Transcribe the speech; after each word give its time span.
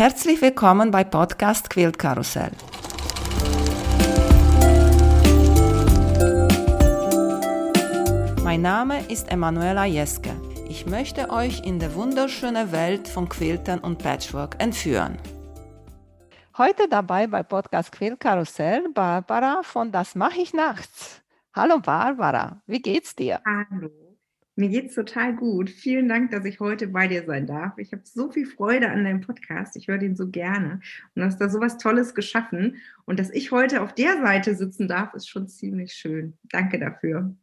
Herzlich 0.00 0.40
willkommen 0.40 0.90
bei 0.90 1.04
Podcast 1.04 1.68
Quilt 1.68 1.98
Karussell. 1.98 2.52
Mein 8.42 8.62
Name 8.62 9.04
ist 9.10 9.30
Emanuela 9.30 9.84
Jeske. 9.84 10.30
Ich 10.70 10.86
möchte 10.86 11.28
euch 11.28 11.66
in 11.66 11.78
die 11.78 11.94
wunderschöne 11.94 12.72
Welt 12.72 13.08
von 13.08 13.28
Quiltern 13.28 13.80
und 13.80 13.98
Patchwork 13.98 14.56
entführen. 14.58 15.18
Heute 16.56 16.88
dabei 16.88 17.26
bei 17.26 17.42
Podcast 17.42 17.92
Quilt 17.92 18.20
Karussell 18.20 18.88
Barbara 18.94 19.60
von 19.62 19.92
Das 19.92 20.14
mache 20.14 20.40
ich 20.40 20.54
nachts. 20.54 21.20
Hallo 21.52 21.78
Barbara, 21.78 22.62
wie 22.66 22.80
geht's 22.80 23.14
dir? 23.14 23.42
Hallo. 23.44 24.09
Mir 24.60 24.68
geht's 24.68 24.94
total 24.94 25.34
gut. 25.34 25.70
Vielen 25.70 26.06
Dank, 26.06 26.32
dass 26.32 26.44
ich 26.44 26.60
heute 26.60 26.88
bei 26.88 27.08
dir 27.08 27.24
sein 27.24 27.46
darf. 27.46 27.78
Ich 27.78 27.92
habe 27.92 28.02
so 28.04 28.30
viel 28.30 28.44
Freude 28.44 28.90
an 28.90 29.04
deinem 29.04 29.22
Podcast. 29.22 29.74
Ich 29.74 29.88
höre 29.88 29.96
den 29.96 30.16
so 30.16 30.28
gerne 30.28 30.80
und 31.14 31.24
hast 31.24 31.40
da 31.40 31.48
so 31.48 31.60
was 31.60 31.78
Tolles 31.78 32.14
geschaffen. 32.14 32.76
Und 33.06 33.18
dass 33.18 33.30
ich 33.30 33.52
heute 33.52 33.80
auf 33.80 33.94
der 33.94 34.20
Seite 34.20 34.54
sitzen 34.54 34.86
darf, 34.86 35.14
ist 35.14 35.30
schon 35.30 35.48
ziemlich 35.48 35.94
schön. 35.94 36.36
Danke 36.50 36.78
dafür. 36.78 37.34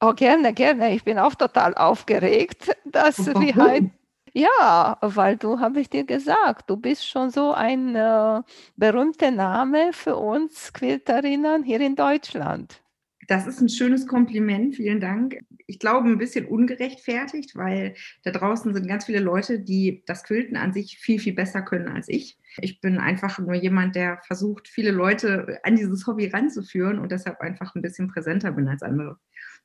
Oh, 0.00 0.14
gerne, 0.14 0.54
gerne. 0.54 0.94
Ich 0.94 1.04
bin 1.04 1.18
auch 1.18 1.34
total 1.34 1.74
aufgeregt, 1.74 2.74
dass 2.86 3.26
wir 3.26 3.54
halt. 3.54 3.90
Ja, 4.32 4.96
weil 5.02 5.36
du, 5.36 5.60
habe 5.60 5.80
ich 5.80 5.90
dir 5.90 6.04
gesagt, 6.04 6.70
du 6.70 6.78
bist 6.78 7.06
schon 7.06 7.28
so 7.28 7.52
ein 7.52 7.94
äh, 7.94 8.40
berühmter 8.76 9.30
Name 9.30 9.92
für 9.92 10.16
uns 10.16 10.72
Quilterinnen 10.72 11.64
hier 11.64 11.80
in 11.82 11.96
Deutschland. 11.96 12.82
Das 13.28 13.46
ist 13.46 13.60
ein 13.60 13.68
schönes 13.68 14.06
Kompliment, 14.06 14.76
vielen 14.76 15.00
Dank. 15.00 15.38
Ich 15.66 15.78
glaube, 15.78 16.08
ein 16.08 16.18
bisschen 16.18 16.46
ungerechtfertigt, 16.46 17.56
weil 17.56 17.94
da 18.22 18.30
draußen 18.30 18.72
sind 18.72 18.86
ganz 18.86 19.06
viele 19.06 19.20
Leute, 19.20 19.58
die 19.58 20.02
das 20.06 20.22
Quilten 20.22 20.56
an 20.56 20.72
sich 20.72 20.98
viel, 20.98 21.18
viel 21.18 21.34
besser 21.34 21.62
können 21.62 21.88
als 21.88 22.08
ich. 22.08 22.38
Ich 22.58 22.80
bin 22.80 22.98
einfach 22.98 23.38
nur 23.38 23.54
jemand, 23.54 23.96
der 23.96 24.20
versucht, 24.26 24.68
viele 24.68 24.92
Leute 24.92 25.58
an 25.64 25.76
dieses 25.76 26.06
Hobby 26.06 26.28
ranzuführen 26.28 26.98
und 26.98 27.10
deshalb 27.10 27.40
einfach 27.40 27.74
ein 27.74 27.82
bisschen 27.82 28.08
präsenter 28.08 28.52
bin 28.52 28.68
als 28.68 28.82
andere. 28.82 29.18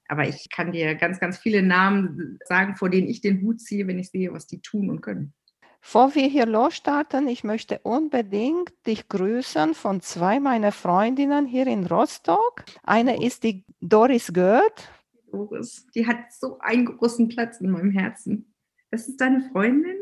Aber 0.08 0.28
ich 0.28 0.50
kann 0.50 0.72
dir 0.72 0.96
ganz, 0.96 1.20
ganz 1.20 1.38
viele 1.38 1.64
Namen 1.64 2.38
sagen, 2.46 2.76
vor 2.76 2.90
denen 2.90 3.08
ich 3.08 3.22
den 3.22 3.42
Hut 3.42 3.62
ziehe, 3.62 3.88
wenn 3.88 4.00
ich 4.00 4.10
sehe, 4.10 4.34
was 4.34 4.48
die 4.48 4.60
tun 4.60 4.90
und 4.90 5.02
können. 5.02 5.34
Bevor 5.82 6.14
wir 6.14 6.28
hier 6.28 6.46
losstarten, 6.46 7.28
ich 7.28 7.44
möchte 7.44 7.80
unbedingt 7.80 8.72
dich 8.86 9.10
grüßen 9.10 9.74
von 9.74 10.00
zwei 10.02 10.40
meiner 10.40 10.72
Freundinnen 10.72 11.48
hier 11.48 11.66
in 11.66 11.88
Rostock. 11.88 12.64
Eine 12.84 13.24
ist 13.24 13.44
die 13.44 13.66
Doris 13.82 14.32
Goeth. 14.32 14.90
Doris, 15.32 15.88
die 15.96 16.06
hat 16.06 16.32
so 16.32 16.60
einen 16.60 16.86
großen 16.86 17.30
Platz 17.30 17.62
in 17.62 17.72
meinem 17.72 17.92
Herzen. 17.92 18.54
Das 18.92 19.08
ist 19.08 19.22
deine 19.22 19.50
Freundin? 19.52 19.98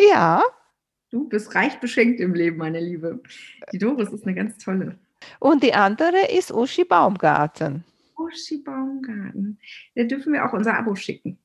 Ja. 0.00 0.42
Du 1.10 1.28
bist 1.28 1.54
reich 1.54 1.78
beschenkt 1.78 2.20
im 2.20 2.34
Leben, 2.34 2.56
meine 2.56 2.80
Liebe. 2.80 3.22
Die 3.72 3.78
Doris 3.78 4.10
ist 4.10 4.24
eine 4.24 4.34
ganz 4.34 4.58
tolle. 4.58 4.98
Und 5.38 5.62
die 5.62 5.74
andere 5.74 6.32
ist 6.36 6.50
Uschi 6.50 6.84
Baumgarten. 6.84 7.84
Uschi 8.16 8.58
Baumgarten. 8.58 9.58
Da 9.94 10.04
dürfen 10.04 10.32
wir 10.32 10.44
auch 10.44 10.52
unser 10.52 10.76
Abo 10.76 10.94
schicken. 10.94 11.38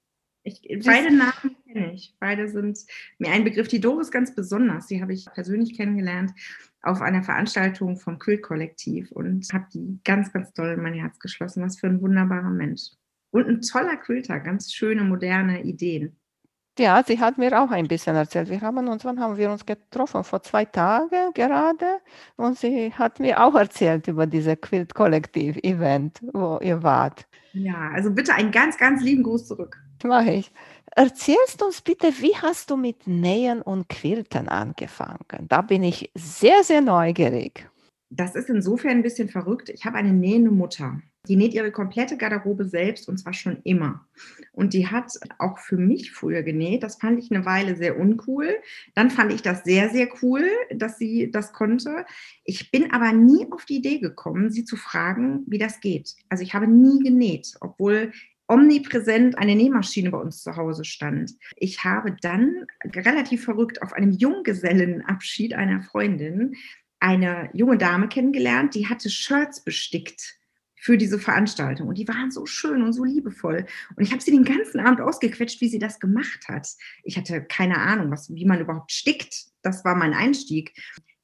Ich, 0.44 0.62
beide 0.86 1.14
Namen 1.14 1.58
kenne 1.66 1.94
ich. 1.94 2.16
Beide 2.20 2.48
sind 2.48 2.80
mir 3.18 3.32
ein 3.32 3.44
Begriff. 3.44 3.68
Die 3.68 3.82
Doris 3.82 4.10
ganz 4.10 4.34
besonders. 4.34 4.88
Die 4.88 5.02
habe 5.02 5.14
ich 5.14 5.26
persönlich 5.34 5.76
kennengelernt 5.76 6.32
auf 6.82 7.02
einer 7.02 7.22
Veranstaltung 7.22 7.98
vom 7.98 8.18
Quilt-Kollektiv 8.18 9.12
und 9.12 9.46
habe 9.52 9.68
die 9.74 10.00
ganz, 10.06 10.32
ganz 10.32 10.54
toll 10.54 10.70
in 10.70 10.82
mein 10.82 10.94
Herz 10.94 11.20
geschlossen. 11.20 11.64
Was 11.64 11.78
für 11.78 11.88
ein 11.88 12.02
wunderbarer 12.02 12.50
Mensch. 12.50 12.92
Und 13.38 13.48
ein 13.48 13.62
toller 13.62 13.98
Quilter, 13.98 14.40
ganz 14.40 14.74
schöne, 14.74 15.04
moderne 15.04 15.62
Ideen. 15.62 16.18
Ja, 16.80 17.04
sie 17.06 17.20
hat 17.20 17.38
mir 17.38 17.62
auch 17.62 17.70
ein 17.70 17.88
bisschen 17.88 18.16
erzählt. 18.16 18.50
Wir 18.50 18.62
haben 18.62 18.88
uns, 18.88 19.06
wann 19.06 19.20
haben 19.20 19.38
wir 19.38 19.52
uns 19.52 19.64
getroffen? 19.64 20.24
Vor 20.24 20.42
zwei 20.42 20.66
Tagen 20.66 21.34
gerade. 21.36 22.00
Und 22.36 22.58
sie 22.58 22.92
hat 22.92 23.20
mir 23.20 23.40
auch 23.44 23.54
erzählt 23.54 24.08
über 24.08 24.26
dieses 24.26 24.60
Quilt-Kollektiv-Event, 24.60 26.20
wo 26.34 26.58
ihr 26.64 26.82
wart. 26.82 27.28
Ja, 27.54 27.92
also 27.94 28.10
bitte 28.10 28.34
einen 28.34 28.50
ganz, 28.50 28.76
ganz 28.76 29.04
lieben 29.04 29.22
Gruß 29.22 29.46
zurück. 29.46 29.78
Mache 30.04 30.32
ich. 30.32 30.52
Erzählst 30.96 31.62
uns 31.62 31.82
bitte, 31.82 32.08
wie 32.20 32.36
hast 32.42 32.72
du 32.72 32.76
mit 32.76 33.06
Nähen 33.06 33.62
und 33.62 33.88
Quilten 33.88 34.50
angefangen? 34.50 35.46
Da 35.48 35.62
bin 35.62 35.84
ich 35.84 36.10
sehr, 36.16 36.64
sehr 36.64 36.82
neugierig. 36.82 37.70
Das 38.10 38.34
ist 38.34 38.50
insofern 38.50 38.94
ein 38.94 39.04
bisschen 39.04 39.30
verrückt. 39.30 39.70
Ich 39.70 39.86
habe 39.86 39.98
eine 39.98 40.14
nähende 40.14 40.50
Mutter. 40.50 41.02
Die 41.28 41.36
näht 41.36 41.54
ihre 41.54 41.72
komplette 41.72 42.18
Garderobe 42.18 42.66
selbst 42.66 43.08
und 43.08 43.18
zwar 43.18 43.34
schon 43.34 43.62
immer. 43.64 44.08
Und 44.52 44.74
die 44.74 44.88
hat 44.88 45.12
auch 45.40 45.60
für 45.60 45.78
mich 45.78 46.12
früher 46.12 46.44
genäht. 46.44 46.84
Das 46.84 46.98
fand 46.98 47.20
ich 47.20 47.32
eine 47.32 47.46
Weile 47.46 47.76
sehr 47.76 48.00
uncool. 48.00 48.56
Dann 48.96 49.12
fand 49.12 49.32
ich 49.34 49.42
das 49.42 49.64
sehr, 49.64 49.90
sehr 49.90 50.10
cool, 50.22 50.48
dass 50.74 50.98
sie 50.98 51.32
das 51.32 51.54
konnte. 51.54 52.06
Ich 52.44 52.72
bin 52.72 52.92
aber 52.92 53.12
nie 53.12 53.46
auf 53.52 53.66
die 53.66 53.78
Idee 53.78 54.00
gekommen, 54.00 54.50
sie 54.50 54.66
zu 54.66 54.76
fragen, 54.76 55.44
wie 55.48 55.58
das 55.58 55.80
geht. 55.80 56.16
Also 56.30 56.44
ich 56.44 56.54
habe 56.54 56.68
nie 56.68 57.04
genäht, 57.04 57.56
obwohl 57.62 58.12
omnipräsent 58.48 59.38
eine 59.38 59.56
Nähmaschine 59.56 60.12
bei 60.12 60.18
uns 60.18 60.42
zu 60.42 60.56
Hause 60.56 60.86
stand. 60.86 61.34
Ich 61.58 61.84
habe 61.84 62.16
dann 62.22 62.66
relativ 62.84 63.44
verrückt 63.44 63.82
auf 63.82 63.94
einem 63.94 64.12
Junggesellenabschied 64.12 65.54
einer 65.54 65.82
Freundin 65.82 66.56
eine 67.00 67.50
junge 67.54 67.78
Dame 67.78 68.08
kennengelernt, 68.08 68.74
die 68.74 68.88
hatte 68.88 69.10
Shirts 69.10 69.64
bestickt 69.64 70.37
für 70.88 70.98
diese 70.98 71.20
Veranstaltung. 71.20 71.90
Und 71.90 71.98
die 71.98 72.08
waren 72.08 72.32
so 72.32 72.46
schön 72.46 72.82
und 72.82 72.94
so 72.94 73.04
liebevoll. 73.04 73.66
Und 73.98 74.04
ich 74.06 74.14
habe 74.14 74.22
sie 74.22 74.32
den 74.32 74.46
ganzen 74.46 74.80
Abend 74.80 75.02
ausgequetscht, 75.02 75.60
wie 75.60 75.68
sie 75.68 75.80
das 75.80 76.00
gemacht 76.00 76.48
hat. 76.48 76.66
Ich 77.04 77.18
hatte 77.18 77.44
keine 77.44 77.80
Ahnung, 77.80 78.10
was, 78.10 78.34
wie 78.34 78.46
man 78.46 78.62
überhaupt 78.62 78.94
stickt. 78.94 79.48
Das 79.64 79.84
war 79.84 79.96
mein 79.96 80.14
Einstieg. 80.14 80.72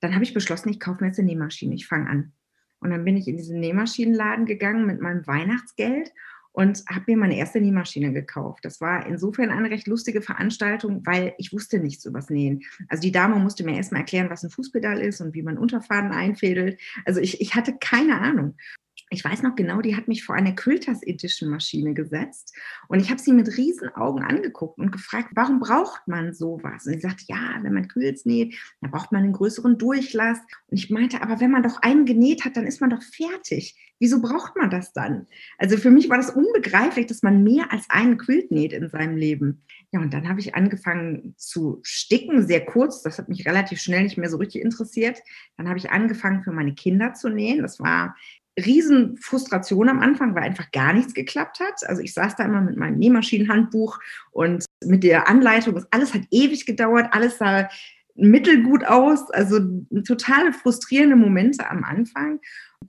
Dann 0.02 0.16
habe 0.16 0.26
ich 0.26 0.34
beschlossen, 0.34 0.68
ich 0.68 0.82
kaufe 0.82 0.98
mir 1.00 1.08
jetzt 1.08 1.20
eine 1.20 1.28
Nähmaschine. 1.28 1.76
Ich 1.76 1.88
fange 1.88 2.10
an. 2.10 2.34
Und 2.82 2.90
dann 2.90 3.06
bin 3.06 3.16
ich 3.16 3.26
in 3.30 3.38
diesen 3.38 3.62
Nähmaschinenladen 3.62 4.46
gegangen 4.46 4.86
mit 4.86 5.00
meinem 5.00 5.26
Weihnachtsgeld 5.28 6.12
und 6.52 6.84
habe 6.90 7.06
mir 7.08 7.16
meine 7.16 7.38
erste 7.38 7.62
Nähmaschine 7.62 8.12
gekauft. 8.12 8.66
Das 8.66 8.82
war 8.82 9.06
insofern 9.06 9.50
eine 9.50 9.70
recht 9.70 9.88
lustige 9.88 10.22
Veranstaltung, 10.22 11.06
weil 11.06 11.36
ich 11.38 11.54
wusste 11.54 11.80
nichts 11.80 12.04
übers 12.04 12.30
Nähen. 12.30 12.64
Also 12.90 13.02
die 13.02 13.14
Dame 13.14 13.40
musste 13.40 13.64
mir 13.64 13.78
erstmal 13.78 14.02
erklären, 14.02 14.30
was 14.30 14.44
ein 14.44 14.50
Fußpedal 14.50 15.00
ist 15.00 15.22
und 15.22 15.34
wie 15.34 15.42
man 15.42 15.58
Unterfaden 15.58 16.12
einfädelt. 16.12 16.82
Also 17.06 17.22
ich, 17.22 17.40
ich 17.40 17.56
hatte 17.56 17.78
keine 17.80 18.20
Ahnung 18.20 18.56
ich 19.14 19.24
weiß 19.24 19.44
noch 19.44 19.56
genau, 19.56 19.82
die 19.82 19.96
hat 19.96 20.08
mich 20.08 20.24
vor 20.24 20.36
eine 20.36 20.56
Quilters 20.56 21.04
Edition 21.04 21.50
Maschine 21.50 21.94
gesetzt 21.94 22.54
und 22.88 23.00
ich 23.00 23.10
habe 23.10 23.22
sie 23.22 23.32
mit 23.32 23.58
riesen 23.58 23.90
Augen 23.90 24.24
angeguckt 24.24 24.80
und 24.80 24.92
gefragt, 24.92 25.30
warum 25.36 25.60
braucht 25.60 26.08
man 26.08 26.34
sowas? 26.34 26.86
Und 26.86 26.94
sie 26.94 27.00
sagte, 27.00 27.26
ja, 27.28 27.60
wenn 27.62 27.74
man 27.74 27.88
Quilts 27.88 28.26
näht, 28.26 28.56
dann 28.82 28.92
braucht 28.92 29.12
man 29.12 29.24
einen 29.24 29.34
größeren 29.34 29.78
Durchlass. 29.78 30.40
Und 30.68 30.78
ich 30.78 30.90
meinte, 30.90 31.22
aber 31.22 31.40
wenn 31.40 31.52
man 31.52 31.64
doch 31.64 31.82
einen 31.82 32.06
genäht 32.06 32.44
hat, 32.44 32.58
dann 32.58 32.66
ist 32.66 32.82
man 32.82 32.90
doch 32.90 33.04
fertig. 33.04 33.78
Wieso 34.00 34.22
braucht 34.22 34.58
man 34.58 34.70
das 34.70 34.92
dann? 34.92 35.28
Also 35.58 35.78
für 35.78 35.92
mich 35.92 36.10
war 36.10 36.18
das 36.18 36.30
unbegreiflich, 36.30 37.06
dass 37.06 37.24
man 37.24 37.44
mehr 37.44 37.72
als 37.72 37.90
einen 37.90 38.18
Quilt 38.18 38.52
näht 38.52 38.74
in 38.74 38.90
seinem 38.90 39.16
Leben. 39.16 39.64
Ja, 39.92 40.02
und 40.02 40.14
dann 40.14 40.28
habe 40.28 40.40
ich 40.40 40.56
angefangen 40.56 41.36
zu 41.38 41.80
sticken, 41.84 42.46
sehr 42.46 42.66
kurz. 42.66 43.02
Das 43.02 43.18
hat 43.18 43.30
mich 43.30 43.46
relativ 43.46 43.80
schnell 43.80 44.04
nicht 44.04 44.18
mehr 44.18 44.30
so 44.30 44.38
richtig 44.38 44.62
interessiert. 44.62 45.22
Dann 45.56 45.70
habe 45.70 45.78
ich 45.78 45.92
angefangen, 45.92 46.44
für 46.44 46.52
meine 46.52 46.76
Kinder 46.76 47.14
zu 47.14 47.30
nähen. 47.30 47.62
Das 47.62 47.80
war 47.80 48.16
Riesenfrustration 48.58 49.90
am 49.90 50.00
Anfang, 50.00 50.36
weil 50.36 50.44
einfach 50.44 50.72
gar 50.72 50.94
nichts 50.94 51.14
geklappt 51.14 51.60
hat. 51.60 51.88
Also 51.88 52.02
ich 52.02 52.14
saß 52.14 52.36
da 52.36 52.46
immer 52.46 52.62
mit 52.62 52.78
meinem 52.78 52.98
Nähmaschinenhandbuch 52.98 54.00
und 54.32 54.66
mit 54.86 55.04
der 55.04 55.28
Anleitung. 55.28 55.84
Alles 55.92 56.14
hat 56.14 56.24
ewig 56.32 56.66
gedauert, 56.66 57.08
alles 57.12 57.38
sah 57.38 57.70
mittelgut 58.16 58.86
aus. 58.86 59.32
Also 59.32 59.60
totale 60.06 60.54
frustrierende 60.54 61.16
Momente 61.16 61.70
am 61.70 61.84
Anfang. 61.84 62.40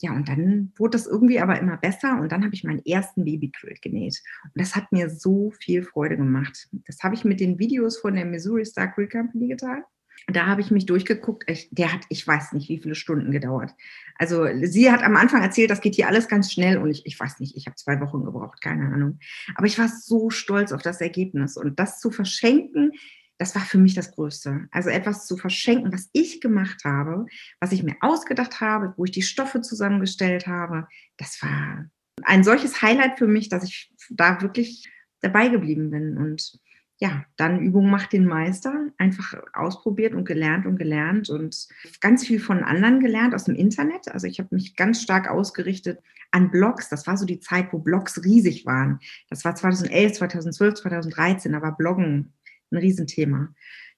Ja, 0.01 0.13
und 0.13 0.29
dann 0.29 0.73
wurde 0.77 0.99
das 0.99 1.07
irgendwie 1.07 1.41
aber 1.41 1.59
immer 1.59 1.77
besser 1.77 2.21
und 2.21 2.33
dann 2.33 2.45
habe 2.45 2.55
ich 2.55 2.65
meinen 2.65 2.85
ersten 2.85 3.25
Babyquilt 3.25 3.81
genäht. 3.81 4.23
Und 4.43 4.61
das 4.61 4.75
hat 4.75 4.91
mir 4.93 5.09
so 5.09 5.53
viel 5.53 5.85
Freude 5.85 6.17
gemacht. 6.17 6.69
Das 6.87 7.03
habe 7.03 7.15
ich 7.15 7.25
mit 7.25 7.41
den 7.41 7.59
Videos 7.59 7.99
von 7.99 8.15
der 8.15 8.25
Missouri 8.25 8.65
Star 8.65 8.89
Quilt 8.89 9.13
Company 9.13 9.49
getan 9.49 9.85
da 10.27 10.47
habe 10.47 10.61
ich 10.61 10.71
mich 10.71 10.87
durchgeguckt. 10.87 11.45
Ich, 11.49 11.69
der 11.71 11.93
hat, 11.93 12.03
ich 12.09 12.27
weiß 12.27 12.53
nicht, 12.53 12.69
wie 12.69 12.79
viele 12.79 12.95
Stunden 12.95 13.31
gedauert. 13.31 13.73
Also 14.17 14.47
sie 14.63 14.91
hat 14.91 15.03
am 15.03 15.17
Anfang 15.17 15.43
erzählt, 15.43 15.71
das 15.71 15.81
geht 15.81 15.95
hier 15.95 16.09
alles 16.09 16.29
ganz 16.29 16.53
schnell 16.53 16.79
und 16.79 16.91
ich, 16.91 17.05
ich 17.05 17.19
weiß 17.19 17.41
nicht, 17.41 17.57
ich 17.57 17.67
habe 17.67 17.77
zwei 17.77 18.01
Wochen 18.01 18.25
gebraucht, 18.25 18.61
keine 18.63 18.87
Ahnung. 18.87 19.19
Aber 19.55 19.67
ich 19.67 19.79
war 19.79 19.89
so 19.89 20.31
stolz 20.31 20.73
auf 20.73 20.83
das 20.83 21.01
Ergebnis 21.01 21.57
und 21.57 21.79
das 21.79 22.01
zu 22.01 22.11
verschenken, 22.11 22.93
das 23.39 23.55
war 23.55 23.63
für 23.63 23.79
mich 23.79 23.95
das 23.95 24.13
Größte. 24.13 24.69
Also 24.71 24.91
etwas 24.91 25.27
zu 25.27 25.37
verschenken, 25.37 25.93
was 25.93 26.09
ich 26.13 26.41
gemacht 26.41 26.85
habe, 26.85 27.27
was 27.61 27.73
ich 27.73 27.83
mir 27.83 27.97
ausgedacht 28.01 28.61
habe, 28.61 28.95
wo 28.97 29.05
ich 29.05 29.11
die 29.11 29.23
Stoffe 29.23 29.61
zusammengestellt 29.61 30.47
habe, 30.47 30.87
das 31.17 31.43
war 31.43 31.91
ein 32.23 32.45
solches 32.45 32.81
Highlight 32.81 33.19
für 33.19 33.27
mich, 33.27 33.49
dass 33.49 33.65
ich 33.65 33.93
da 34.11 34.41
wirklich 34.41 34.89
dabei 35.21 35.49
geblieben 35.49 35.91
bin 35.91 36.17
und 36.17 36.61
ja, 36.99 37.25
dann 37.37 37.61
Übung 37.61 37.91
macht 37.91 38.13
den 38.13 38.25
Meister, 38.25 38.87
einfach 38.99 39.35
ausprobiert 39.53 40.15
und 40.15 40.25
gelernt 40.25 40.65
und 40.65 40.79
gelernt 40.79 41.29
und 41.29 41.69
ganz 42.01 42.27
viel 42.27 42.39
von 42.39 42.63
anderen 42.63 43.01
gelernt 43.01 43.35
aus 43.35 43.45
dem 43.45 43.57
Internet. 43.57 44.09
Also 44.09 44.27
ich 44.27 44.39
habe 44.39 44.55
mich 44.55 44.77
ganz 44.77 45.03
stark 45.03 45.29
ausgerichtet 45.29 46.01
an 46.31 46.51
Blogs. 46.51 46.89
Das 46.89 47.07
war 47.07 47.17
so 47.17 47.27
die 47.27 47.41
Zeit, 47.41 47.73
wo 47.73 47.79
Blogs 47.79 48.23
riesig 48.25 48.65
waren. 48.65 49.01
Das 49.29 49.45
war 49.45 49.55
2011, 49.55 50.15
2012, 50.15 50.75
2013, 50.75 51.53
da 51.53 51.63
war 51.63 51.77
Bloggen 51.77 52.33
ein 52.71 52.79
Riesenthema. 52.79 53.53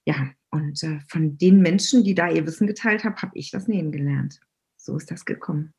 Ja, 0.05 0.31
und 0.49 0.81
äh, 0.83 0.99
von 1.07 1.37
den 1.37 1.61
Menschen, 1.61 2.03
die 2.03 2.15
da 2.15 2.29
ihr 2.29 2.47
Wissen 2.47 2.65
geteilt 2.65 3.03
haben, 3.03 3.17
habe 3.17 3.31
ich 3.35 3.51
das 3.51 3.67
Nähen 3.67 3.91
gelernt. 3.91 4.39
So 4.75 4.97
ist 4.97 5.11
das 5.11 5.25
gekommen. 5.25 5.73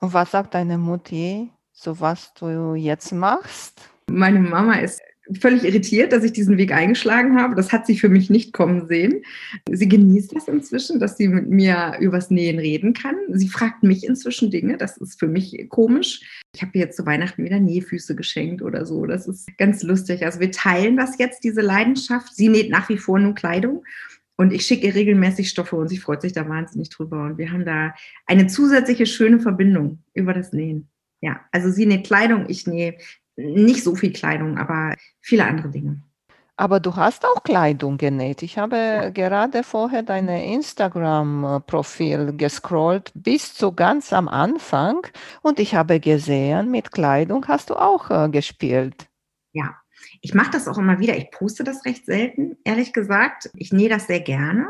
Und 0.00 0.12
was 0.12 0.32
sagt 0.32 0.54
deine 0.54 0.78
Mutti, 0.78 1.50
so 1.72 1.98
was 2.00 2.34
du 2.34 2.74
jetzt 2.74 3.12
machst? 3.12 3.88
Meine 4.10 4.40
Mama 4.40 4.74
ist 4.74 5.00
völlig 5.40 5.64
irritiert, 5.64 6.12
dass 6.12 6.24
ich 6.24 6.32
diesen 6.32 6.56
Weg 6.56 6.72
eingeschlagen 6.72 7.40
habe. 7.40 7.54
Das 7.54 7.72
hat 7.72 7.86
sie 7.86 7.98
für 7.98 8.08
mich 8.08 8.30
nicht 8.30 8.52
kommen 8.52 8.86
sehen. 8.86 9.22
Sie 9.70 9.88
genießt 9.88 10.34
es 10.36 10.48
inzwischen, 10.48 11.00
dass 11.00 11.16
sie 11.16 11.28
mit 11.28 11.48
mir 11.48 11.96
übers 12.00 12.30
Nähen 12.30 12.58
reden 12.58 12.94
kann. 12.94 13.16
Sie 13.32 13.48
fragt 13.48 13.82
mich 13.82 14.04
inzwischen 14.04 14.50
Dinge. 14.50 14.76
Das 14.76 14.96
ist 14.96 15.18
für 15.18 15.28
mich 15.28 15.68
komisch. 15.68 16.20
Ich 16.54 16.62
habe 16.62 16.78
jetzt 16.78 16.96
zu 16.96 17.06
Weihnachten 17.06 17.44
wieder 17.44 17.60
Nähfüße 17.60 18.16
geschenkt 18.16 18.62
oder 18.62 18.86
so. 18.86 19.06
Das 19.06 19.28
ist 19.28 19.48
ganz 19.58 19.82
lustig. 19.82 20.24
Also 20.24 20.40
wir 20.40 20.50
teilen 20.50 20.96
das 20.96 21.18
jetzt, 21.18 21.44
diese 21.44 21.60
Leidenschaft. 21.60 22.34
Sie 22.34 22.48
näht 22.48 22.70
nach 22.70 22.88
wie 22.88 22.98
vor 22.98 23.18
nur 23.18 23.34
Kleidung. 23.34 23.84
Und 24.36 24.52
ich 24.52 24.64
schicke 24.64 24.86
ihr 24.86 24.94
regelmäßig 24.94 25.50
Stoffe 25.50 25.74
und 25.76 25.88
sie 25.88 25.98
freut 25.98 26.22
sich 26.22 26.32
da 26.32 26.48
wahnsinnig 26.48 26.90
drüber. 26.90 27.24
Und 27.24 27.38
wir 27.38 27.50
haben 27.50 27.64
da 27.64 27.94
eine 28.24 28.46
zusätzliche 28.46 29.04
schöne 29.04 29.40
Verbindung 29.40 29.98
über 30.14 30.32
das 30.32 30.52
Nähen. 30.52 30.88
Ja, 31.20 31.40
also 31.50 31.70
sie 31.70 31.86
näht 31.86 32.06
Kleidung, 32.06 32.46
ich 32.48 32.66
nähe 32.68 32.96
nicht 33.38 33.84
so 33.84 33.94
viel 33.94 34.12
Kleidung, 34.12 34.58
aber 34.58 34.94
viele 35.20 35.44
andere 35.44 35.68
Dinge. 35.68 36.02
Aber 36.56 36.80
du 36.80 36.96
hast 36.96 37.24
auch 37.24 37.44
Kleidung 37.44 37.98
genäht. 37.98 38.42
Ich 38.42 38.58
habe 38.58 38.76
ja. 38.76 39.10
gerade 39.10 39.62
vorher 39.62 40.02
dein 40.02 40.26
Instagram-Profil 40.26 42.32
gescrollt 42.36 43.12
bis 43.14 43.54
zu 43.54 43.72
ganz 43.72 44.12
am 44.12 44.26
Anfang 44.26 45.06
und 45.42 45.60
ich 45.60 45.76
habe 45.76 46.00
gesehen, 46.00 46.72
mit 46.72 46.90
Kleidung 46.90 47.46
hast 47.46 47.70
du 47.70 47.76
auch 47.76 48.10
äh, 48.10 48.28
gespielt. 48.28 49.06
Ja, 49.52 49.76
ich 50.20 50.34
mache 50.34 50.50
das 50.50 50.68
auch 50.68 50.78
immer 50.78 50.98
wieder. 50.98 51.16
Ich 51.16 51.30
poste 51.30 51.64
das 51.64 51.84
recht 51.84 52.06
selten, 52.06 52.56
ehrlich 52.64 52.92
gesagt. 52.92 53.50
Ich 53.54 53.72
nähe 53.72 53.88
das 53.88 54.06
sehr 54.06 54.20
gerne, 54.20 54.68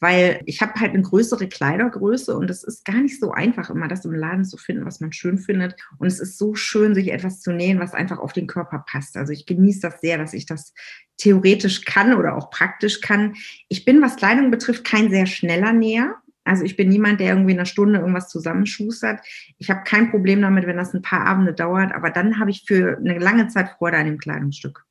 weil 0.00 0.40
ich 0.46 0.60
habe 0.60 0.74
halt 0.80 0.92
eine 0.94 1.02
größere 1.02 1.48
Kleidergröße 1.48 2.36
und 2.36 2.50
es 2.50 2.64
ist 2.64 2.84
gar 2.84 3.00
nicht 3.00 3.20
so 3.20 3.32
einfach, 3.32 3.70
immer 3.70 3.88
das 3.88 4.04
im 4.04 4.12
Laden 4.12 4.44
zu 4.44 4.56
finden, 4.56 4.84
was 4.84 5.00
man 5.00 5.12
schön 5.12 5.38
findet. 5.38 5.76
Und 5.98 6.06
es 6.06 6.20
ist 6.20 6.38
so 6.38 6.54
schön, 6.54 6.94
sich 6.94 7.12
etwas 7.12 7.40
zu 7.40 7.52
nähen, 7.52 7.80
was 7.80 7.94
einfach 7.94 8.18
auf 8.18 8.32
den 8.32 8.46
Körper 8.46 8.84
passt. 8.86 9.16
Also 9.16 9.32
ich 9.32 9.46
genieße 9.46 9.80
das 9.80 10.00
sehr, 10.00 10.18
dass 10.18 10.34
ich 10.34 10.46
das 10.46 10.74
theoretisch 11.16 11.84
kann 11.84 12.14
oder 12.14 12.36
auch 12.36 12.50
praktisch 12.50 13.00
kann. 13.00 13.34
Ich 13.68 13.84
bin, 13.84 14.02
was 14.02 14.16
Kleidung 14.16 14.50
betrifft, 14.50 14.84
kein 14.84 15.10
sehr 15.10 15.26
schneller 15.26 15.72
Näher. 15.72 16.16
Also 16.44 16.64
ich 16.64 16.76
bin 16.76 16.88
niemand, 16.88 17.20
der 17.20 17.28
irgendwie 17.28 17.52
in 17.52 17.58
einer 17.58 17.66
Stunde 17.66 17.98
irgendwas 17.98 18.30
zusammenschustert. 18.30 19.20
Ich 19.58 19.68
habe 19.70 19.82
kein 19.84 20.10
Problem 20.10 20.40
damit, 20.40 20.66
wenn 20.66 20.78
das 20.78 20.94
ein 20.94 21.02
paar 21.02 21.26
Abende 21.26 21.52
dauert, 21.52 21.92
aber 21.92 22.10
dann 22.10 22.40
habe 22.40 22.50
ich 22.50 22.64
für 22.66 22.96
eine 22.96 23.18
lange 23.18 23.48
Zeit 23.48 23.68
Freude 23.76 23.98
an 23.98 24.06
dem 24.06 24.18
Kleidungsstück. 24.18 24.87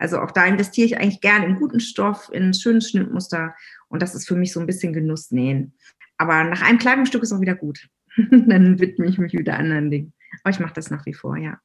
Also 0.00 0.18
auch 0.18 0.30
da 0.30 0.46
investiere 0.46 0.86
ich 0.86 0.98
eigentlich 0.98 1.20
gerne 1.20 1.46
in 1.46 1.56
guten 1.56 1.78
Stoff, 1.78 2.30
in 2.32 2.54
schönes 2.54 2.90
Schnittmuster 2.90 3.54
und 3.88 4.02
das 4.02 4.14
ist 4.14 4.26
für 4.26 4.34
mich 4.34 4.52
so 4.52 4.58
ein 4.58 4.66
bisschen 4.66 4.92
Genussnähen. 4.92 5.74
Aber 6.16 6.42
nach 6.44 6.62
einem 6.62 6.78
Kleidungsstück 6.78 7.22
ist 7.22 7.32
auch 7.32 7.40
wieder 7.40 7.54
gut. 7.54 7.88
dann 8.30 8.80
widme 8.80 9.06
ich 9.06 9.18
mich 9.18 9.34
wieder 9.34 9.58
anderen 9.58 9.90
Dingen. 9.90 10.12
Aber 10.42 10.50
ich 10.50 10.60
mache 10.60 10.74
das 10.74 10.90
nach 10.90 11.04
wie 11.06 11.14
vor, 11.14 11.36
ja. 11.36 11.60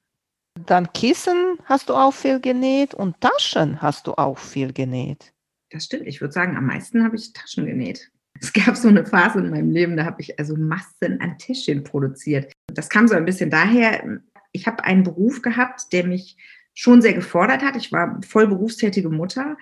Dann 0.65 0.91
Kissen 0.93 1.57
hast 1.65 1.89
du 1.89 1.93
auch 1.93 2.13
viel 2.13 2.39
genäht 2.39 2.93
und 2.93 3.19
Taschen 3.19 3.81
hast 3.81 4.07
du 4.07 4.13
auch 4.13 4.37
viel 4.37 4.73
genäht. 4.73 5.33
Das 5.71 5.85
stimmt. 5.85 6.07
Ich 6.07 6.21
würde 6.21 6.33
sagen, 6.33 6.55
am 6.55 6.65
meisten 6.65 7.03
habe 7.03 7.15
ich 7.15 7.33
Taschen 7.33 7.65
genäht. 7.65 8.11
Es 8.39 8.51
gab 8.51 8.75
so 8.75 8.89
eine 8.89 9.05
Phase 9.05 9.39
in 9.39 9.49
meinem 9.49 9.71
Leben, 9.71 9.95
da 9.95 10.05
habe 10.05 10.21
ich 10.21 10.37
also 10.37 10.55
Massen 10.57 11.21
an 11.21 11.37
Täschchen 11.37 11.83
produziert. 11.83 12.51
Das 12.67 12.89
kam 12.89 13.07
so 13.07 13.15
ein 13.15 13.25
bisschen 13.25 13.49
daher, 13.49 14.19
ich 14.51 14.67
habe 14.67 14.83
einen 14.83 15.03
Beruf 15.03 15.41
gehabt, 15.41 15.91
der 15.93 16.05
mich 16.05 16.37
schon 16.75 17.01
sehr 17.01 17.13
gefordert 17.13 17.63
hat. 17.63 17.75
Ich 17.75 17.91
war 17.91 18.19
voll 18.27 18.47
berufstätige 18.47 19.09
Mutter, 19.09 19.57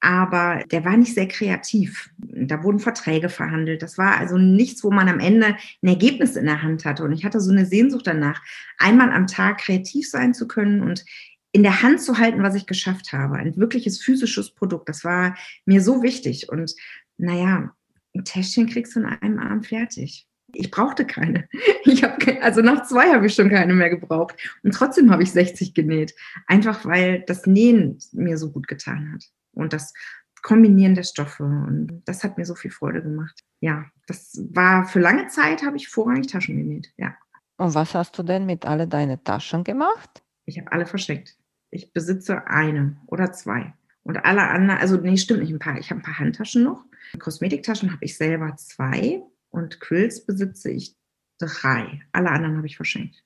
aber 0.00 0.62
der 0.70 0.84
war 0.84 0.96
nicht 0.96 1.14
sehr 1.14 1.26
kreativ. 1.26 2.10
Da 2.18 2.62
wurden 2.62 2.78
Verträge 2.78 3.28
verhandelt. 3.28 3.82
Das 3.82 3.96
war 3.96 4.18
also 4.18 4.36
nichts, 4.36 4.84
wo 4.84 4.90
man 4.90 5.08
am 5.08 5.18
Ende 5.18 5.56
ein 5.82 5.88
Ergebnis 5.88 6.36
in 6.36 6.44
der 6.44 6.62
Hand 6.62 6.84
hatte. 6.84 7.02
Und 7.04 7.12
ich 7.12 7.24
hatte 7.24 7.40
so 7.40 7.50
eine 7.50 7.66
Sehnsucht 7.66 8.06
danach, 8.06 8.42
einmal 8.78 9.10
am 9.10 9.26
Tag 9.26 9.58
kreativ 9.58 10.08
sein 10.08 10.34
zu 10.34 10.46
können 10.46 10.82
und 10.82 11.04
in 11.50 11.62
der 11.62 11.82
Hand 11.82 12.00
zu 12.00 12.18
halten, 12.18 12.42
was 12.42 12.54
ich 12.54 12.66
geschafft 12.66 13.12
habe. 13.12 13.36
Ein 13.36 13.56
wirkliches 13.56 14.00
physisches 14.00 14.54
Produkt. 14.54 14.88
Das 14.88 15.02
war 15.02 15.36
mir 15.64 15.80
so 15.80 16.02
wichtig. 16.02 16.48
Und 16.48 16.74
naja, 17.16 17.72
ein 18.14 18.24
Täschchen 18.24 18.68
kriegst 18.68 18.94
du 18.94 19.00
in 19.00 19.06
einem 19.06 19.38
Abend 19.38 19.66
fertig. 19.66 20.27
Ich 20.52 20.70
brauchte 20.70 21.06
keine. 21.06 21.48
Ich 21.84 22.04
habe 22.04 22.42
also 22.42 22.60
nach 22.60 22.82
zwei 22.86 23.14
habe 23.14 23.26
ich 23.26 23.34
schon 23.34 23.48
keine 23.48 23.72
mehr 23.72 23.88
gebraucht 23.88 24.36
und 24.62 24.74
trotzdem 24.74 25.10
habe 25.10 25.22
ich 25.22 25.32
60 25.32 25.72
genäht, 25.72 26.14
einfach 26.46 26.84
weil 26.84 27.22
das 27.26 27.46
Nähen 27.46 27.98
mir 28.12 28.36
so 28.36 28.50
gut 28.50 28.68
getan 28.68 29.12
hat 29.12 29.24
und 29.52 29.72
das 29.72 29.94
Kombinieren 30.42 30.94
der 30.94 31.04
Stoffe 31.04 31.44
und 31.44 32.02
das 32.04 32.22
hat 32.22 32.36
mir 32.36 32.44
so 32.44 32.54
viel 32.54 32.70
Freude 32.70 33.02
gemacht. 33.02 33.40
Ja, 33.60 33.86
das 34.06 34.38
war 34.50 34.86
für 34.86 35.00
lange 35.00 35.28
Zeit 35.28 35.64
habe 35.64 35.78
ich 35.78 35.88
vorrangig 35.88 36.26
Taschen 36.26 36.58
genäht. 36.58 36.92
Ja. 36.98 37.16
Und 37.56 37.74
was 37.74 37.94
hast 37.94 38.18
du 38.18 38.22
denn 38.22 38.44
mit 38.44 38.66
alle 38.66 38.86
deine 38.86 39.22
Taschen 39.24 39.64
gemacht? 39.64 40.22
Ich 40.44 40.58
habe 40.58 40.70
alle 40.72 40.86
verschenkt. 40.86 41.36
Ich 41.70 41.92
besitze 41.92 42.46
eine 42.46 42.98
oder 43.06 43.32
zwei 43.32 43.72
und 44.02 44.24
alle 44.24 44.42
anderen, 44.42 44.78
also 44.78 44.96
nee, 44.98 45.16
stimmt 45.16 45.40
nicht 45.40 45.52
ein 45.52 45.58
paar. 45.58 45.78
Ich 45.78 45.90
habe 45.90 46.00
ein 46.00 46.04
paar 46.04 46.18
Handtaschen 46.18 46.64
noch 46.64 46.84
Kosmetiktaschen 47.18 47.92
habe 47.92 48.04
ich 48.04 48.16
selber 48.16 48.54
zwei 48.56 49.22
und 49.50 49.80
Quills 49.80 50.24
besitze 50.24 50.70
ich 50.70 50.96
drei. 51.38 52.00
Alle 52.12 52.30
anderen 52.30 52.56
habe 52.56 52.66
ich 52.66 52.76
verschenkt. 52.76 53.24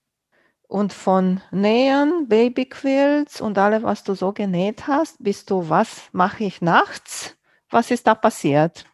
Und 0.68 0.92
von 0.92 1.40
Nähen, 1.50 2.28
Babyquills 2.28 3.40
und 3.40 3.58
alles, 3.58 3.82
was 3.82 4.04
du 4.04 4.14
so 4.14 4.32
genäht 4.32 4.86
hast, 4.86 5.22
bist 5.22 5.50
du, 5.50 5.68
was 5.68 6.08
mache 6.12 6.44
ich 6.44 6.62
nachts? 6.62 7.36
Was 7.68 7.90
ist 7.90 8.06
da 8.06 8.14
passiert? 8.14 8.86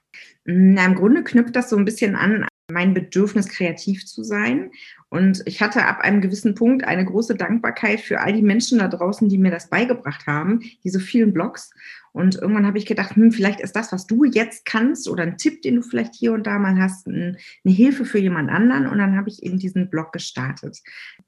Na, 0.44 0.86
Im 0.86 0.96
Grunde 0.96 1.22
knüpft 1.22 1.54
das 1.54 1.70
so 1.70 1.76
ein 1.76 1.84
bisschen 1.84 2.16
an 2.16 2.47
mein 2.70 2.92
Bedürfnis, 2.92 3.48
kreativ 3.48 4.04
zu 4.04 4.22
sein. 4.22 4.70
Und 5.08 5.42
ich 5.46 5.62
hatte 5.62 5.86
ab 5.86 6.00
einem 6.00 6.20
gewissen 6.20 6.54
Punkt 6.54 6.84
eine 6.84 7.04
große 7.04 7.34
Dankbarkeit 7.34 8.00
für 8.00 8.20
all 8.20 8.34
die 8.34 8.42
Menschen 8.42 8.78
da 8.78 8.88
draußen, 8.88 9.28
die 9.30 9.38
mir 9.38 9.50
das 9.50 9.70
beigebracht 9.70 10.26
haben, 10.26 10.60
diese 10.84 11.00
vielen 11.00 11.32
Blogs. 11.32 11.70
Und 12.12 12.34
irgendwann 12.36 12.66
habe 12.66 12.76
ich 12.76 12.84
gedacht, 12.84 13.16
hm, 13.16 13.32
vielleicht 13.32 13.60
ist 13.60 13.74
das, 13.74 13.90
was 13.90 14.06
du 14.06 14.24
jetzt 14.24 14.66
kannst 14.66 15.08
oder 15.08 15.22
ein 15.22 15.38
Tipp, 15.38 15.62
den 15.62 15.76
du 15.76 15.82
vielleicht 15.82 16.14
hier 16.14 16.32
und 16.32 16.46
da 16.46 16.58
mal 16.58 16.78
hast, 16.78 17.06
eine 17.06 17.36
Hilfe 17.64 18.04
für 18.04 18.18
jemand 18.18 18.50
anderen. 18.50 18.86
Und 18.86 18.98
dann 18.98 19.16
habe 19.16 19.30
ich 19.30 19.42
eben 19.42 19.58
diesen 19.58 19.88
Blog 19.88 20.12
gestartet. 20.12 20.78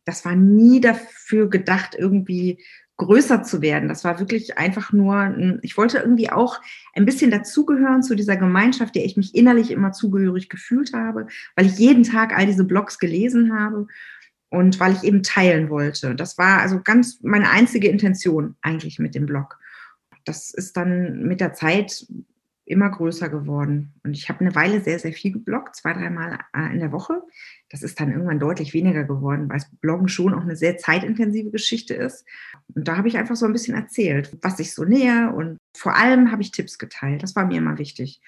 Das 0.04 0.26
war 0.26 0.37
nie 0.37 0.81
dafür 0.81 1.48
gedacht, 1.48 1.96
irgendwie 1.98 2.58
größer 3.00 3.43
zu 3.43 3.62
werden. 3.62 3.88
Das 3.88 4.05
war 4.05 4.19
wirklich 4.19 4.58
einfach 4.58 4.93
nur, 4.93 5.58
ich 5.62 5.79
wollte 5.79 5.99
irgendwie 5.99 6.31
auch 6.31 6.61
ein 6.94 7.06
bisschen 7.06 7.31
dazugehören 7.31 8.02
zu 8.02 8.14
dieser 8.14 8.37
Gemeinschaft, 8.37 8.94
der 8.94 9.06
ich 9.06 9.17
mich 9.17 9.35
innerlich 9.35 9.70
immer 9.70 9.93
zugehörig 9.93 10.50
gefühlt 10.50 10.93
habe, 10.93 11.26
weil 11.56 11.67
ich 11.67 11.79
jeden 11.79 12.02
Tag 12.02 12.37
all 12.37 12.45
diese 12.45 12.64
Blogs 12.64 12.99
gelesen 12.99 13.59
habe 13.59 13.87
und 14.50 14.78
weil 14.80 14.92
ich 14.92 15.02
eben 15.02 15.23
teilen 15.23 15.71
wollte. 15.71 16.14
Das 16.14 16.37
war 16.37 16.61
also 16.61 16.80
ganz 16.83 17.21
meine 17.23 17.49
einzige 17.49 17.88
Intention 17.88 18.57
eigentlich 18.61 18.99
mit 18.99 19.14
dem 19.14 19.25
Blog. 19.25 19.59
Das 20.26 20.52
ist 20.52 20.76
dann 20.76 21.23
mit 21.23 21.40
der 21.40 21.54
Zeit 21.54 22.07
immer 22.70 22.90
größer 22.90 23.28
geworden. 23.28 23.94
Und 24.04 24.12
ich 24.16 24.28
habe 24.28 24.40
eine 24.40 24.54
Weile 24.54 24.80
sehr, 24.80 24.98
sehr 24.98 25.12
viel 25.12 25.32
gebloggt, 25.32 25.76
zwei, 25.76 25.92
dreimal 25.92 26.38
äh, 26.56 26.72
in 26.72 26.78
der 26.78 26.92
Woche. 26.92 27.22
Das 27.68 27.82
ist 27.82 28.00
dann 28.00 28.10
irgendwann 28.10 28.38
deutlich 28.38 28.72
weniger 28.74 29.04
geworden, 29.04 29.48
weil 29.48 29.60
Bloggen 29.80 30.08
schon 30.08 30.34
auch 30.34 30.42
eine 30.42 30.56
sehr 30.56 30.78
zeitintensive 30.78 31.50
Geschichte 31.50 31.94
ist. 31.94 32.24
Und 32.74 32.86
da 32.86 32.96
habe 32.96 33.08
ich 33.08 33.16
einfach 33.16 33.36
so 33.36 33.46
ein 33.46 33.52
bisschen 33.52 33.74
erzählt, 33.74 34.36
was 34.42 34.58
ich 34.60 34.74
so 34.74 34.84
nähe 34.84 35.32
und 35.32 35.58
vor 35.76 35.96
allem 35.96 36.30
habe 36.30 36.42
ich 36.42 36.52
Tipps 36.52 36.78
geteilt. 36.78 37.22
Das 37.22 37.36
war 37.36 37.46
mir 37.46 37.58
immer 37.58 37.78
wichtig. 37.78 38.20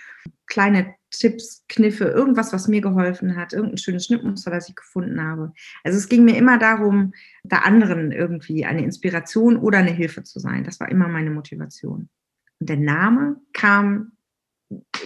Kleine 0.46 0.94
Tipps, 1.10 1.64
Kniffe, 1.68 2.04
irgendwas, 2.04 2.52
was 2.52 2.68
mir 2.68 2.80
geholfen 2.80 3.36
hat, 3.36 3.52
irgendein 3.52 3.78
schönes 3.78 4.06
Schnittmuster, 4.06 4.50
das 4.50 4.68
ich 4.68 4.74
gefunden 4.74 5.22
habe. 5.22 5.52
Also 5.84 5.98
es 5.98 6.08
ging 6.08 6.24
mir 6.24 6.36
immer 6.36 6.58
darum, 6.58 7.14
da 7.44 7.58
anderen 7.58 8.12
irgendwie 8.12 8.64
eine 8.64 8.82
Inspiration 8.82 9.56
oder 9.56 9.78
eine 9.78 9.90
Hilfe 9.90 10.22
zu 10.24 10.40
sein. 10.40 10.64
Das 10.64 10.80
war 10.80 10.88
immer 10.88 11.08
meine 11.08 11.30
Motivation. 11.30 12.08
Und 12.60 12.68
der 12.68 12.76
Name 12.76 13.36
kam 13.52 14.12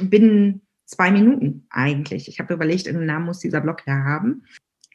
binnen 0.01 0.67
zwei 0.87 1.11
Minuten 1.11 1.67
eigentlich. 1.71 2.29
Ich 2.29 2.39
habe 2.39 2.55
überlegt, 2.55 2.89
einen 2.89 3.07
Namen 3.07 3.27
muss 3.27 3.41
dieser 3.41 3.61
Blog 3.61 3.83
ja 3.87 4.05
haben. 4.05 4.45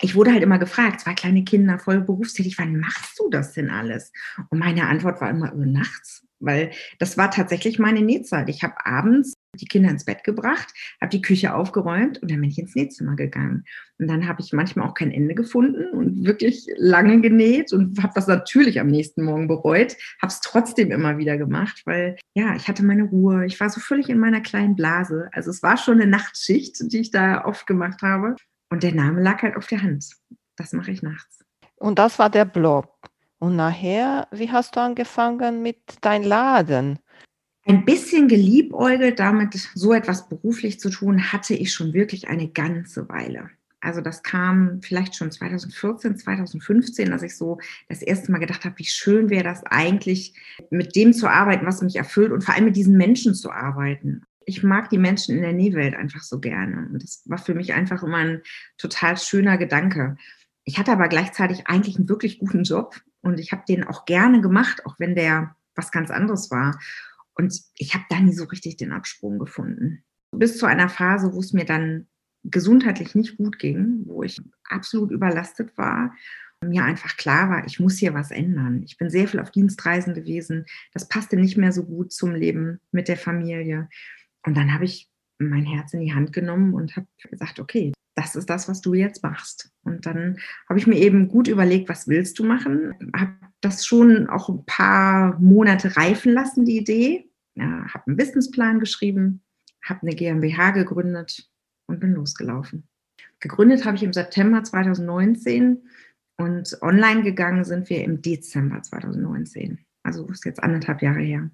Ich 0.02 0.16
wurde 0.16 0.32
halt 0.32 0.42
immer 0.42 0.58
gefragt, 0.58 1.02
zwei 1.02 1.14
kleine 1.14 1.44
Kinder, 1.44 1.78
voll 1.78 2.02
berufstätig, 2.02 2.58
wann 2.58 2.78
machst 2.78 3.20
du 3.20 3.30
das 3.30 3.54
denn 3.54 3.70
alles? 3.70 4.12
Und 4.50 4.60
meine 4.60 4.88
Antwort 4.88 5.22
war 5.22 5.30
immer 5.30 5.52
über 5.54 5.66
nachts, 5.66 6.26
weil 6.40 6.72
das 6.98 7.18
war 7.18 7.30
tatsächlich 7.30 7.78
meine 7.78 8.02
Nähzeit. 8.02 8.50
Ich 8.50 8.64
habe 8.64 8.84
abends 8.84 9.34
die 9.56 9.66
Kinder 9.66 9.90
ins 9.90 10.06
Bett 10.06 10.24
gebracht, 10.24 10.74
habe 11.02 11.10
die 11.10 11.22
Küche 11.22 11.54
aufgeräumt 11.54 12.22
und 12.22 12.32
dann 12.32 12.40
bin 12.40 12.50
ich 12.50 12.58
ins 12.58 12.76
Nähzimmer 12.76 13.16
gegangen. 13.16 13.66
Und 14.00 14.08
dann 14.08 14.28
habe 14.28 14.42
ich 14.42 14.54
manchmal 14.54 14.88
auch 14.88 14.94
kein 14.94 15.12
Ende 15.12 15.36
gefunden 15.36 15.90
und 15.92 16.26
wirklich 16.26 16.68
lange 16.78 17.20
genäht 17.22 17.74
und 17.74 18.02
habe 18.02 18.14
das 18.16 18.28
natürlich 18.28 18.80
am 18.80 18.88
nächsten 18.88 19.24
Morgen 19.24 19.48
bereut, 19.48 19.96
habe 20.22 20.32
es 20.32 20.40
trotzdem 20.40 20.92
immer 20.92 21.18
wieder 21.18 21.38
gemacht, 21.38 21.82
weil 21.86 22.18
ja, 22.34 22.56
ich 22.56 22.68
hatte 22.68 22.84
meine 22.84 23.04
Ruhe, 23.04 23.46
ich 23.46 23.60
war 23.60 23.70
so 23.70 23.82
völlig 23.82 24.10
in 24.10 24.20
meiner 24.20 24.42
kleinen 24.42 24.76
Blase. 24.76 25.30
Also 25.34 25.50
es 25.50 25.62
war 25.62 25.78
schon 25.78 26.02
eine 26.02 26.10
Nachtschicht, 26.10 26.78
die 26.82 27.00
ich 27.00 27.12
da 27.12 27.46
oft 27.46 27.68
gemacht 27.68 28.02
habe 28.02 28.36
und 28.70 28.84
der 28.84 28.94
Name 28.94 29.22
lag 29.22 29.42
halt 29.42 29.58
auf 29.58 29.68
der 29.68 29.84
Hand. 29.84 30.06
Das 30.56 30.72
mache 30.74 30.92
ich 30.92 31.02
nachts. 31.02 31.44
Und 31.76 32.00
das 32.00 32.20
war 32.20 32.30
der 32.30 32.46
Blog. 32.46 32.90
Und 33.40 33.56
nachher, 33.56 34.28
wie 34.32 34.52
hast 34.52 34.76
du 34.76 34.80
angefangen 34.80 35.64
mit 35.64 35.80
deinem 36.02 36.26
Laden? 36.26 37.00
Ein 37.66 37.86
bisschen 37.86 38.28
geliebäugelt 38.28 39.20
damit, 39.20 39.70
so 39.76 39.94
etwas 39.94 40.28
beruflich 40.28 40.80
zu 40.80 40.90
tun, 40.90 41.32
hatte 41.32 41.54
ich 41.54 41.74
schon 41.74 41.94
wirklich 41.94 42.28
eine 42.28 42.50
ganze 42.50 43.08
Weile. 43.08 43.50
Also 43.82 44.02
das 44.02 44.22
kam 44.22 44.80
vielleicht 44.82 45.16
schon 45.16 45.32
2014, 45.32 46.18
2015, 46.18 47.10
dass 47.10 47.24
ich 47.24 47.36
so 47.36 47.60
das 47.90 48.02
erste 48.02 48.32
Mal 48.32 48.38
gedacht 48.38 48.64
habe, 48.64 48.78
wie 48.78 48.86
schön 48.86 49.30
wäre 49.30 49.44
das 49.44 49.64
eigentlich, 49.64 50.36
mit 50.70 50.96
dem 50.96 51.14
zu 51.14 51.28
arbeiten, 51.28 51.66
was 51.66 51.82
mich 51.82 51.96
erfüllt 51.96 52.32
und 52.32 52.44
vor 52.44 52.54
allem 52.54 52.66
mit 52.66 52.76
diesen 52.76 52.96
Menschen 52.96 53.34
zu 53.34 53.52
arbeiten. 53.52 54.24
Ich 54.46 54.64
mag 54.64 54.90
die 54.90 55.00
Menschen 55.00 55.36
in 55.36 55.42
der 55.42 55.54
Nähwelt 55.54 55.96
einfach 55.96 56.22
so 56.22 56.40
gerne. 56.40 56.90
Und 56.92 57.04
das 57.04 57.24
war 57.26 57.40
für 57.40 57.56
mich 57.56 57.74
einfach 57.74 58.04
immer 58.04 58.18
ein 58.18 58.42
total 58.78 59.18
schöner 59.18 59.58
Gedanke. 59.58 60.16
Ich 60.64 60.78
hatte 60.78 60.92
aber 60.92 61.08
gleichzeitig 61.08 61.68
eigentlich 61.68 61.98
einen 61.98 62.10
wirklich 62.10 62.38
guten 62.38 62.64
Job 62.64 62.96
und 63.22 63.40
ich 63.40 63.52
habe 63.52 63.64
den 63.68 63.84
auch 63.84 64.06
gerne 64.06 64.42
gemacht, 64.42 64.86
auch 64.86 64.96
wenn 65.00 65.16
der 65.16 65.56
was 65.76 65.92
ganz 65.92 66.12
anderes 66.12 66.52
war. 66.52 66.80
Und 67.42 67.60
ich 67.76 67.96
habe 67.96 68.06
da 68.10 68.20
nie 68.20 68.34
so 68.34 68.44
richtig 68.44 68.78
den 68.78 68.92
Absprung 68.92 69.40
gefunden. 69.40 70.04
Bis 70.32 70.60
zu 70.60 70.68
einer 70.68 70.90
Phase, 70.90 71.34
wo 71.34 71.40
es 71.40 71.54
mir 71.54 71.66
dann 71.66 72.06
gesundheitlich 72.44 73.16
nicht 73.16 73.38
gut 73.38 73.58
ging, 73.58 74.04
wo 74.06 74.22
ich 74.22 74.40
absolut 74.70 75.10
überlastet 75.10 75.76
war 75.76 76.14
und 76.62 76.70
mir 76.70 76.84
einfach 76.84 77.18
klar 77.18 77.50
war, 77.50 77.66
ich 77.66 77.80
muss 77.80 77.98
hier 77.98 78.14
was 78.14 78.30
ändern. 78.30 78.84
Ich 78.86 78.98
bin 79.00 79.10
sehr 79.10 79.28
viel 79.28 79.40
auf 79.40 79.50
Dienstreisen 79.50 80.14
gewesen. 80.14 80.66
Das 80.94 81.08
passte 81.08 81.36
nicht 81.36 81.58
mehr 81.58 81.72
so 81.72 81.84
gut 81.84 82.14
zum 82.14 82.36
Leben 82.36 82.80
mit 82.92 83.08
der 83.08 83.18
Familie. 83.18 83.90
Und 84.46 84.56
dann 84.56 84.72
habe 84.72 84.86
ich 84.86 85.10
mein 85.40 85.66
Herz 85.66 85.94
in 85.94 86.02
die 86.02 86.14
Hand 86.14 86.34
genommen 86.34 86.76
und 86.76 86.96
habe 86.96 87.08
gesagt, 87.32 87.60
okay, 87.60 87.92
das 88.14 88.36
ist 88.36 88.52
das, 88.52 88.70
was 88.70 88.82
du 88.82 88.94
jetzt 88.94 89.24
machst. 89.24 89.72
Und 89.84 90.06
dann 90.06 90.38
habe 90.70 90.78
ich 90.78 90.86
mir 90.86 91.00
eben 91.00 91.28
gut 91.28 91.48
überlegt, 91.48 91.90
was 91.90 92.08
willst 92.08 92.38
du 92.38 92.44
machen? 92.44 92.94
Habe 93.16 93.34
das 93.62 93.84
schon 93.84 94.28
auch 94.28 94.50
ein 94.50 94.64
paar 94.66 95.40
Monate 95.40 95.98
reifen 95.98 96.34
lassen, 96.34 96.66
die 96.66 96.78
Idee. 96.78 97.31
Ja, 97.56 97.86
habe 97.94 98.08
einen 98.08 98.18
Businessplan 98.18 98.80
geschrieben, 98.80 99.42
habe 99.84 100.02
eine 100.04 100.16
GmbH 100.16 100.72
gegründet 100.72 101.50
und 101.88 102.00
bin 102.00 102.14
losgelaufen. 102.14 102.88
Gegründet 103.40 103.86
habe 103.86 103.98
ich 103.98 104.04
im 104.04 104.14
September 104.14 104.64
2019 104.64 105.84
und 106.38 106.78
online 106.82 107.24
gegangen 107.24 107.64
sind 107.64 107.90
wir 107.90 108.04
im 108.04 108.22
Dezember 108.22 108.82
2019. 108.82 109.80
Also 110.04 110.28
ist 110.28 110.46
jetzt 110.46 110.64
anderthalb 110.64 111.02
Jahre 111.02 111.22
her. 111.22 111.50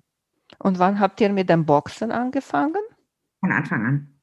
Und 0.59 0.79
wann 0.79 0.99
habt 0.99 1.19
ihr 1.21 1.29
mit 1.29 1.49
dem 1.49 1.65
Boxen 1.65 2.11
angefangen? 2.11 2.81
Von 3.39 3.51
Anfang 3.51 3.85
an. 3.85 4.13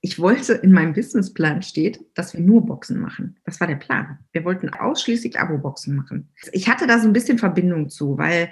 Ich 0.00 0.18
wollte, 0.18 0.54
in 0.54 0.72
meinem 0.72 0.92
Businessplan 0.92 1.62
steht, 1.62 2.04
dass 2.14 2.34
wir 2.34 2.40
nur 2.40 2.64
Boxen 2.64 3.00
machen. 3.00 3.38
Das 3.44 3.60
war 3.60 3.66
der 3.66 3.76
Plan. 3.76 4.18
Wir 4.30 4.44
wollten 4.44 4.68
ausschließlich 4.68 5.40
Abo-Boxen 5.40 5.96
machen. 5.96 6.30
Ich 6.52 6.68
hatte 6.68 6.86
da 6.86 6.98
so 7.00 7.08
ein 7.08 7.12
bisschen 7.12 7.38
Verbindung 7.38 7.88
zu, 7.88 8.16
weil 8.16 8.50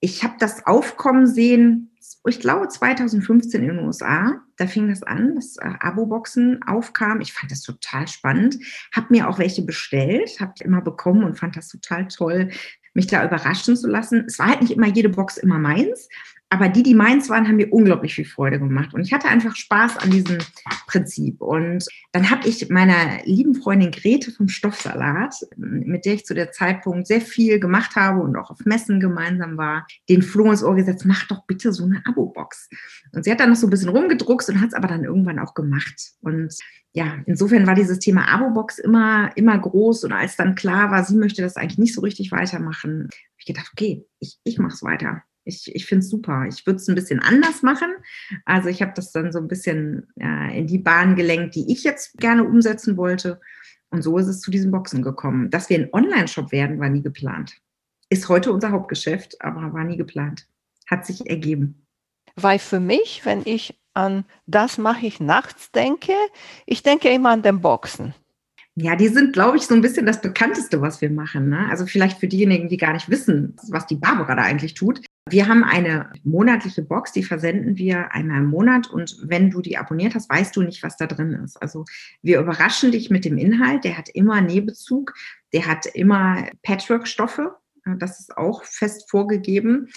ich 0.00 0.22
habe 0.22 0.34
das 0.38 0.66
Aufkommen 0.66 1.26
sehen, 1.26 1.87
ich 2.26 2.40
glaube 2.40 2.68
2015 2.68 3.62
in 3.62 3.68
den 3.68 3.86
USA. 3.86 4.40
Da 4.56 4.66
fing 4.66 4.88
das 4.88 5.02
an, 5.02 5.34
dass 5.34 5.56
äh, 5.56 5.70
Abo-Boxen 5.80 6.62
aufkam. 6.66 7.20
Ich 7.20 7.32
fand 7.32 7.50
das 7.50 7.62
total 7.62 8.08
spannend. 8.08 8.58
Habe 8.94 9.08
mir 9.10 9.28
auch 9.28 9.38
welche 9.38 9.62
bestellt, 9.62 10.40
habe 10.40 10.52
immer 10.60 10.80
bekommen 10.80 11.24
und 11.24 11.38
fand 11.38 11.56
das 11.56 11.68
total 11.68 12.08
toll, 12.08 12.50
mich 12.94 13.06
da 13.06 13.24
überraschen 13.24 13.76
zu 13.76 13.88
lassen. 13.88 14.24
Es 14.26 14.38
war 14.38 14.48
halt 14.48 14.62
nicht 14.62 14.72
immer 14.72 14.88
jede 14.88 15.08
Box 15.08 15.36
immer 15.36 15.58
meins, 15.58 16.08
aber 16.50 16.68
die, 16.68 16.82
die 16.82 16.94
meins 16.94 17.28
waren, 17.28 17.46
haben 17.46 17.56
mir 17.56 17.70
unglaublich 17.70 18.14
viel 18.14 18.24
Freude 18.24 18.58
gemacht. 18.58 18.94
Und 18.94 19.02
ich 19.02 19.12
hatte 19.12 19.28
einfach 19.28 19.54
Spaß 19.54 19.98
an 19.98 20.10
diesem 20.10 20.38
Prinzip. 20.86 21.42
Und 21.42 21.86
dann 22.12 22.30
habe 22.30 22.48
ich 22.48 22.70
meiner 22.70 23.22
lieben 23.24 23.54
Freundin 23.54 23.90
Grete 23.90 24.32
vom 24.32 24.48
Stoffsalat, 24.48 25.34
mit 25.56 26.06
der 26.06 26.14
ich 26.14 26.24
zu 26.24 26.34
der 26.34 26.50
Zeitpunkt 26.50 27.06
sehr 27.06 27.20
viel 27.20 27.60
gemacht 27.60 27.96
habe 27.96 28.22
und 28.22 28.36
auch 28.36 28.50
auf 28.50 28.64
Messen 28.64 28.98
gemeinsam 28.98 29.58
war, 29.58 29.86
den 30.08 30.22
Floh 30.22 30.50
ins 30.50 30.64
Ohr 30.64 30.74
gesetzt, 30.74 31.04
mach 31.04 31.26
doch 31.28 31.44
bitte 31.46 31.72
so 31.72 31.84
eine 31.84 32.00
Abo-Box. 32.06 32.70
Und 33.12 33.24
sie 33.24 33.30
hat 33.30 33.40
dann 33.40 33.50
noch 33.50 33.56
so 33.56 33.66
ein 33.66 33.70
bisschen 33.70 33.90
rumgedruckst 33.90 34.48
und 34.48 34.60
hat 34.60 34.68
es 34.68 34.74
aber 34.74 34.88
dann 34.88 35.04
irgendwann 35.04 35.38
auch 35.38 35.52
gemacht. 35.52 36.12
Und 36.22 36.54
ja, 36.94 37.18
insofern 37.26 37.66
war 37.66 37.74
dieses 37.74 37.98
Thema 37.98 38.26
Abo-Box 38.26 38.78
immer, 38.78 39.30
immer 39.36 39.58
groß. 39.58 40.04
Und 40.04 40.12
als 40.12 40.36
dann 40.36 40.54
klar 40.54 40.90
war, 40.90 41.04
sie 41.04 41.16
möchte 41.16 41.42
das 41.42 41.56
eigentlich 41.56 41.78
nicht 41.78 41.94
so 41.94 42.00
richtig 42.00 42.32
weitermachen, 42.32 43.02
habe 43.02 43.36
ich 43.36 43.46
gedacht, 43.46 43.68
okay, 43.72 44.06
ich, 44.18 44.38
ich 44.44 44.58
mache 44.58 44.72
es 44.72 44.82
weiter. 44.82 45.22
Ich, 45.48 45.74
ich 45.74 45.86
finde 45.86 46.04
es 46.04 46.10
super. 46.10 46.44
Ich 46.46 46.66
würde 46.66 46.76
es 46.76 46.88
ein 46.88 46.94
bisschen 46.94 47.20
anders 47.20 47.62
machen. 47.62 47.88
Also 48.44 48.68
ich 48.68 48.82
habe 48.82 48.92
das 48.94 49.12
dann 49.12 49.32
so 49.32 49.38
ein 49.38 49.48
bisschen 49.48 50.06
ja, 50.16 50.48
in 50.50 50.66
die 50.66 50.78
Bahn 50.78 51.16
gelenkt, 51.16 51.54
die 51.54 51.72
ich 51.72 51.84
jetzt 51.84 52.18
gerne 52.18 52.44
umsetzen 52.44 52.98
wollte. 52.98 53.40
Und 53.90 54.02
so 54.02 54.18
ist 54.18 54.26
es 54.26 54.40
zu 54.40 54.50
diesen 54.50 54.70
Boxen 54.70 55.02
gekommen. 55.02 55.50
Dass 55.50 55.70
wir 55.70 55.78
ein 55.78 55.92
Online-Shop 55.92 56.52
werden, 56.52 56.78
war 56.78 56.90
nie 56.90 57.02
geplant. 57.02 57.56
Ist 58.10 58.28
heute 58.28 58.52
unser 58.52 58.70
Hauptgeschäft, 58.70 59.40
aber 59.40 59.72
war 59.72 59.84
nie 59.84 59.96
geplant. 59.96 60.46
Hat 60.86 61.06
sich 61.06 61.28
ergeben. 61.28 61.86
Weil 62.36 62.58
für 62.58 62.80
mich, 62.80 63.22
wenn 63.24 63.42
ich 63.44 63.74
an 63.94 64.24
das 64.46 64.78
mache 64.78 65.06
ich 65.06 65.18
nachts 65.18 65.72
denke, 65.72 66.12
ich 66.66 66.82
denke 66.82 67.08
immer 67.08 67.30
an 67.30 67.42
den 67.42 67.60
Boxen. 67.60 68.14
Ja, 68.80 68.94
die 68.94 69.08
sind, 69.08 69.32
glaube 69.32 69.56
ich, 69.56 69.66
so 69.66 69.74
ein 69.74 69.80
bisschen 69.80 70.06
das 70.06 70.20
Bekannteste, 70.20 70.80
was 70.80 71.00
wir 71.00 71.10
machen. 71.10 71.48
Ne? 71.48 71.66
Also 71.68 71.84
vielleicht 71.84 72.20
für 72.20 72.28
diejenigen, 72.28 72.68
die 72.68 72.76
gar 72.76 72.92
nicht 72.92 73.10
wissen, 73.10 73.56
was 73.70 73.86
die 73.86 73.96
Barbara 73.96 74.36
da 74.36 74.42
eigentlich 74.42 74.74
tut. 74.74 75.00
Wir 75.30 75.48
haben 75.48 75.64
eine 75.64 76.10
monatliche 76.24 76.82
Box, 76.82 77.12
die 77.12 77.22
versenden 77.22 77.76
wir 77.76 78.12
einmal 78.12 78.38
im 78.38 78.46
Monat. 78.46 78.88
Und 78.88 79.16
wenn 79.22 79.50
du 79.50 79.60
die 79.60 79.76
abonniert 79.76 80.14
hast, 80.14 80.30
weißt 80.30 80.54
du 80.56 80.62
nicht, 80.62 80.82
was 80.82 80.96
da 80.96 81.06
drin 81.06 81.32
ist. 81.44 81.60
Also 81.60 81.84
wir 82.22 82.40
überraschen 82.40 82.92
dich 82.92 83.10
mit 83.10 83.24
dem 83.24 83.38
Inhalt, 83.38 83.84
der 83.84 83.98
hat 83.98 84.08
immer 84.08 84.40
Nähbezug, 84.40 85.14
der 85.52 85.66
hat 85.66 85.86
immer 85.86 86.48
Patchwork-Stoffe, 86.62 87.56
das 87.98 88.20
ist 88.20 88.36
auch 88.36 88.64
fest 88.64 89.10
vorgegeben 89.10 89.88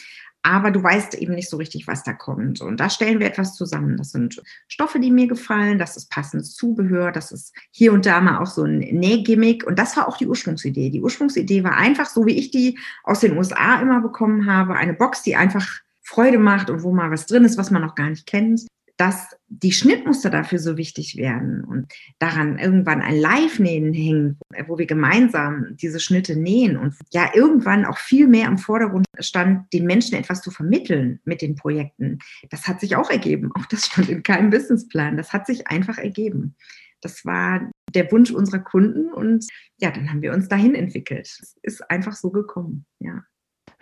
aber 0.44 0.72
du 0.72 0.82
weißt 0.82 1.16
eben 1.16 1.36
nicht 1.36 1.50
so 1.50 1.58
richtig, 1.58 1.88
was 1.88 2.04
da 2.04 2.14
kommt. 2.14 2.62
Und 2.62 2.80
da 2.80 2.90
stellen 2.90 3.20
wir 3.20 3.28
etwas 3.28 3.56
zusammen. 3.56 3.98
Das 3.98 4.12
sind 4.12 4.42
Stoffe, 4.68 5.00
die 5.00 5.12
mir 5.12 5.28
gefallen, 5.28 5.78
das 5.78 5.98
ist 5.98 6.10
passendes 6.10 6.56
Zubehör, 6.56 7.12
das 7.12 7.32
ist 7.32 7.54
hier 7.72 7.94
und 7.94 8.06
da 8.06 8.22
mal 8.22 8.40
auch 8.40 8.48
so 8.48 8.64
ein 8.64 8.80
Nähgimmick. 8.80 9.66
Und 9.66 9.78
das 9.78 9.96
war 9.98 10.08
auch 10.08 10.18
die 10.18 10.28
Ursprungsidee. 10.28 10.90
Die 10.90 11.02
Ursprungsidee 11.02 11.64
war 11.64 11.78
einfach, 11.78 12.08
so 12.08 12.26
wie 12.26 12.38
ich 12.38 12.52
die 12.52 12.80
aus 13.04 13.20
den 13.20 13.38
USA 13.38 13.82
immer 13.82 14.02
bekommen 14.02 14.46
habe, 14.46 14.76
eine 14.76 14.94
Box, 14.94 15.22
die 15.22 15.36
einfach 15.36 15.68
Freude 16.02 16.40
macht 16.40 16.70
und 16.70 16.84
wo 16.84 16.92
mal 16.92 17.12
was 17.12 17.28
drin 17.28 17.46
ist, 17.46 17.58
was 17.58 17.72
man 17.72 17.82
noch 17.82 17.96
gar 17.96 18.10
nicht 18.10 18.26
kennt 18.26 18.66
dass 19.02 19.36
die 19.48 19.72
Schnittmuster 19.72 20.30
dafür 20.30 20.60
so 20.60 20.78
wichtig 20.78 21.18
werden 21.18 21.64
und 21.64 21.92
daran 22.20 22.60
irgendwann 22.60 23.02
ein 23.02 23.18
Live-Nähen 23.18 23.94
hängt, 23.94 24.38
wo 24.68 24.78
wir 24.78 24.86
gemeinsam 24.86 25.76
diese 25.76 26.00
Schnitte 26.00 26.36
nähen 26.36 26.78
und 26.78 26.94
ja 27.12 27.32
irgendwann 27.34 27.86
auch 27.86 27.98
viel 27.98 28.28
mehr 28.28 28.48
im 28.48 28.60
Vordergrund 28.60 29.08
stand, 29.18 29.74
den 29.74 29.88
Menschen 29.88 30.14
etwas 30.20 30.44
zu 30.44 30.52
vermitteln 30.52 31.20
mit 31.26 31.42
den 31.42 31.56
Projekten. 31.56 32.20
Das 32.52 32.68
hat 32.68 32.80
sich 32.80 32.96
auch 32.96 33.10
ergeben. 33.10 33.50
Auch 33.56 33.66
das 33.66 33.88
stand 33.88 34.08
in 34.08 34.22
keinem 34.22 34.52
Businessplan. 34.52 35.18
Das 35.18 35.34
hat 35.34 35.48
sich 35.48 35.66
einfach 35.66 35.98
ergeben. 35.98 36.56
Das 37.02 37.26
war 37.26 37.72
der 37.96 38.12
Wunsch 38.12 38.30
unserer 38.30 38.60
Kunden 38.60 39.12
und 39.12 39.48
ja, 39.80 39.90
dann 39.90 40.12
haben 40.12 40.22
wir 40.22 40.32
uns 40.32 40.48
dahin 40.48 40.76
entwickelt. 40.76 41.26
Es 41.42 41.58
ist 41.64 41.90
einfach 41.90 42.14
so 42.14 42.30
gekommen, 42.30 42.86
ja 43.00 43.24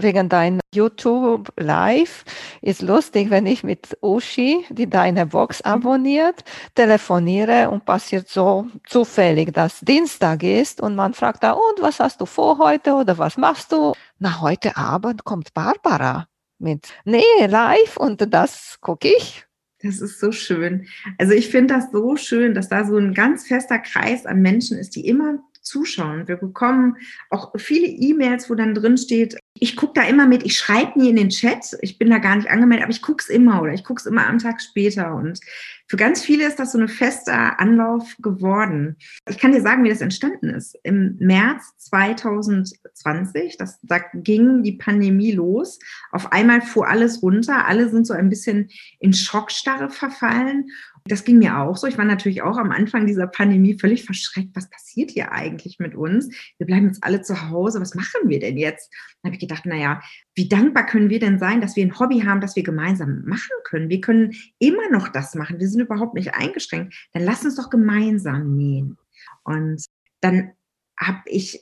wegen 0.02 0.30
dein 0.30 0.60
YouTube 0.74 1.52
Live 1.58 2.24
ist 2.62 2.82
lustig, 2.82 3.30
wenn 3.30 3.46
ich 3.46 3.64
mit 3.64 3.98
Uschi, 4.02 4.66
die 4.70 4.90
deine 4.90 5.26
Box 5.26 5.62
abonniert, 5.62 6.44
telefoniere 6.76 7.70
und 7.70 7.86
passiert 7.86 8.30
so 8.30 8.68
zufällig, 8.88 9.54
dass 9.54 9.82
Dienstag 9.82 10.44
ist 10.44 10.82
und 10.82 10.96
man 10.96 11.14
fragt 11.14 11.44
da, 11.44 11.52
und 11.52 11.82
was 11.82 12.00
hast 12.00 12.22
du 12.22 12.26
vor 12.26 12.58
heute 12.58 12.94
oder 12.94 13.18
was 13.18 13.38
machst 13.38 13.72
du? 13.72 13.94
Na, 14.20 14.42
heute 14.42 14.78
Abend 14.78 15.24
kommt 15.26 15.54
Barbara 15.54 16.28
mit 16.58 16.90
Nee, 17.06 17.46
live 17.48 17.98
und 17.98 18.34
das 18.34 18.78
gucke 18.82 19.10
ich. 19.10 19.46
Das 19.82 20.02
ist 20.02 20.20
so 20.20 20.32
schön. 20.34 20.88
Also 21.18 21.34
ich 21.34 21.48
finde 21.50 21.76
das 21.76 21.92
so 21.92 22.18
schön, 22.18 22.54
dass 22.54 22.68
da 22.68 22.84
so 22.84 22.98
ein 22.98 23.14
ganz 23.14 23.48
fester 23.48 23.80
Kreis 23.80 24.26
an 24.26 24.42
Menschen 24.42 24.78
ist, 24.78 24.96
die 24.96 25.08
immer 25.08 25.40
zuschauen. 25.62 26.28
Wir 26.28 26.36
bekommen 26.36 26.98
auch 27.30 27.54
viele 27.58 27.88
E-Mails, 27.88 28.50
wo 28.50 28.56
dann 28.56 28.74
drin 28.74 28.98
steht, 28.98 29.39
ich 29.62 29.76
gucke 29.76 29.94
da 29.94 30.08
immer 30.08 30.26
mit, 30.26 30.44
ich 30.44 30.58
schreibe 30.58 31.00
nie 31.00 31.10
in 31.10 31.16
den 31.16 31.30
Chat, 31.30 31.78
ich 31.82 31.98
bin 31.98 32.10
da 32.10 32.18
gar 32.18 32.36
nicht 32.36 32.50
angemeldet, 32.50 32.84
aber 32.84 32.92
ich 32.92 33.02
gucke 33.02 33.22
es 33.22 33.30
immer 33.30 33.62
oder 33.62 33.74
ich 33.74 33.84
gucke 33.84 34.00
es 34.00 34.06
immer 34.06 34.28
am 34.28 34.40
Tag 34.40 34.62
später. 34.62 35.14
Und 35.16 35.40
für 35.88 35.98
ganz 35.98 36.22
viele 36.22 36.48
ist 36.48 36.60
das 36.60 36.72
so 36.72 36.80
ein 36.80 36.88
fester 36.88 37.60
Anlauf 37.60 38.16
geworden. 38.20 38.96
Ich 39.28 39.38
kann 39.38 39.52
dir 39.52 39.62
sagen, 39.62 39.84
wie 39.84 39.90
das 39.90 40.02
entstanden 40.02 40.50
ist. 40.50 40.78
Im 40.84 41.18
März 41.20 41.74
2020, 41.78 43.58
das, 43.58 43.80
da 43.84 44.00
ging 44.14 44.64
die 44.64 44.78
Pandemie 44.78 45.32
los. 45.32 45.80
Auf 46.12 46.32
einmal 46.32 46.62
fuhr 46.62 46.88
alles 46.88 47.22
runter, 47.22 47.68
alle 47.68 47.90
sind 47.90 48.08
so 48.08 48.14
ein 48.14 48.30
bisschen 48.30 48.70
in 49.00 49.14
Schockstarre 49.14 49.90
verfallen 49.90 50.68
das 51.10 51.24
ging 51.24 51.40
mir 51.40 51.58
auch 51.58 51.76
so. 51.76 51.88
Ich 51.88 51.98
war 51.98 52.06
natürlich 52.06 52.42
auch 52.42 52.58
am 52.58 52.72
Anfang 52.72 53.06
dieser 53.06 53.28
Pandemie 53.28 53.78
völlig 53.78 54.06
verschreckt. 54.06 54.56
Was 54.56 54.70
passiert 54.70 55.12
hier 55.12 55.32
eigentlich 55.32 55.80
mit 55.80 55.96
uns? 55.96 56.30
Wir 56.58 56.68
bleiben 56.68 56.88
jetzt 56.88 57.04
alle 57.04 57.22
zu 57.22 57.50
Hause. 57.50 57.82
Was 57.82 57.96
machen 57.96 58.28
wir 58.30 58.40
denn 58.40 58.58
jetzt? 58.58 58.94
Dann 59.22 59.30
habe 59.30 59.36
ich 59.36 59.42
gedacht, 59.42 59.66
naja, 59.66 60.02
wie 60.36 60.48
dankbar 60.48 60.86
können 60.86 61.10
wir 61.10 61.20
denn 61.20 61.40
sein, 61.40 61.62
dass 61.62 61.76
wir 61.76 61.86
ein 61.86 62.00
Hobby 62.00 62.22
haben, 62.22 62.42
das 62.42 62.56
wir 62.56 62.64
gemeinsam 62.64 63.24
machen 63.26 63.52
können? 63.64 63.90
Wir 63.90 64.02
können 64.02 64.34
immer 64.60 64.90
noch 64.92 65.10
das 65.10 65.36
machen. 65.36 65.60
Wir 65.60 65.68
sind 65.68 65.82
überhaupt 65.82 66.14
nicht 66.14 66.34
eingeschränkt. 66.34 66.94
Dann 67.14 67.24
lass 67.24 67.44
uns 67.44 67.56
doch 67.56 67.70
gemeinsam 67.70 68.56
nähen. 68.56 68.98
Und 69.44 69.84
dann 70.22 70.52
habe 70.98 71.22
ich 71.26 71.60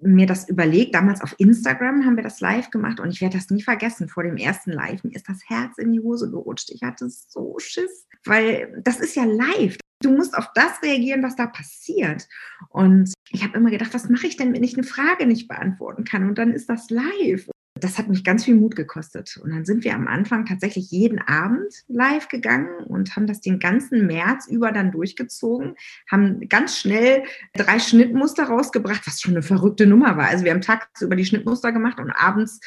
mir 0.00 0.26
das 0.26 0.48
überlegt, 0.48 0.94
damals 0.94 1.20
auf 1.20 1.34
Instagram 1.38 2.04
haben 2.04 2.16
wir 2.16 2.22
das 2.22 2.40
live 2.40 2.70
gemacht 2.70 3.00
und 3.00 3.10
ich 3.10 3.20
werde 3.20 3.36
das 3.36 3.50
nie 3.50 3.62
vergessen. 3.62 4.08
Vor 4.08 4.22
dem 4.22 4.36
ersten 4.36 4.72
Live, 4.72 5.04
mir 5.04 5.14
ist 5.14 5.28
das 5.28 5.40
Herz 5.46 5.78
in 5.78 5.92
die 5.92 6.00
Hose 6.00 6.30
gerutscht. 6.30 6.70
Ich 6.70 6.82
hatte 6.82 7.08
so 7.08 7.56
Schiss, 7.58 8.06
weil 8.24 8.80
das 8.84 9.00
ist 9.00 9.16
ja 9.16 9.24
live. 9.24 9.76
Du 10.02 10.10
musst 10.10 10.36
auf 10.36 10.48
das 10.54 10.82
reagieren, 10.82 11.22
was 11.22 11.36
da 11.36 11.46
passiert. 11.46 12.26
Und 12.70 13.12
ich 13.30 13.44
habe 13.44 13.58
immer 13.58 13.70
gedacht, 13.70 13.92
was 13.92 14.08
mache 14.08 14.26
ich 14.26 14.36
denn, 14.36 14.54
wenn 14.54 14.64
ich 14.64 14.74
eine 14.74 14.86
Frage 14.86 15.26
nicht 15.26 15.48
beantworten 15.48 16.04
kann? 16.04 16.28
Und 16.28 16.38
dann 16.38 16.52
ist 16.52 16.70
das 16.70 16.88
live 16.88 17.48
das 17.80 17.98
hat 17.98 18.08
mich 18.08 18.24
ganz 18.24 18.44
viel 18.44 18.54
Mut 18.54 18.76
gekostet. 18.76 19.38
Und 19.42 19.50
dann 19.50 19.64
sind 19.64 19.84
wir 19.84 19.94
am 19.94 20.06
Anfang 20.06 20.46
tatsächlich 20.46 20.90
jeden 20.90 21.18
Abend 21.20 21.72
live 21.88 22.28
gegangen 22.28 22.84
und 22.84 23.16
haben 23.16 23.26
das 23.26 23.40
den 23.40 23.58
ganzen 23.58 24.06
März 24.06 24.46
über 24.48 24.72
dann 24.72 24.92
durchgezogen, 24.92 25.74
haben 26.10 26.48
ganz 26.48 26.78
schnell 26.78 27.24
drei 27.54 27.78
Schnittmuster 27.78 28.44
rausgebracht, 28.44 29.06
was 29.06 29.20
schon 29.20 29.34
eine 29.34 29.42
verrückte 29.42 29.86
Nummer 29.86 30.16
war. 30.16 30.28
Also 30.28 30.44
wir 30.44 30.52
haben 30.52 30.60
tagsüber 30.60 31.16
die 31.16 31.24
Schnittmuster 31.24 31.72
gemacht 31.72 31.98
und 32.00 32.10
abends 32.10 32.60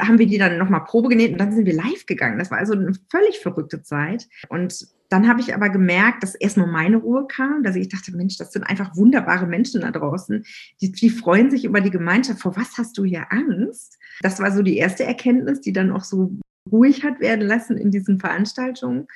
haben 0.00 0.18
wir 0.18 0.26
die 0.26 0.38
dann 0.38 0.58
nochmal 0.58 0.84
Probe 0.84 1.08
genäht 1.08 1.32
und 1.32 1.38
dann 1.38 1.52
sind 1.52 1.66
wir 1.66 1.74
live 1.74 2.06
gegangen. 2.06 2.38
Das 2.38 2.50
war 2.50 2.58
also 2.58 2.74
eine 2.74 2.92
völlig 3.10 3.38
verrückte 3.40 3.82
Zeit. 3.82 4.28
Und 4.48 4.95
dann 5.08 5.28
habe 5.28 5.40
ich 5.40 5.54
aber 5.54 5.68
gemerkt, 5.68 6.22
dass 6.22 6.34
erstmal 6.34 6.66
meine 6.66 6.96
Ruhe 6.96 7.26
kam, 7.26 7.62
dass 7.62 7.76
ich 7.76 7.88
dachte, 7.88 8.14
Mensch, 8.14 8.36
das 8.38 8.52
sind 8.52 8.64
einfach 8.64 8.96
wunderbare 8.96 9.46
Menschen 9.46 9.82
da 9.82 9.90
draußen. 9.90 10.44
Die, 10.80 10.92
die 10.92 11.10
freuen 11.10 11.50
sich 11.50 11.64
über 11.64 11.80
die 11.80 11.90
Gemeinschaft. 11.90 12.40
Vor 12.40 12.56
was 12.56 12.76
hast 12.78 12.98
du 12.98 13.04
hier 13.04 13.26
Angst? 13.30 13.98
Das 14.20 14.40
war 14.40 14.52
so 14.52 14.62
die 14.62 14.76
erste 14.76 15.04
Erkenntnis, 15.04 15.60
die 15.60 15.72
dann 15.72 15.92
auch 15.92 16.04
so 16.04 16.36
ruhig 16.70 17.04
hat 17.04 17.20
werden 17.20 17.46
lassen 17.46 17.76
in 17.76 17.90
diesen 17.90 18.18
Veranstaltungen. 18.18 19.06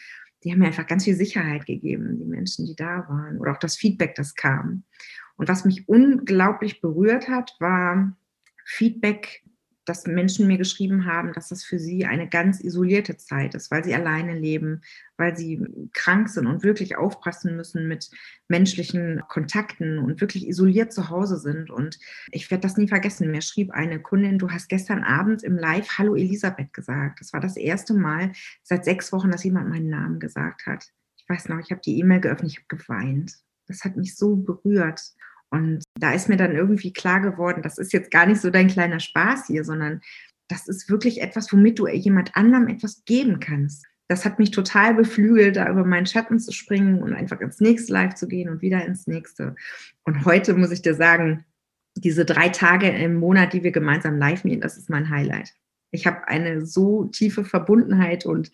Die 0.45 0.53
haben 0.53 0.61
mir 0.61 0.67
einfach 0.67 0.87
ganz 0.87 1.05
viel 1.05 1.17
Sicherheit 1.17 1.67
gegeben, 1.67 2.19
die 2.19 2.25
Menschen, 2.25 2.67
die 2.67 2.77
da 2.77 3.07
waren. 3.09 3.39
Oder 3.39 3.53
auch 3.53 3.59
das 3.59 3.77
Feedback, 3.77 4.15
das 4.15 4.35
kam. 4.35 4.85
Und 5.37 5.49
was 5.49 5.65
mich 5.65 5.89
unglaublich 5.89 6.81
berührt 6.81 7.29
hat, 7.29 7.57
war 7.61 8.17
Feedback 8.65 9.43
dass 9.85 10.07
Menschen 10.07 10.47
mir 10.47 10.59
geschrieben 10.59 11.07
haben, 11.07 11.33
dass 11.33 11.49
das 11.49 11.65
für 11.65 11.79
sie 11.79 12.05
eine 12.05 12.29
ganz 12.29 12.61
isolierte 12.61 13.17
Zeit 13.17 13.55
ist, 13.55 13.71
weil 13.71 13.83
sie 13.83 13.95
alleine 13.95 14.39
leben, 14.39 14.83
weil 15.17 15.37
sie 15.37 15.67
krank 15.93 16.29
sind 16.29 16.47
und 16.47 16.63
wirklich 16.63 16.97
aufpassen 16.97 17.57
müssen 17.57 17.89
mit 17.89 18.11
menschlichen 18.49 19.23
Kontakten 19.29 19.99
und 19.99 20.21
wirklich 20.21 20.47
isoliert 20.47 20.93
zu 20.93 21.09
Hause 21.09 21.39
sind. 21.39 21.71
Und 21.71 21.99
ich 22.31 22.51
werde 22.51 22.63
das 22.63 22.77
nie 22.77 22.89
vergessen. 22.89 23.31
Mir 23.31 23.43
schrieb 23.43 23.71
eine 23.71 24.01
Kundin, 24.01 24.39
du 24.39 24.51
hast 24.51 24.69
gestern 24.69 25.03
Abend 25.03 25.43
im 25.43 25.57
Live 25.57 25.99
Hallo 25.99 26.15
Elisabeth 26.15 26.73
gesagt. 26.73 27.21
Das 27.21 27.33
war 27.33 27.41
das 27.41 27.57
erste 27.57 27.95
Mal 27.95 28.33
seit 28.63 28.85
sechs 28.85 29.13
Wochen, 29.13 29.31
dass 29.31 29.45
jemand 29.45 29.69
meinen 29.69 29.89
Namen 29.89 30.21
gesagt 30.21 30.67
hat. 30.67 30.87
Ich 31.17 31.29
weiß 31.29 31.49
noch, 31.49 31.59
ich 31.59 31.71
habe 31.71 31.81
die 31.85 31.99
E-Mail 31.99 32.21
geöffnet, 32.21 32.53
ich 32.53 32.59
habe 32.59 32.77
geweint. 32.77 33.35
Das 33.67 33.85
hat 33.85 33.97
mich 33.97 34.17
so 34.17 34.37
berührt. 34.37 35.01
Und 35.51 35.83
da 35.99 36.13
ist 36.13 36.29
mir 36.29 36.37
dann 36.37 36.55
irgendwie 36.55 36.93
klar 36.93 37.21
geworden, 37.21 37.63
das 37.63 37.79
ist 37.79 37.93
jetzt 37.93 38.11
gar 38.11 38.27
nicht 38.27 38.41
so 38.41 38.51
dein 38.51 38.69
kleiner 38.69 39.01
Spaß 39.01 39.47
hier, 39.47 39.65
sondern 39.65 40.01
das 40.49 40.69
ist 40.69 40.89
wirklich 40.89 41.21
etwas, 41.21 41.53
womit 41.53 41.79
du 41.79 41.87
jemand 41.89 42.37
anderem 42.37 42.69
etwas 42.69 43.05
geben 43.05 43.41
kannst. 43.41 43.87
Das 44.09 44.25
hat 44.25 44.39
mich 44.41 44.51
total 44.51 44.95
beflügelt, 44.95 45.57
da 45.57 45.71
über 45.71 45.85
meinen 45.85 46.07
Schatten 46.07 46.41
zu 46.41 46.53
springen 46.53 47.01
und 47.01 47.13
einfach 47.13 47.41
ins 47.41 47.61
nächste 47.61 47.93
Live 47.93 48.15
zu 48.15 48.27
gehen 48.27 48.49
und 48.49 48.61
wieder 48.61 48.85
ins 48.85 49.07
nächste. 49.07 49.55
Und 50.05 50.25
heute 50.25 50.55
muss 50.55 50.73
ich 50.73 50.83
dir 50.83 50.95
sagen, 50.95 51.45
diese 51.97 52.25
drei 52.25 52.49
Tage 52.49 52.89
im 52.89 53.17
Monat, 53.17 53.53
die 53.53 53.63
wir 53.63 53.73
gemeinsam 53.73 54.19
live 54.19 54.45
nehmen, 54.45 54.61
das 54.61 54.77
ist 54.77 54.91
mein 54.91 55.11
Highlight. 55.11 55.55
Ich 55.93 56.07
habe 56.07 56.27
eine 56.29 56.67
so 56.67 57.05
tiefe 57.05 57.45
Verbundenheit 57.45 58.27
und 58.27 58.51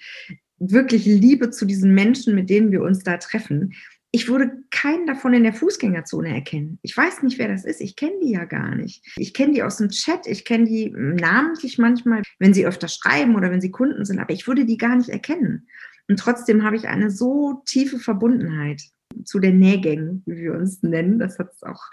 wirklich 0.59 1.05
Liebe 1.05 1.51
zu 1.51 1.67
diesen 1.67 1.95
Menschen, 1.95 2.35
mit 2.35 2.51
denen 2.51 2.71
wir 2.71 2.83
uns 2.83 3.03
da 3.03 3.17
treffen 3.19 3.75
ich 4.17 4.29
würde 4.29 4.51
keinen 4.71 5.07
davon 5.07 5.35
in 5.35 5.43
der 5.43 5.53
Fußgängerzone 5.53 6.35
erkennen. 6.35 6.79
Ich 6.81 6.97
weiß 6.97 7.23
nicht, 7.23 7.39
wer 7.39 7.49
das 7.49 7.67
ist. 7.67 7.83
Ich 7.83 7.97
kenne 7.97 8.19
die 8.23 8.31
ja 8.31 8.47
gar 8.47 8.75
nicht. 8.75 9.05
Ich 9.19 9.35
kenne 9.35 9.53
die 9.53 9.63
aus 9.63 9.77
dem 9.77 9.91
Chat. 9.91 10.27
Ich 10.27 10.47
kenne 10.47 10.65
die 10.65 10.91
namentlich 10.91 11.77
manchmal, 11.77 12.23
wenn 12.39 12.55
sie 12.55 12.67
öfter 12.67 12.89
schreiben 12.89 13.37
oder 13.37 13.51
wenn 13.51 13.61
sie 13.61 13.71
Kunden 13.71 14.07
sind. 14.07 14.19
Aber 14.19 14.33
ich 14.33 14.49
würde 14.49 14.65
die 14.65 14.79
gar 14.79 14.97
nicht 14.97 15.11
erkennen. 15.11 15.69
Und 16.09 16.19
trotzdem 16.19 16.65
habe 16.65 16.77
ich 16.77 16.89
eine 16.89 17.11
so 17.11 17.63
tiefe 17.67 17.99
Verbundenheit 17.99 18.81
zu 19.25 19.39
den 19.39 19.59
Nähgängen, 19.59 20.23
wie 20.25 20.37
wir 20.37 20.55
uns 20.55 20.83
nennen. 20.83 21.19
Das 21.19 21.39
hat 21.39 21.51
auch 21.61 21.85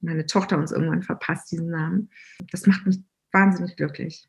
meine 0.00 0.24
Tochter 0.24 0.56
uns 0.56 0.72
irgendwann 0.72 1.02
verpasst, 1.02 1.52
diesen 1.52 1.68
Namen. 1.68 2.08
Das 2.52 2.66
macht 2.66 2.86
mich 2.86 3.00
wahnsinnig 3.32 3.76
glücklich 3.76 4.26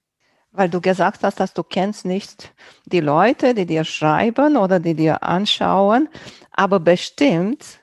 weil 0.57 0.69
du 0.69 0.81
gesagt 0.81 1.23
hast, 1.23 1.39
dass 1.39 1.53
du 1.53 1.63
kennst 1.63 2.03
nicht 2.03 2.53
die 2.85 2.99
Leute, 2.99 3.53
die 3.53 3.67
dir 3.67 3.83
schreiben 3.83 4.57
oder 4.57 4.79
die 4.79 4.95
dir 4.95 5.23
anschauen, 5.23 6.09
aber 6.51 6.79
bestimmt 6.79 7.79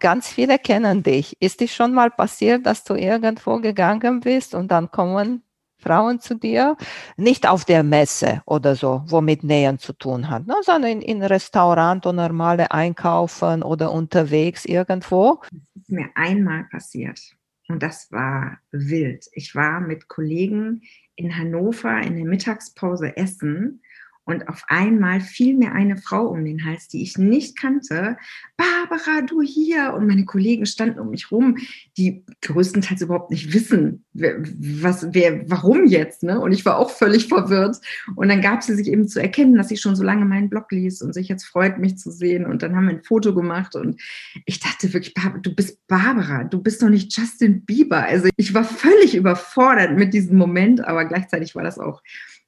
ganz 0.00 0.28
viele 0.28 0.58
kennen 0.58 1.02
dich. 1.02 1.36
Ist 1.40 1.62
es 1.62 1.72
schon 1.72 1.94
mal 1.94 2.10
passiert, 2.10 2.66
dass 2.66 2.82
du 2.82 2.94
irgendwo 2.94 3.58
gegangen 3.58 4.20
bist 4.20 4.54
und 4.54 4.72
dann 4.72 4.90
kommen 4.90 5.42
Frauen 5.78 6.18
zu 6.20 6.34
dir? 6.34 6.76
Nicht 7.16 7.48
auf 7.48 7.64
der 7.64 7.84
Messe 7.84 8.42
oder 8.44 8.74
so, 8.74 9.02
wo 9.06 9.20
mit 9.20 9.44
Nähen 9.44 9.78
zu 9.78 9.92
tun 9.92 10.28
hat, 10.28 10.48
ne, 10.48 10.56
sondern 10.62 10.90
in, 10.90 11.02
in 11.02 11.22
Restaurant 11.22 12.04
oder 12.06 12.28
normale 12.28 12.72
Einkaufen 12.72 13.62
oder 13.62 13.92
unterwegs 13.92 14.64
irgendwo. 14.64 15.40
Das 15.52 15.82
ist 15.82 15.90
mir 15.90 16.08
einmal 16.16 16.64
passiert 16.64 17.20
und 17.68 17.82
das 17.82 18.10
war 18.10 18.58
wild. 18.72 19.28
Ich 19.32 19.54
war 19.54 19.80
mit 19.80 20.08
Kollegen 20.08 20.82
in 21.16 21.36
Hannover 21.36 22.00
in 22.02 22.16
der 22.16 22.26
Mittagspause 22.26 23.16
essen 23.16 23.82
und 24.26 24.48
auf 24.48 24.64
einmal 24.66 25.20
fiel 25.20 25.56
mir 25.56 25.70
eine 25.72 25.96
Frau 25.96 26.26
um 26.26 26.44
den 26.44 26.64
Hals, 26.64 26.88
die 26.88 27.00
ich 27.00 27.16
nicht 27.16 27.56
kannte. 27.56 28.16
Barbara, 28.56 29.22
du 29.22 29.40
hier. 29.40 29.94
Und 29.94 30.08
meine 30.08 30.24
Kollegen 30.24 30.66
standen 30.66 30.98
um 30.98 31.10
mich 31.10 31.30
rum, 31.30 31.58
die 31.96 32.24
größtenteils 32.42 33.02
überhaupt 33.02 33.30
nicht 33.30 33.54
wissen, 33.54 34.04
was, 34.12 35.06
wer, 35.12 35.48
warum 35.48 35.86
jetzt. 35.86 36.24
Ne? 36.24 36.40
Und 36.40 36.50
ich 36.50 36.64
war 36.64 36.76
auch 36.76 36.90
völlig 36.90 37.28
verwirrt. 37.28 37.76
Und 38.16 38.28
dann 38.28 38.42
gab 38.42 38.64
sie 38.64 38.74
sich 38.74 38.88
eben 38.88 39.06
zu 39.06 39.22
erkennen, 39.22 39.54
dass 39.54 39.68
sie 39.68 39.76
schon 39.76 39.94
so 39.94 40.02
lange 40.02 40.24
meinen 40.24 40.50
Blog 40.50 40.72
liest 40.72 41.04
und 41.04 41.12
sich 41.12 41.28
jetzt 41.28 41.44
freut, 41.44 41.78
mich 41.78 41.96
zu 41.96 42.10
sehen. 42.10 42.46
Und 42.46 42.64
dann 42.64 42.74
haben 42.74 42.86
wir 42.86 42.94
ein 42.94 43.04
Foto 43.04 43.32
gemacht. 43.32 43.76
Und 43.76 44.00
ich 44.44 44.58
dachte 44.58 44.92
wirklich, 44.92 45.14
du 45.42 45.54
bist 45.54 45.86
Barbara, 45.86 46.42
du 46.42 46.60
bist 46.60 46.82
doch 46.82 46.88
nicht 46.88 47.16
Justin 47.16 47.64
Bieber. 47.64 48.02
Also 48.02 48.28
ich 48.36 48.54
war 48.54 48.64
völlig 48.64 49.14
überfordert 49.14 49.96
mit 49.96 50.12
diesem 50.14 50.36
Moment, 50.36 50.84
aber 50.84 51.04
gleichzeitig 51.04 51.54
war 51.54 51.62
das 51.62 51.78
auch 51.78 52.02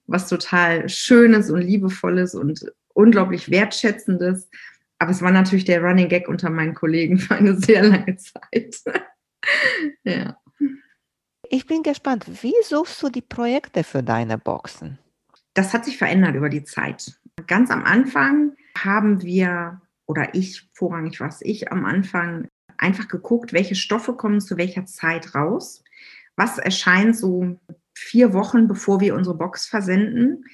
was 0.09 0.29
total 0.29 0.89
Schönes 0.89 1.51
und 1.51 1.61
Liebevolles 1.61 2.35
und 2.35 2.73
unglaublich 2.95 3.51
Wertschätzendes. 3.51 4.49
Aber 4.99 5.13
es 5.13 5.23
war 5.23 5.31
natürlich 5.31 5.65
der 5.65 5.83
Running 5.83 6.09
Gag 6.09 6.29
unter 6.29 6.51
meinen 6.51 6.75
Kollegen 6.75 7.19
für 7.19 7.37
eine 7.37 7.57
sehr 7.57 7.85
lange 7.85 8.17
Zeit. 8.17 8.83
ja. 10.03 10.37
Ich 11.51 11.67
bin 11.67 11.83
gespannt, 11.83 12.27
wie 12.43 12.55
suchst 12.65 13.03
du 13.03 13.09
die 13.09 13.23
Projekte 13.23 13.85
für 13.85 14.03
deine 14.03 14.39
Boxen? 14.39 14.99
Das 15.55 15.73
hat 15.73 15.85
sich 15.85 15.97
verändert 15.97 16.35
über 16.35 16.49
die 16.49 16.65
Zeit. 16.65 17.19
Ganz 17.47 17.71
am 17.71 17.85
Anfang 17.85 18.57
haben 18.77 19.23
wir, 19.23 19.81
oder 20.07 20.35
ich, 20.35 20.69
vorrangig 20.73 21.21
was 21.21 21.41
ich 21.43 21.71
am 21.71 21.85
Anfang, 21.85 22.49
einfach 22.77 23.09
geguckt, 23.09 23.53
welche 23.53 23.75
Stoffe 23.75 24.15
kommen 24.15 24.41
zu 24.41 24.57
welcher 24.57 24.87
Zeit 24.87 25.35
raus. 25.35 25.83
Was 26.37 26.59
erscheint 26.59 27.17
so 27.17 27.59
vier 27.99 28.33
Wochen, 28.33 28.69
bevor 28.69 29.01
wir 29.01 29.15
unsere 29.15 29.37
Box 29.37 29.67
versenden. 29.67 30.45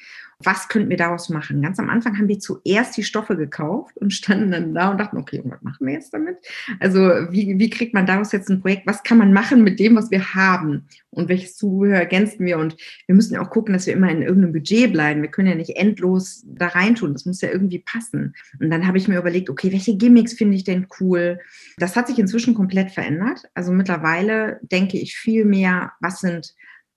Was 0.43 0.69
könnten 0.69 0.91
wir 0.91 0.97
daraus 0.97 1.29
machen? 1.29 1.63
Ganz 1.63 1.79
am 1.79 1.89
Anfang 1.89 2.19
haben 2.19 2.29
wir 2.29 2.39
zuerst 2.39 2.97
die 2.97 3.05
Stoffe 3.05 3.37
gekauft 3.37 3.97
und 3.97 4.13
standen 4.13 4.51
dann 4.51 4.75
da 4.75 4.91
und 4.91 4.99
dachten, 4.99 5.17
okay, 5.17 5.41
was 5.45 5.63
machen 5.63 5.87
wir 5.87 5.95
jetzt 5.95 6.13
damit? 6.13 6.39
Also 6.81 6.99
wie, 7.31 7.59
wie 7.59 7.71
kriegt 7.71 7.95
man 7.95 8.05
daraus 8.05 8.33
jetzt 8.33 8.51
ein 8.51 8.61
Projekt? 8.61 8.87
Was 8.87 9.05
kann 9.05 9.19
man 9.19 9.33
machen 9.33 9.63
mit 9.63 9.79
dem, 9.79 9.95
was 9.97 10.11
wir 10.11 10.35
haben? 10.35 10.89
Und 11.11 11.29
welches 11.29 11.57
Zubehör 11.57 11.99
ergänzen 11.99 12.45
wir? 12.45 12.59
Und 12.59 12.77
wir 13.07 13.15
müssen 13.15 13.35
ja 13.35 13.43
auch 13.43 13.51
gucken, 13.51 13.73
dass 13.73 13.87
wir 13.87 13.95
immer 13.95 14.11
in 14.11 14.23
irgendeinem 14.23 14.53
Budget 14.53 14.93
bleiben. 14.93 15.23
Wir 15.23 15.31
können 15.31 15.49
ja 15.49 15.55
nicht 15.55 15.77
endlos 15.77 16.45
da 16.47 16.67
reintun. 16.67 17.13
Das 17.13 17.27
muss 17.27 17.41
ja 17.41 17.51
irgendwie 17.51 17.79
passen. 17.79 18.35
Und 18.59 18.71
dann 18.71 18.87
habe 18.87 18.99
ich 18.99 19.07
mir 19.07 19.19
überlegt, 19.19 19.49
okay, 19.49 19.71
welche 19.71 19.97
Gimmicks 19.97 20.35
finde 20.35 20.57
ich 20.57 20.65
denn 20.65 20.89
cool? 21.01 21.39
Das 21.79 21.95
hat 21.95 22.09
sich 22.09 22.19
inzwischen 22.19 22.55
komplett 22.55 22.91
verändert. 22.91 23.45
Also 23.55 23.73
mittlerweile 23.73 24.59
denke 24.63 24.99
ich 24.99 25.17
viel 25.17 25.45
mehr, 25.45 25.93
was 26.01 26.21
sind 26.21 26.55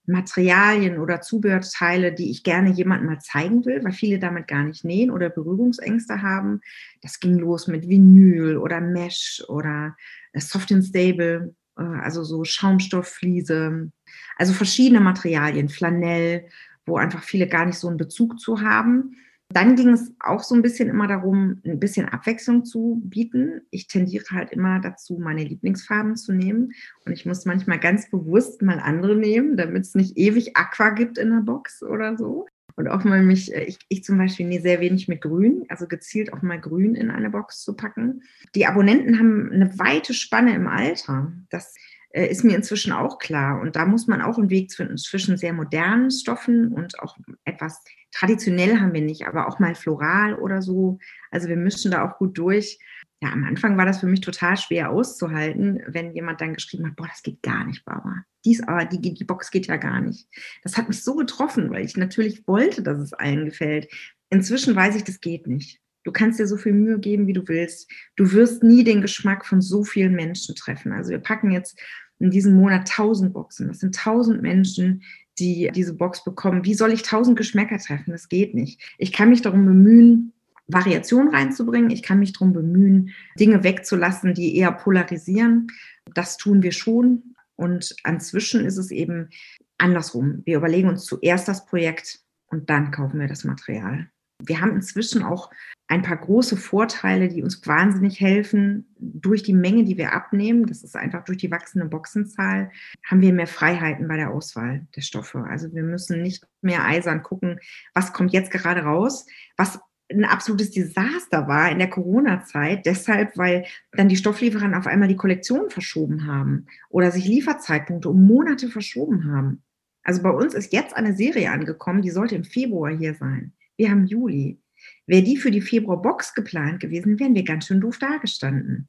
Materialien 0.08 0.98
oder 0.98 1.20
Zubehörteile, 1.20 2.12
die 2.12 2.30
ich 2.30 2.42
gerne 2.42 2.70
jemandem 2.70 3.08
mal 3.10 3.20
zeigen 3.20 3.64
will, 3.66 3.84
weil 3.84 3.92
viele 3.92 4.18
damit 4.18 4.48
gar 4.48 4.64
nicht 4.64 4.84
nähen 4.84 5.10
oder 5.10 5.28
Berührungsängste 5.28 6.22
haben. 6.22 6.60
Das 7.02 7.20
ging 7.20 7.38
los 7.38 7.68
mit 7.68 7.88
Vinyl 7.88 8.56
oder 8.56 8.80
Mesh 8.80 9.42
oder 9.48 9.96
äh, 10.32 10.40
Soft 10.40 10.72
and 10.72 10.84
Stable, 10.84 11.54
äh, 11.76 11.82
also 11.82 12.24
so 12.24 12.42
Schaumstofffliese, 12.44 13.92
also 14.36 14.52
verschiedene 14.54 15.00
Materialien, 15.00 15.68
Flanell, 15.68 16.48
wo 16.86 16.96
einfach 16.96 17.22
viele 17.22 17.46
gar 17.46 17.66
nicht 17.66 17.78
so 17.78 17.88
einen 17.88 17.98
Bezug 17.98 18.40
zu 18.40 18.62
haben. 18.62 19.14
Dann 19.50 19.76
ging 19.76 19.88
es 19.88 20.12
auch 20.20 20.42
so 20.42 20.54
ein 20.54 20.62
bisschen 20.62 20.90
immer 20.90 21.06
darum, 21.06 21.62
ein 21.64 21.80
bisschen 21.80 22.06
Abwechslung 22.08 22.66
zu 22.66 23.00
bieten. 23.04 23.62
Ich 23.70 23.86
tendiere 23.86 24.24
halt 24.30 24.52
immer 24.52 24.78
dazu, 24.80 25.18
meine 25.18 25.42
Lieblingsfarben 25.42 26.16
zu 26.16 26.32
nehmen. 26.32 26.72
Und 27.06 27.12
ich 27.12 27.24
muss 27.24 27.46
manchmal 27.46 27.78
ganz 27.78 28.10
bewusst 28.10 28.60
mal 28.60 28.78
andere 28.78 29.16
nehmen, 29.16 29.56
damit 29.56 29.84
es 29.84 29.94
nicht 29.94 30.18
ewig 30.18 30.56
Aqua 30.56 30.90
gibt 30.90 31.16
in 31.16 31.30
der 31.30 31.40
Box 31.40 31.82
oder 31.82 32.18
so. 32.18 32.46
Und 32.76 32.86
auch 32.86 33.02
mal 33.02 33.22
mich, 33.22 33.52
äh, 33.52 33.64
ich, 33.64 33.78
ich 33.88 34.04
zum 34.04 34.18
Beispiel 34.18 34.46
nähe 34.46 34.60
sehr 34.60 34.80
wenig 34.80 35.08
mit 35.08 35.22
Grün, 35.22 35.64
also 35.68 35.88
gezielt 35.88 36.32
auch 36.32 36.42
mal 36.42 36.60
Grün 36.60 36.94
in 36.94 37.10
eine 37.10 37.30
Box 37.30 37.62
zu 37.62 37.74
packen. 37.74 38.22
Die 38.54 38.66
Abonnenten 38.66 39.18
haben 39.18 39.50
eine 39.50 39.78
weite 39.78 40.14
Spanne 40.14 40.54
im 40.54 40.68
Alter. 40.68 41.32
Das 41.50 41.74
ist 42.10 42.44
mir 42.44 42.56
inzwischen 42.56 42.92
auch 42.92 43.18
klar. 43.18 43.60
Und 43.60 43.76
da 43.76 43.84
muss 43.84 44.06
man 44.06 44.22
auch 44.22 44.38
einen 44.38 44.50
Weg 44.50 44.72
finden 44.72 44.96
zwischen 44.96 45.36
sehr 45.36 45.52
modernen 45.52 46.10
Stoffen 46.10 46.72
und 46.72 46.98
auch 47.00 47.16
etwas 47.44 47.82
traditionell 48.12 48.80
haben 48.80 48.94
wir 48.94 49.02
nicht, 49.02 49.26
aber 49.26 49.48
auch 49.48 49.58
mal 49.58 49.74
floral 49.74 50.34
oder 50.34 50.62
so. 50.62 50.98
Also 51.30 51.48
wir 51.48 51.56
mischen 51.56 51.90
da 51.90 52.08
auch 52.08 52.18
gut 52.18 52.38
durch. 52.38 52.78
Ja, 53.20 53.32
am 53.32 53.44
Anfang 53.44 53.76
war 53.76 53.84
das 53.84 54.00
für 54.00 54.06
mich 54.06 54.20
total 54.20 54.56
schwer 54.56 54.90
auszuhalten, 54.90 55.82
wenn 55.88 56.14
jemand 56.14 56.40
dann 56.40 56.54
geschrieben 56.54 56.86
hat, 56.86 56.96
boah, 56.96 57.08
das 57.08 57.22
geht 57.22 57.42
gar 57.42 57.64
nicht, 57.64 57.84
Bauer. 57.84 58.24
Dies 58.44 58.62
aber, 58.62 58.84
die, 58.84 59.12
die 59.12 59.24
Box 59.24 59.50
geht 59.50 59.66
ja 59.66 59.76
gar 59.76 60.00
nicht. 60.00 60.28
Das 60.62 60.76
hat 60.76 60.88
mich 60.88 61.02
so 61.02 61.16
getroffen, 61.16 61.70
weil 61.70 61.84
ich 61.84 61.96
natürlich 61.96 62.46
wollte, 62.46 62.82
dass 62.82 62.98
es 62.98 63.12
allen 63.12 63.46
gefällt. 63.46 63.92
Inzwischen 64.30 64.76
weiß 64.76 64.94
ich, 64.94 65.04
das 65.04 65.20
geht 65.20 65.48
nicht. 65.48 65.80
Du 66.08 66.12
kannst 66.12 66.40
dir 66.40 66.46
so 66.46 66.56
viel 66.56 66.72
Mühe 66.72 66.98
geben, 66.98 67.26
wie 67.26 67.34
du 67.34 67.46
willst. 67.48 67.90
Du 68.16 68.32
wirst 68.32 68.62
nie 68.62 68.82
den 68.82 69.02
Geschmack 69.02 69.44
von 69.44 69.60
so 69.60 69.84
vielen 69.84 70.14
Menschen 70.14 70.54
treffen. 70.54 70.90
Also 70.90 71.10
wir 71.10 71.18
packen 71.18 71.50
jetzt 71.50 71.78
in 72.18 72.30
diesem 72.30 72.54
Monat 72.54 72.88
1000 72.88 73.34
Boxen. 73.34 73.68
Das 73.68 73.80
sind 73.80 73.94
1000 73.94 74.40
Menschen, 74.40 75.02
die 75.38 75.70
diese 75.74 75.92
Box 75.92 76.24
bekommen. 76.24 76.64
Wie 76.64 76.72
soll 76.72 76.94
ich 76.94 77.00
1000 77.00 77.36
Geschmäcker 77.36 77.76
treffen? 77.76 78.12
Das 78.12 78.30
geht 78.30 78.54
nicht. 78.54 78.80
Ich 78.96 79.12
kann 79.12 79.28
mich 79.28 79.42
darum 79.42 79.66
bemühen, 79.66 80.32
Variation 80.66 81.28
reinzubringen. 81.28 81.90
Ich 81.90 82.02
kann 82.02 82.20
mich 82.20 82.32
darum 82.32 82.54
bemühen, 82.54 83.10
Dinge 83.38 83.62
wegzulassen, 83.62 84.32
die 84.32 84.56
eher 84.56 84.72
polarisieren. 84.72 85.66
Das 86.14 86.38
tun 86.38 86.62
wir 86.62 86.72
schon. 86.72 87.34
Und 87.54 87.94
inzwischen 88.06 88.64
ist 88.64 88.78
es 88.78 88.90
eben 88.90 89.28
andersrum. 89.76 90.40
Wir 90.46 90.56
überlegen 90.56 90.88
uns 90.88 91.04
zuerst 91.04 91.48
das 91.48 91.66
Projekt 91.66 92.20
und 92.46 92.70
dann 92.70 92.92
kaufen 92.92 93.20
wir 93.20 93.28
das 93.28 93.44
Material. 93.44 94.08
Wir 94.40 94.60
haben 94.60 94.76
inzwischen 94.76 95.22
auch 95.22 95.50
ein 95.88 96.02
paar 96.02 96.18
große 96.18 96.56
Vorteile, 96.56 97.28
die 97.28 97.42
uns 97.42 97.66
wahnsinnig 97.66 98.20
helfen. 98.20 98.94
Durch 98.98 99.42
die 99.42 99.54
Menge, 99.54 99.84
die 99.84 99.96
wir 99.96 100.12
abnehmen, 100.12 100.66
das 100.66 100.84
ist 100.84 100.96
einfach 100.96 101.24
durch 101.24 101.38
die 101.38 101.50
wachsende 101.50 101.86
Boxenzahl, 101.86 102.70
haben 103.04 103.20
wir 103.20 103.32
mehr 103.32 103.46
Freiheiten 103.46 104.06
bei 104.06 104.16
der 104.16 104.30
Auswahl 104.30 104.86
der 104.94 105.00
Stoffe. 105.00 105.44
Also 105.48 105.72
wir 105.74 105.82
müssen 105.82 106.22
nicht 106.22 106.46
mehr 106.60 106.84
eisern 106.84 107.22
gucken, 107.22 107.58
was 107.94 108.12
kommt 108.12 108.32
jetzt 108.32 108.50
gerade 108.50 108.82
raus, 108.82 109.26
was 109.56 109.80
ein 110.10 110.24
absolutes 110.24 110.70
Desaster 110.70 111.48
war 111.48 111.70
in 111.70 111.78
der 111.78 111.90
Corona-Zeit, 111.90 112.86
deshalb, 112.86 113.36
weil 113.36 113.66
dann 113.92 114.08
die 114.08 114.16
Stofflieferanten 114.16 114.78
auf 114.78 114.86
einmal 114.86 115.08
die 115.08 115.16
Kollektion 115.16 115.68
verschoben 115.68 116.26
haben 116.26 116.66
oder 116.88 117.10
sich 117.10 117.26
Lieferzeitpunkte 117.26 118.08
um 118.08 118.26
Monate 118.26 118.68
verschoben 118.68 119.30
haben. 119.30 119.62
Also 120.02 120.22
bei 120.22 120.30
uns 120.30 120.54
ist 120.54 120.72
jetzt 120.72 120.96
eine 120.96 121.14
Serie 121.14 121.50
angekommen, 121.50 122.00
die 122.00 122.10
sollte 122.10 122.34
im 122.34 122.44
Februar 122.44 122.90
hier 122.90 123.14
sein. 123.14 123.52
Wir 123.78 123.90
haben 123.90 124.06
Juli. 124.06 124.60
Wäre 125.06 125.22
die 125.22 125.38
für 125.38 125.50
die 125.50 125.62
Februar-Box 125.62 126.34
geplant 126.34 126.80
gewesen, 126.80 127.18
wären 127.18 127.34
wir 127.34 127.44
ganz 127.44 127.66
schön 127.66 127.80
doof 127.80 127.98
dagestanden. 127.98 128.88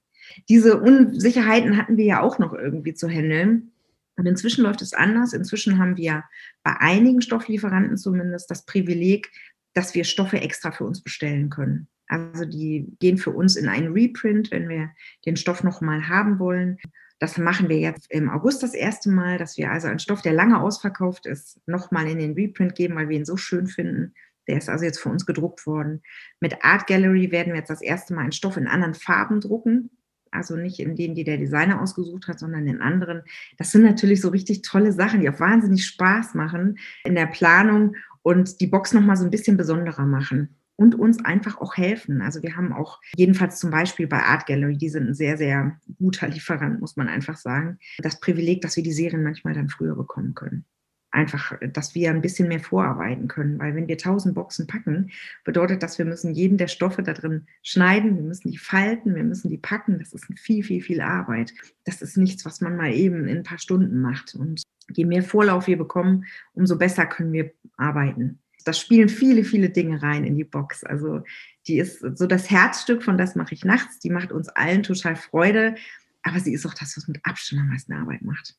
Diese 0.50 0.82
Unsicherheiten 0.82 1.78
hatten 1.78 1.96
wir 1.96 2.06
ja 2.06 2.22
auch 2.22 2.40
noch 2.40 2.54
irgendwie 2.54 2.94
zu 2.94 3.08
handeln. 3.08 3.72
Und 4.18 4.26
inzwischen 4.26 4.64
läuft 4.64 4.82
es 4.82 4.94
anders. 4.94 5.32
Inzwischen 5.32 5.78
haben 5.78 5.96
wir 5.96 6.26
bei 6.64 6.76
einigen 6.78 7.22
Stofflieferanten 7.22 7.98
zumindest 7.98 8.52
das 8.52 8.66
Privileg, 8.66 9.32
dass 9.74 9.96
wir 9.96 10.04
Stoffe 10.04 10.42
extra 10.42 10.72
für 10.72 10.84
uns 10.84 11.02
bestellen 11.02 11.50
können. 11.50 11.88
Also 12.08 12.44
die 12.44 12.98
gehen 13.00 13.18
für 13.18 13.32
uns 13.32 13.56
in 13.56 13.70
einen 13.70 13.94
Reprint, 13.94 14.52
wenn 14.52 14.68
wir 14.68 14.92
den 15.26 15.38
Stoff 15.38 15.64
nochmal 15.64 16.10
haben 16.10 16.40
wollen. 16.40 16.80
Das 17.20 17.38
machen 17.38 17.70
wir 17.70 17.78
jetzt 17.78 18.12
im 18.12 18.30
August 18.30 18.64
das 18.64 18.74
erste 18.74 19.10
Mal, 19.10 19.38
dass 19.38 19.58
wir 19.58 19.72
also 19.72 19.88
einen 19.88 20.00
Stoff, 20.00 20.22
der 20.22 20.34
lange 20.34 20.60
ausverkauft 20.60 21.26
ist, 21.26 21.60
nochmal 21.68 22.10
in 22.10 22.18
den 22.18 22.34
Reprint 22.34 22.76
geben, 22.76 22.96
weil 22.96 23.10
wir 23.10 23.18
ihn 23.18 23.26
so 23.26 23.38
schön 23.38 23.68
finden. 23.68 24.14
Der 24.50 24.58
ist 24.58 24.68
also 24.68 24.84
jetzt 24.84 25.00
für 25.00 25.10
uns 25.10 25.28
gedruckt 25.28 25.68
worden. 25.68 26.02
Mit 26.40 26.66
Art 26.66 26.88
Gallery 26.88 27.32
werden 27.32 27.54
wir 27.54 27.60
jetzt 27.60 27.70
das 27.70 27.84
erste 27.84 28.16
Mal 28.16 28.24
einen 28.24 28.32
Stoff 28.32 28.58
in 28.58 28.68
anderen 28.68 28.96
Farben 28.96 29.42
drucken. 29.42 29.92
Also 30.32 30.56
nicht 30.56 30.80
in 30.80 30.96
denen, 30.96 31.14
die 31.14 31.24
der 31.24 31.38
Designer 31.38 31.80
ausgesucht 31.80 32.28
hat, 32.28 32.40
sondern 32.40 32.68
in 32.68 32.82
anderen. 32.82 33.22
Das 33.58 33.72
sind 33.72 33.84
natürlich 33.84 34.22
so 34.22 34.30
richtig 34.30 34.64
tolle 34.64 34.92
Sachen, 34.92 35.22
die 35.22 35.30
auch 35.30 35.40
wahnsinnig 35.40 35.86
Spaß 35.86 36.34
machen 36.34 36.80
in 37.04 37.14
der 37.14 37.28
Planung 37.28 37.96
und 38.24 38.60
die 38.60 38.68
Box 38.68 38.92
nochmal 38.92 39.18
so 39.18 39.24
ein 39.24 39.30
bisschen 39.30 39.56
besonderer 39.56 40.08
machen 40.08 40.56
und 40.76 40.96
uns 40.96 41.24
einfach 41.24 41.62
auch 41.62 41.78
helfen. 41.78 42.24
Also 42.24 42.42
wir 42.42 42.56
haben 42.56 42.74
auch 42.74 43.00
jedenfalls 43.16 43.60
zum 43.60 43.70
Beispiel 43.70 44.08
bei 44.08 44.24
Art 44.24 44.48
Gallery, 44.48 44.78
die 44.78 44.90
sind 44.90 45.10
ein 45.10 45.14
sehr, 45.14 45.38
sehr 45.38 45.78
guter 46.00 46.28
Lieferant, 46.28 46.80
muss 46.80 46.96
man 46.96 47.08
einfach 47.08 47.38
sagen, 47.38 47.78
das 48.00 48.20
Privileg, 48.20 48.62
dass 48.62 48.78
wir 48.78 48.84
die 48.84 48.94
Serien 48.94 49.24
manchmal 49.24 49.54
dann 49.54 49.70
früher 49.70 49.96
bekommen 49.96 50.34
können 50.34 50.66
einfach, 51.12 51.54
dass 51.74 51.96
wir 51.96 52.10
ein 52.10 52.22
bisschen 52.22 52.48
mehr 52.48 52.60
vorarbeiten 52.60 53.28
können. 53.28 53.60
Weil 53.60 53.76
wenn 53.76 53.88
wir 53.88 53.98
tausend 53.98 54.36
Boxen 54.36 54.68
packen, 54.68 55.12
bedeutet 55.44 55.82
das, 55.82 55.98
wir 55.98 56.06
müssen 56.06 56.34
jeden 56.34 56.58
der 56.58 56.68
Stoffe 56.68 57.04
da 57.04 57.14
drin 57.14 57.48
schneiden, 57.64 58.16
wir 58.16 58.24
müssen 58.24 58.52
die 58.52 58.58
falten, 58.58 59.16
wir 59.16 59.24
müssen 59.24 59.50
die 59.50 59.58
packen. 59.58 60.00
Das 60.00 60.14
ist 60.14 60.26
viel, 60.40 60.64
viel, 60.64 60.82
viel 60.82 61.02
Arbeit. 61.02 61.54
Das 61.86 62.02
ist 62.02 62.18
nichts, 62.18 62.46
was 62.46 62.62
man 62.62 62.76
mal 62.76 62.94
eben 62.94 63.28
in 63.28 63.38
ein 63.38 63.44
paar 63.44 63.60
Stunden 63.60 64.02
macht. 64.02 64.36
Und 64.36 64.62
je 64.92 65.06
mehr 65.06 65.24
Vorlauf 65.24 65.68
wir 65.68 65.78
bekommen, 65.78 66.26
umso 66.54 66.78
besser 66.78 67.06
können 67.06 67.34
wir 67.34 67.52
arbeiten. 67.78 68.40
Da 68.66 68.74
spielen 68.74 69.10
viele, 69.10 69.44
viele 69.44 69.70
Dinge 69.70 70.02
rein 70.02 70.26
in 70.26 70.36
die 70.36 70.44
Box. 70.44 70.84
Also 70.84 71.24
die 71.68 71.80
ist 71.80 72.02
so 72.18 72.28
das 72.28 72.52
Herzstück 72.52 73.04
von 73.04 73.18
Das 73.18 73.36
mache 73.36 73.54
ich 73.54 73.64
nachts. 73.64 74.00
Die 74.00 74.10
macht 74.10 74.32
uns 74.32 74.50
allen 74.50 74.84
total 74.84 75.16
Freude. 75.16 75.76
Aber 76.22 76.40
sie 76.40 76.54
ist 76.54 76.66
auch 76.66 76.74
das, 76.74 76.98
was 76.98 77.08
mit 77.08 77.20
Abstand 77.24 77.62
am 77.62 77.70
meisten 77.70 77.94
Arbeit 77.94 78.22
macht. 78.22 78.56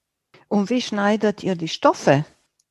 Und 0.48 0.70
wie 0.70 0.80
schneidet 0.80 1.44
ihr 1.44 1.54
die 1.54 1.68
Stoffe? 1.68 2.24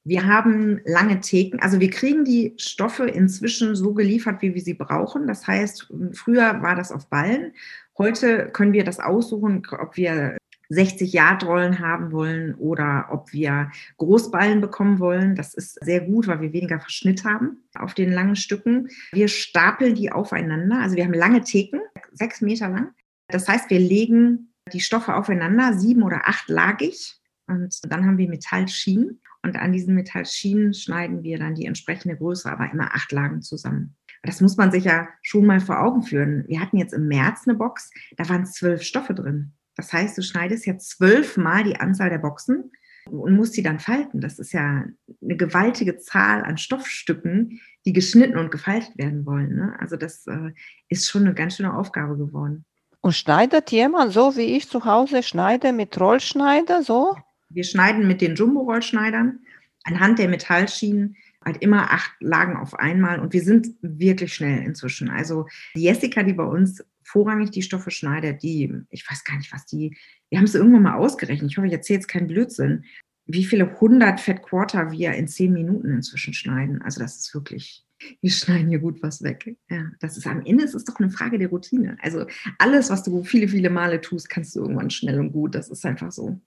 Wir 0.09 0.25
haben 0.25 0.81
lange 0.85 1.19
Theken, 1.19 1.59
also 1.59 1.79
wir 1.79 1.91
kriegen 1.91 2.25
die 2.25 2.55
Stoffe 2.57 3.05
inzwischen 3.05 3.75
so 3.75 3.93
geliefert, 3.93 4.41
wie 4.41 4.55
wir 4.55 4.61
sie 4.61 4.73
brauchen. 4.73 5.27
Das 5.27 5.45
heißt, 5.45 5.93
früher 6.13 6.63
war 6.63 6.75
das 6.75 6.91
auf 6.91 7.11
Ballen. 7.11 7.53
Heute 7.95 8.47
können 8.47 8.73
wir 8.73 8.83
das 8.83 8.99
aussuchen, 8.99 9.61
ob 9.79 9.97
wir 9.97 10.35
60 10.69 11.13
Yard-Rollen 11.13 11.77
haben 11.77 12.11
wollen 12.11 12.55
oder 12.55 13.09
ob 13.11 13.31
wir 13.33 13.71
Großballen 13.97 14.61
bekommen 14.61 14.97
wollen. 14.97 15.35
Das 15.35 15.53
ist 15.53 15.77
sehr 15.85 16.01
gut, 16.01 16.25
weil 16.25 16.41
wir 16.41 16.53
weniger 16.53 16.79
Verschnitt 16.79 17.23
haben 17.23 17.63
auf 17.75 17.93
den 17.93 18.11
langen 18.11 18.35
Stücken. 18.35 18.89
Wir 19.11 19.27
stapeln 19.27 19.93
die 19.93 20.11
aufeinander. 20.11 20.79
Also 20.79 20.95
wir 20.95 21.03
haben 21.03 21.13
lange 21.13 21.43
Theken, 21.43 21.81
sechs 22.13 22.41
Meter 22.41 22.69
lang. 22.69 22.95
Das 23.27 23.47
heißt, 23.47 23.69
wir 23.69 23.79
legen 23.79 24.55
die 24.73 24.79
Stoffe 24.79 25.13
aufeinander, 25.13 25.77
sieben 25.77 26.01
oder 26.01 26.27
acht 26.27 26.49
lagig. 26.49 27.15
Und 27.45 27.79
dann 27.91 28.07
haben 28.07 28.17
wir 28.17 28.27
Metallschienen. 28.27 29.21
Und 29.41 29.55
an 29.55 29.71
diesen 29.71 29.95
Metallschienen 29.95 30.73
schneiden 30.73 31.23
wir 31.23 31.39
dann 31.39 31.55
die 31.55 31.65
entsprechende 31.65 32.17
Größe, 32.17 32.51
aber 32.51 32.71
immer 32.71 32.93
acht 32.93 33.11
Lagen 33.11 33.41
zusammen. 33.41 33.95
Das 34.23 34.41
muss 34.41 34.57
man 34.57 34.71
sich 34.71 34.83
ja 34.83 35.07
schon 35.21 35.45
mal 35.45 35.61
vor 35.61 35.79
Augen 35.79 36.03
führen. 36.03 36.43
Wir 36.47 36.59
hatten 36.59 36.77
jetzt 36.77 36.93
im 36.93 37.07
März 37.07 37.47
eine 37.47 37.57
Box, 37.57 37.89
da 38.17 38.27
waren 38.27 38.45
zwölf 38.45 38.81
Stoffe 38.83 39.13
drin. 39.13 39.53
Das 39.75 39.93
heißt, 39.93 40.17
du 40.17 40.21
schneidest 40.21 40.65
ja 40.65 40.77
zwölfmal 40.77 41.63
die 41.63 41.79
Anzahl 41.79 42.09
der 42.09 42.17
Boxen 42.17 42.71
und 43.09 43.35
musst 43.35 43.53
sie 43.53 43.63
dann 43.63 43.79
falten. 43.79 44.19
Das 44.19 44.37
ist 44.39 44.51
ja 44.51 44.83
eine 45.21 45.37
gewaltige 45.37 45.97
Zahl 45.97 46.43
an 46.43 46.57
Stoffstücken, 46.57 47.61
die 47.85 47.93
geschnitten 47.93 48.37
und 48.37 48.51
gefaltet 48.51 48.97
werden 48.97 49.25
wollen. 49.25 49.55
Ne? 49.55 49.75
Also 49.79 49.95
das 49.95 50.27
äh, 50.27 50.51
ist 50.89 51.09
schon 51.09 51.25
eine 51.25 51.33
ganz 51.33 51.55
schöne 51.55 51.75
Aufgabe 51.75 52.17
geworden. 52.17 52.65
Und 53.01 53.15
schneidet 53.15 53.71
jemand 53.71 54.11
so, 54.11 54.35
wie 54.35 54.57
ich 54.57 54.67
zu 54.67 54.83
Hause 54.83 55.23
schneide, 55.23 55.71
mit 55.71 55.97
Rollschneider 55.99 56.83
so? 56.83 57.15
Wir 57.49 57.63
schneiden 57.63 58.07
mit 58.07 58.21
den 58.21 58.35
Jumbo-Rollschneidern 58.35 59.39
anhand 59.83 60.19
der 60.19 60.29
Metallschienen 60.29 61.15
halt 61.43 61.61
immer 61.61 61.91
acht 61.91 62.11
Lagen 62.19 62.57
auf 62.57 62.75
einmal 62.75 63.19
und 63.19 63.33
wir 63.33 63.41
sind 63.41 63.69
wirklich 63.81 64.33
schnell 64.33 64.63
inzwischen. 64.63 65.09
Also 65.09 65.47
die 65.75 65.83
Jessica, 65.83 66.21
die 66.23 66.33
bei 66.33 66.43
uns 66.43 66.83
vorrangig 67.03 67.51
die 67.51 67.61
Stoffe 67.61 67.91
schneidet, 67.91 68.43
die, 68.43 68.71
ich 68.89 69.09
weiß 69.09 69.23
gar 69.23 69.37
nicht, 69.37 69.51
was 69.53 69.65
die, 69.65 69.97
wir 70.29 70.37
haben 70.37 70.45
es 70.45 70.55
irgendwann 70.55 70.83
mal 70.83 70.95
ausgerechnet, 70.95 71.49
ich 71.49 71.57
hoffe, 71.57 71.67
ich 71.67 71.73
erzähle 71.73 71.99
jetzt 71.99 72.07
keinen 72.07 72.27
Blödsinn, 72.27 72.83
wie 73.25 73.45
viele 73.45 73.79
hundert 73.79 74.19
Fat 74.19 74.43
Quarter 74.43 74.91
wir 74.91 75.13
in 75.13 75.27
zehn 75.27 75.53
Minuten 75.53 75.91
inzwischen 75.91 76.33
schneiden. 76.33 76.81
Also 76.81 76.99
das 76.99 77.17
ist 77.17 77.33
wirklich, 77.33 77.85
wir 78.21 78.31
schneiden 78.31 78.69
hier 78.69 78.79
gut 78.79 79.01
was 79.03 79.21
weg. 79.21 79.55
Ja, 79.69 79.91
das 79.99 80.17
ist 80.17 80.25
am 80.25 80.43
Ende 80.45 80.63
ist 80.63 80.73
es 80.73 80.83
doch 80.83 80.99
eine 80.99 81.11
Frage 81.11 81.37
der 81.37 81.49
Routine. 81.49 81.95
Also 82.01 82.25
alles, 82.57 82.89
was 82.89 83.03
du 83.03 83.23
viele, 83.23 83.47
viele 83.47 83.69
Male 83.69 84.01
tust, 84.01 84.29
kannst 84.29 84.55
du 84.55 84.61
irgendwann 84.61 84.89
schnell 84.89 85.19
und 85.19 85.31
gut. 85.31 85.53
Das 85.53 85.69
ist 85.69 85.85
einfach 85.85 86.11
so. 86.11 86.41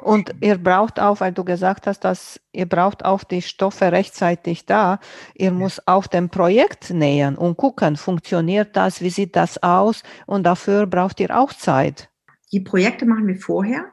Und 0.00 0.34
ihr 0.40 0.58
braucht 0.58 1.00
auch, 1.00 1.20
weil 1.20 1.32
du 1.32 1.44
gesagt 1.44 1.86
hast, 1.86 2.00
dass 2.00 2.40
ihr 2.52 2.66
braucht 2.66 3.04
auch 3.04 3.24
die 3.24 3.42
Stoffe 3.42 3.92
rechtzeitig 3.92 4.66
da. 4.66 4.98
Ihr 5.34 5.52
muss 5.52 5.86
auch 5.86 6.06
dem 6.06 6.28
Projekt 6.28 6.90
nähern 6.90 7.36
und 7.36 7.56
gucken, 7.56 7.96
funktioniert 7.96 8.76
das, 8.76 9.00
wie 9.00 9.10
sieht 9.10 9.36
das 9.36 9.62
aus? 9.62 10.02
Und 10.26 10.44
dafür 10.44 10.86
braucht 10.86 11.20
ihr 11.20 11.36
auch 11.36 11.52
Zeit. 11.52 12.08
Die 12.52 12.60
Projekte 12.60 13.06
machen 13.06 13.26
wir 13.26 13.36
vorher. 13.36 13.91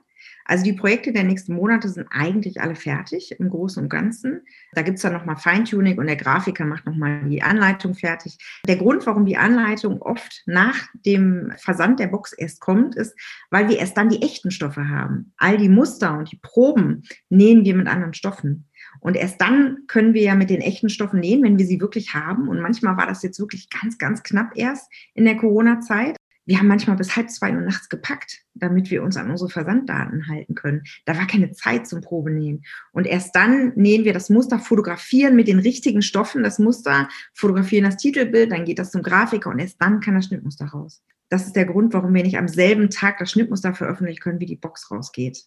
Also 0.49 0.63
die 0.63 0.73
Projekte 0.73 1.13
der 1.13 1.25
nächsten 1.25 1.53
Monate 1.53 1.89
sind 1.89 2.07
eigentlich 2.09 2.59
alle 2.59 2.73
fertig 2.73 3.39
im 3.39 3.49
Großen 3.49 3.83
und 3.83 3.87
Ganzen. 3.87 4.41
Da 4.73 4.81
gibt 4.81 4.95
es 4.95 5.03
dann 5.03 5.13
nochmal 5.13 5.37
Feintuning 5.37 5.99
und 5.99 6.07
der 6.07 6.15
Grafiker 6.15 6.65
macht 6.65 6.87
nochmal 6.87 7.21
die 7.29 7.43
Anleitung 7.43 7.93
fertig. 7.93 8.35
Der 8.67 8.77
Grund, 8.77 9.05
warum 9.05 9.27
die 9.27 9.37
Anleitung 9.37 10.01
oft 10.01 10.41
nach 10.47 10.87
dem 11.05 11.53
Versand 11.57 11.99
der 11.99 12.07
Box 12.07 12.33
erst 12.33 12.61
kommt, 12.61 12.95
ist, 12.95 13.15
weil 13.51 13.69
wir 13.69 13.77
erst 13.77 13.95
dann 13.95 14.09
die 14.09 14.23
echten 14.23 14.49
Stoffe 14.49 14.89
haben. 14.89 15.33
All 15.37 15.59
die 15.59 15.69
Muster 15.69 16.17
und 16.17 16.31
die 16.31 16.39
Proben 16.41 17.03
nähen 17.29 17.63
wir 17.63 17.75
mit 17.75 17.87
anderen 17.87 18.15
Stoffen. 18.15 18.65
Und 19.01 19.17
erst 19.17 19.39
dann 19.39 19.83
können 19.85 20.15
wir 20.15 20.23
ja 20.23 20.33
mit 20.33 20.49
den 20.49 20.61
echten 20.61 20.89
Stoffen 20.89 21.19
nähen, 21.19 21.43
wenn 21.43 21.59
wir 21.59 21.67
sie 21.67 21.79
wirklich 21.79 22.15
haben. 22.15 22.47
Und 22.47 22.59
manchmal 22.59 22.97
war 22.97 23.05
das 23.05 23.21
jetzt 23.21 23.39
wirklich 23.39 23.69
ganz, 23.69 23.99
ganz 23.99 24.23
knapp 24.23 24.53
erst 24.55 24.91
in 25.13 25.25
der 25.25 25.37
Corona-Zeit. 25.37 26.18
Wir 26.49 26.57
haben 26.57 26.67
manchmal 26.67 26.95
bis 26.95 27.15
halb 27.15 27.29
zwei 27.29 27.53
Uhr 27.53 27.61
nachts 27.61 27.89
gepackt, 27.89 28.39
damit 28.55 28.89
wir 28.89 29.03
uns 29.03 29.17
an 29.17 29.29
unsere 29.29 29.51
Versanddaten 29.51 30.27
halten 30.27 30.55
können. 30.55 30.81
Da 31.05 31.15
war 31.15 31.27
keine 31.27 31.51
Zeit 31.51 31.85
zum 31.85 32.01
Probenähen. 32.01 32.63
Und 32.91 33.05
erst 33.05 33.35
dann 33.35 33.73
nähen 33.75 34.03
wir 34.03 34.13
das 34.13 34.31
Muster, 34.31 34.57
fotografieren 34.57 35.35
mit 35.35 35.47
den 35.47 35.59
richtigen 35.59 36.01
Stoffen 36.01 36.41
das 36.41 36.57
Muster, 36.57 37.07
fotografieren 37.35 37.85
das 37.85 37.97
Titelbild, 37.97 38.51
dann 38.51 38.65
geht 38.65 38.79
das 38.79 38.89
zum 38.89 39.03
Grafiker 39.03 39.51
und 39.51 39.59
erst 39.59 39.79
dann 39.79 39.99
kann 39.99 40.15
das 40.15 40.25
Schnittmuster 40.25 40.65
raus. 40.65 41.03
Das 41.29 41.45
ist 41.45 41.55
der 41.55 41.65
Grund, 41.65 41.93
warum 41.93 42.15
wir 42.15 42.23
nicht 42.23 42.39
am 42.39 42.47
selben 42.47 42.89
Tag 42.89 43.19
das 43.19 43.29
Schnittmuster 43.29 43.75
veröffentlichen 43.75 44.19
können, 44.19 44.39
wie 44.39 44.47
die 44.47 44.55
Box 44.55 44.89
rausgeht. 44.89 45.43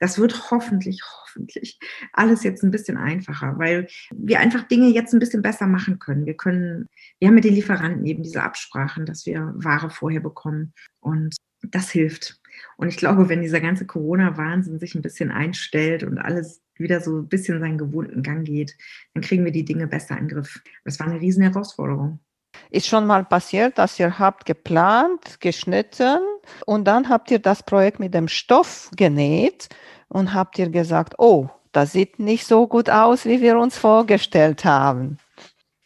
Das 0.00 0.18
wird 0.18 0.50
hoffentlich, 0.50 1.02
hoffentlich 1.04 1.78
alles 2.12 2.42
jetzt 2.42 2.64
ein 2.64 2.70
bisschen 2.70 2.96
einfacher, 2.96 3.58
weil 3.58 3.86
wir 4.10 4.40
einfach 4.40 4.66
Dinge 4.66 4.88
jetzt 4.88 5.12
ein 5.12 5.20
bisschen 5.20 5.42
besser 5.42 5.66
machen 5.66 5.98
können. 5.98 6.26
Wir 6.26 6.34
können, 6.34 6.88
wir 7.18 7.28
haben 7.28 7.34
mit 7.34 7.44
den 7.44 7.54
Lieferanten 7.54 8.04
eben 8.06 8.22
diese 8.22 8.42
Absprachen, 8.42 9.06
dass 9.06 9.26
wir 9.26 9.52
Ware 9.56 9.90
vorher 9.90 10.20
bekommen 10.20 10.72
und 11.00 11.36
das 11.62 11.90
hilft. 11.90 12.40
Und 12.76 12.88
ich 12.88 12.96
glaube, 12.96 13.28
wenn 13.28 13.42
dieser 13.42 13.60
ganze 13.60 13.86
Corona-Wahnsinn 13.86 14.80
sich 14.80 14.94
ein 14.94 15.02
bisschen 15.02 15.30
einstellt 15.30 16.02
und 16.02 16.18
alles 16.18 16.62
wieder 16.76 17.00
so 17.00 17.18
ein 17.18 17.28
bisschen 17.28 17.60
seinen 17.60 17.78
gewohnten 17.78 18.22
Gang 18.22 18.46
geht, 18.46 18.76
dann 19.14 19.22
kriegen 19.22 19.44
wir 19.44 19.52
die 19.52 19.66
Dinge 19.66 19.86
besser 19.86 20.16
in 20.16 20.28
den 20.28 20.36
Griff. 20.36 20.62
Das 20.84 20.98
war 20.98 21.06
eine 21.06 21.20
riesen 21.20 21.42
Herausforderung. 21.42 22.20
Ist 22.70 22.86
schon 22.86 23.06
mal 23.06 23.24
passiert, 23.24 23.78
dass 23.78 23.98
ihr 23.98 24.18
habt 24.18 24.46
geplant, 24.46 25.40
geschnitten 25.40 26.20
und 26.66 26.84
dann 26.84 27.08
habt 27.08 27.30
ihr 27.30 27.40
das 27.40 27.62
Projekt 27.64 27.98
mit 27.98 28.14
dem 28.14 28.28
Stoff 28.28 28.90
genäht 28.96 29.68
und 30.08 30.34
habt 30.34 30.58
ihr 30.58 30.68
gesagt, 30.68 31.14
oh, 31.18 31.48
das 31.72 31.92
sieht 31.92 32.18
nicht 32.18 32.46
so 32.46 32.66
gut 32.66 32.90
aus, 32.90 33.24
wie 33.24 33.40
wir 33.40 33.58
uns 33.58 33.76
vorgestellt 33.76 34.64
haben. 34.64 35.18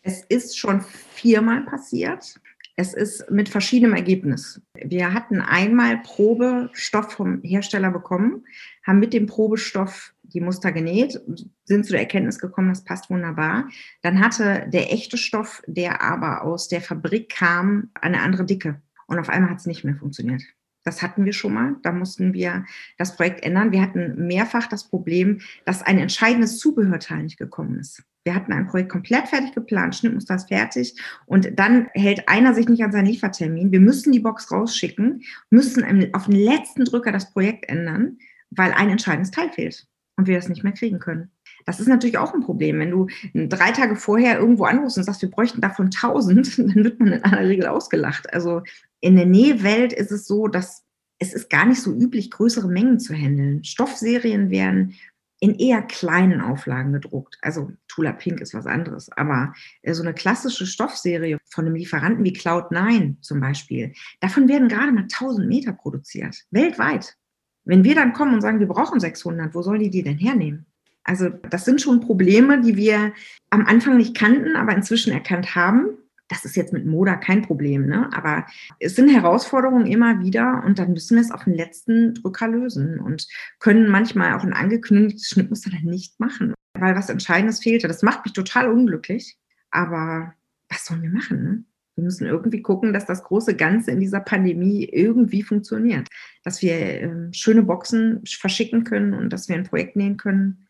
Es 0.02 0.22
ist 0.24 0.58
schon 0.58 0.82
viermal 0.82 1.62
passiert. 1.62 2.38
Es 2.76 2.92
ist 2.92 3.30
mit 3.30 3.48
verschiedenem 3.48 3.94
Ergebnis. 3.94 4.60
Wir 4.74 5.14
hatten 5.14 5.40
einmal 5.40 5.98
Probestoff 5.98 7.12
vom 7.12 7.40
Hersteller 7.42 7.90
bekommen, 7.90 8.44
haben 8.84 8.98
mit 8.98 9.12
dem 9.12 9.26
Probestoff 9.26 10.13
die 10.34 10.40
Muster 10.40 10.72
genäht, 10.72 11.20
sind 11.64 11.86
zu 11.86 11.92
der 11.92 12.00
Erkenntnis 12.00 12.38
gekommen, 12.38 12.68
das 12.68 12.84
passt 12.84 13.08
wunderbar. 13.08 13.68
Dann 14.02 14.20
hatte 14.20 14.68
der 14.68 14.92
echte 14.92 15.16
Stoff, 15.16 15.62
der 15.66 16.02
aber 16.02 16.42
aus 16.42 16.68
der 16.68 16.80
Fabrik 16.80 17.30
kam, 17.30 17.90
eine 17.94 18.20
andere 18.20 18.44
Dicke. 18.44 18.82
Und 19.06 19.18
auf 19.18 19.28
einmal 19.28 19.50
hat 19.50 19.60
es 19.60 19.66
nicht 19.66 19.84
mehr 19.84 19.96
funktioniert. 19.96 20.42
Das 20.82 21.00
hatten 21.00 21.24
wir 21.24 21.32
schon 21.32 21.54
mal. 21.54 21.76
Da 21.82 21.92
mussten 21.92 22.34
wir 22.34 22.66
das 22.98 23.16
Projekt 23.16 23.42
ändern. 23.44 23.72
Wir 23.72 23.80
hatten 23.80 24.26
mehrfach 24.26 24.66
das 24.66 24.88
Problem, 24.88 25.40
dass 25.64 25.82
ein 25.82 25.98
entscheidendes 25.98 26.58
Zubehörteil 26.58 27.22
nicht 27.22 27.38
gekommen 27.38 27.78
ist. 27.78 28.02
Wir 28.24 28.34
hatten 28.34 28.52
ein 28.52 28.66
Projekt 28.66 28.90
komplett 28.90 29.28
fertig 29.28 29.54
geplant, 29.54 29.94
Schnittmuster 29.94 30.34
ist 30.34 30.48
fertig 30.48 30.98
und 31.26 31.58
dann 31.58 31.88
hält 31.92 32.26
einer 32.26 32.54
sich 32.54 32.68
nicht 32.68 32.82
an 32.82 32.90
seinen 32.90 33.04
Liefertermin. 33.04 33.70
Wir 33.70 33.80
müssen 33.80 34.12
die 34.12 34.20
Box 34.20 34.50
rausschicken, 34.50 35.22
müssen 35.50 36.14
auf 36.14 36.24
den 36.24 36.36
letzten 36.36 36.86
Drücker 36.86 37.12
das 37.12 37.30
Projekt 37.30 37.68
ändern, 37.68 38.16
weil 38.48 38.72
ein 38.72 38.88
entscheidendes 38.88 39.30
Teil 39.30 39.52
fehlt 39.52 39.86
und 40.16 40.26
wir 40.26 40.36
das 40.36 40.48
nicht 40.48 40.64
mehr 40.64 40.72
kriegen 40.72 40.98
können. 40.98 41.30
Das 41.66 41.80
ist 41.80 41.88
natürlich 41.88 42.18
auch 42.18 42.34
ein 42.34 42.42
Problem. 42.42 42.78
Wenn 42.78 42.90
du 42.90 43.08
drei 43.34 43.72
Tage 43.72 43.96
vorher 43.96 44.38
irgendwo 44.38 44.64
anrufst 44.64 44.98
und 44.98 45.04
sagst, 45.04 45.22
wir 45.22 45.30
bräuchten 45.30 45.60
davon 45.60 45.86
1000, 45.86 46.58
dann 46.58 46.74
wird 46.74 47.00
man 47.00 47.12
in 47.12 47.24
aller 47.24 47.48
Regel 47.48 47.66
ausgelacht. 47.66 48.32
Also 48.32 48.62
in 49.00 49.16
der 49.16 49.26
Nähwelt 49.26 49.92
ist 49.92 50.12
es 50.12 50.26
so, 50.26 50.48
dass 50.48 50.82
es 51.18 51.32
ist 51.32 51.48
gar 51.48 51.64
nicht 51.64 51.80
so 51.80 51.92
üblich, 51.94 52.30
größere 52.30 52.68
Mengen 52.68 52.98
zu 52.98 53.14
handeln. 53.14 53.64
Stoffserien 53.64 54.50
werden 54.50 54.94
in 55.40 55.54
eher 55.54 55.82
kleinen 55.82 56.40
Auflagen 56.40 56.92
gedruckt. 56.92 57.38
Also 57.42 57.70
Tula 57.88 58.12
Pink 58.12 58.40
ist 58.40 58.54
was 58.54 58.66
anderes, 58.66 59.10
aber 59.12 59.52
äh, 59.82 59.92
so 59.92 60.02
eine 60.02 60.14
klassische 60.14 60.66
Stoffserie 60.66 61.38
von 61.50 61.66
einem 61.66 61.74
Lieferanten 61.74 62.24
wie 62.24 62.34
Cloud9 62.34 63.20
zum 63.20 63.40
Beispiel, 63.40 63.92
davon 64.20 64.48
werden 64.48 64.68
gerade 64.68 64.92
mal 64.92 65.02
1000 65.02 65.46
Meter 65.46 65.72
produziert, 65.72 66.44
weltweit. 66.50 67.16
Wenn 67.64 67.84
wir 67.84 67.94
dann 67.94 68.12
kommen 68.12 68.34
und 68.34 68.40
sagen, 68.40 68.60
wir 68.60 68.68
brauchen 68.68 69.00
600, 69.00 69.54
wo 69.54 69.62
sollen 69.62 69.80
die 69.80 69.90
die 69.90 70.02
denn 70.02 70.18
hernehmen? 70.18 70.66
Also 71.04 71.28
das 71.28 71.64
sind 71.64 71.80
schon 71.80 72.00
Probleme, 72.00 72.60
die 72.60 72.76
wir 72.76 73.12
am 73.50 73.66
Anfang 73.66 73.98
nicht 73.98 74.16
kannten, 74.16 74.56
aber 74.56 74.74
inzwischen 74.74 75.12
erkannt 75.12 75.54
haben. 75.54 75.98
Das 76.28 76.46
ist 76.46 76.56
jetzt 76.56 76.72
mit 76.72 76.86
Moda 76.86 77.16
kein 77.16 77.42
Problem, 77.42 77.86
ne? 77.86 78.08
aber 78.14 78.46
es 78.80 78.96
sind 78.96 79.10
Herausforderungen 79.10 79.86
immer 79.86 80.20
wieder 80.20 80.62
und 80.64 80.78
dann 80.78 80.92
müssen 80.92 81.16
wir 81.16 81.22
es 81.22 81.30
auf 81.30 81.44
den 81.44 81.54
letzten 81.54 82.14
Drücker 82.14 82.48
lösen 82.48 82.98
und 82.98 83.28
können 83.58 83.90
manchmal 83.90 84.32
auch 84.32 84.42
ein 84.42 84.54
angekündigtes 84.54 85.28
Schnittmuster 85.28 85.70
dann 85.70 85.84
nicht 85.84 86.18
machen, 86.18 86.54
weil 86.78 86.96
was 86.96 87.10
Entscheidendes 87.10 87.62
fehlte. 87.62 87.88
Das 87.88 88.02
macht 88.02 88.24
mich 88.24 88.32
total 88.32 88.70
unglücklich, 88.70 89.36
aber 89.70 90.32
was 90.70 90.86
sollen 90.86 91.02
wir 91.02 91.10
machen? 91.10 91.44
Ne? 91.44 91.64
Wir 91.96 92.04
müssen 92.04 92.26
irgendwie 92.26 92.62
gucken, 92.62 92.92
dass 92.92 93.06
das 93.06 93.22
große 93.22 93.54
Ganze 93.54 93.92
in 93.92 94.00
dieser 94.00 94.20
Pandemie 94.20 94.84
irgendwie 94.84 95.42
funktioniert. 95.42 96.08
Dass 96.42 96.60
wir 96.60 96.74
äh, 96.74 97.32
schöne 97.32 97.62
Boxen 97.62 98.22
verschicken 98.26 98.84
können 98.84 99.14
und 99.14 99.32
dass 99.32 99.48
wir 99.48 99.56
ein 99.56 99.64
Projekt 99.64 99.96
nähen 99.96 100.16
können, 100.16 100.64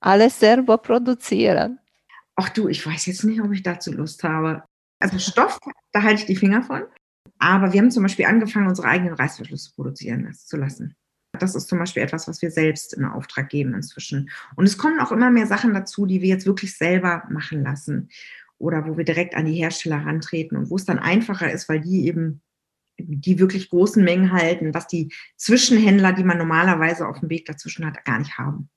alles 0.00 0.38
selber 0.38 0.78
produzieren. 0.78 1.78
Ach 2.36 2.48
du, 2.50 2.68
ich 2.68 2.86
weiß 2.86 3.06
jetzt 3.06 3.24
nicht, 3.24 3.40
ob 3.40 3.52
ich 3.52 3.62
dazu 3.62 3.92
Lust 3.92 4.22
habe. 4.22 4.62
Also 5.00 5.18
Stoff, 5.18 5.58
da 5.92 6.02
halte 6.02 6.20
ich 6.20 6.26
die 6.26 6.36
Finger 6.36 6.62
von. 6.62 6.82
Aber 7.38 7.72
wir 7.72 7.80
haben 7.80 7.90
zum 7.90 8.02
Beispiel 8.02 8.26
angefangen, 8.26 8.68
unsere 8.68 8.88
eigenen 8.88 9.14
Reißverschlüsse 9.14 9.72
produzieren 9.74 10.32
zu 10.34 10.56
lassen. 10.56 10.94
Das 11.32 11.54
ist 11.54 11.68
zum 11.68 11.78
Beispiel 11.78 12.02
etwas, 12.02 12.26
was 12.26 12.42
wir 12.42 12.50
selbst 12.50 12.94
in 12.94 13.04
Auftrag 13.04 13.48
geben 13.48 13.74
inzwischen. 13.74 14.30
Und 14.56 14.66
es 14.66 14.78
kommen 14.78 14.98
auch 15.00 15.12
immer 15.12 15.30
mehr 15.30 15.46
Sachen 15.46 15.74
dazu, 15.74 16.06
die 16.06 16.20
wir 16.20 16.28
jetzt 16.28 16.46
wirklich 16.46 16.76
selber 16.76 17.24
machen 17.28 17.62
lassen 17.62 18.08
oder 18.58 18.86
wo 18.86 18.96
wir 18.96 19.04
direkt 19.04 19.34
an 19.34 19.46
die 19.46 19.54
Hersteller 19.54 20.04
rantreten 20.04 20.56
und 20.56 20.70
wo 20.70 20.76
es 20.76 20.84
dann 20.84 20.98
einfacher 20.98 21.50
ist, 21.50 21.68
weil 21.68 21.80
die 21.80 22.06
eben 22.06 22.42
die 22.98 23.38
wirklich 23.38 23.70
großen 23.70 24.02
Mengen 24.02 24.32
halten, 24.32 24.74
was 24.74 24.88
die 24.88 25.12
Zwischenhändler, 25.36 26.12
die 26.12 26.24
man 26.24 26.38
normalerweise 26.38 27.06
auf 27.06 27.20
dem 27.20 27.30
Weg 27.30 27.46
dazwischen 27.46 27.86
hat, 27.86 28.04
gar 28.04 28.18
nicht 28.18 28.38
haben. 28.38 28.68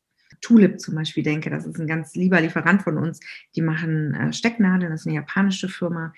Tulip 0.42 0.80
zum 0.80 0.96
Beispiel 0.96 1.24
denke, 1.24 1.50
das 1.50 1.66
ist 1.66 1.80
ein 1.80 1.88
ganz 1.88 2.16
lieber 2.16 2.42
Lieferant 2.42 2.82
von 2.82 2.98
uns. 2.98 3.20
Die 3.56 3.62
machen 3.62 4.14
äh, 4.16 4.34
Stecknadeln, 4.34 4.92
das 4.92 5.02
ist 5.02 5.08
eine 5.08 5.16
japanische 5.16 5.70
Firma. 5.70 6.14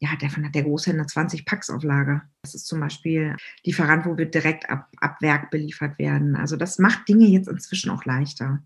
Ja, 0.00 0.10
davon 0.20 0.44
hat 0.44 0.54
der 0.54 0.64
Großhändler 0.64 1.06
20 1.06 1.44
Packs 1.44 1.70
auf 1.70 1.84
Lager. 1.84 2.22
Das 2.42 2.54
ist 2.54 2.66
zum 2.66 2.80
Beispiel 2.80 3.36
Lieferant, 3.64 4.04
wo 4.04 4.18
wir 4.18 4.26
direkt 4.26 4.68
ab, 4.68 4.88
ab 4.98 5.22
Werk 5.22 5.50
beliefert 5.50 5.98
werden. 5.98 6.34
Also 6.34 6.56
das 6.56 6.78
macht 6.78 7.08
Dinge 7.08 7.26
jetzt 7.26 7.48
inzwischen 7.48 7.90
auch 7.90 8.04
leichter. 8.04 8.62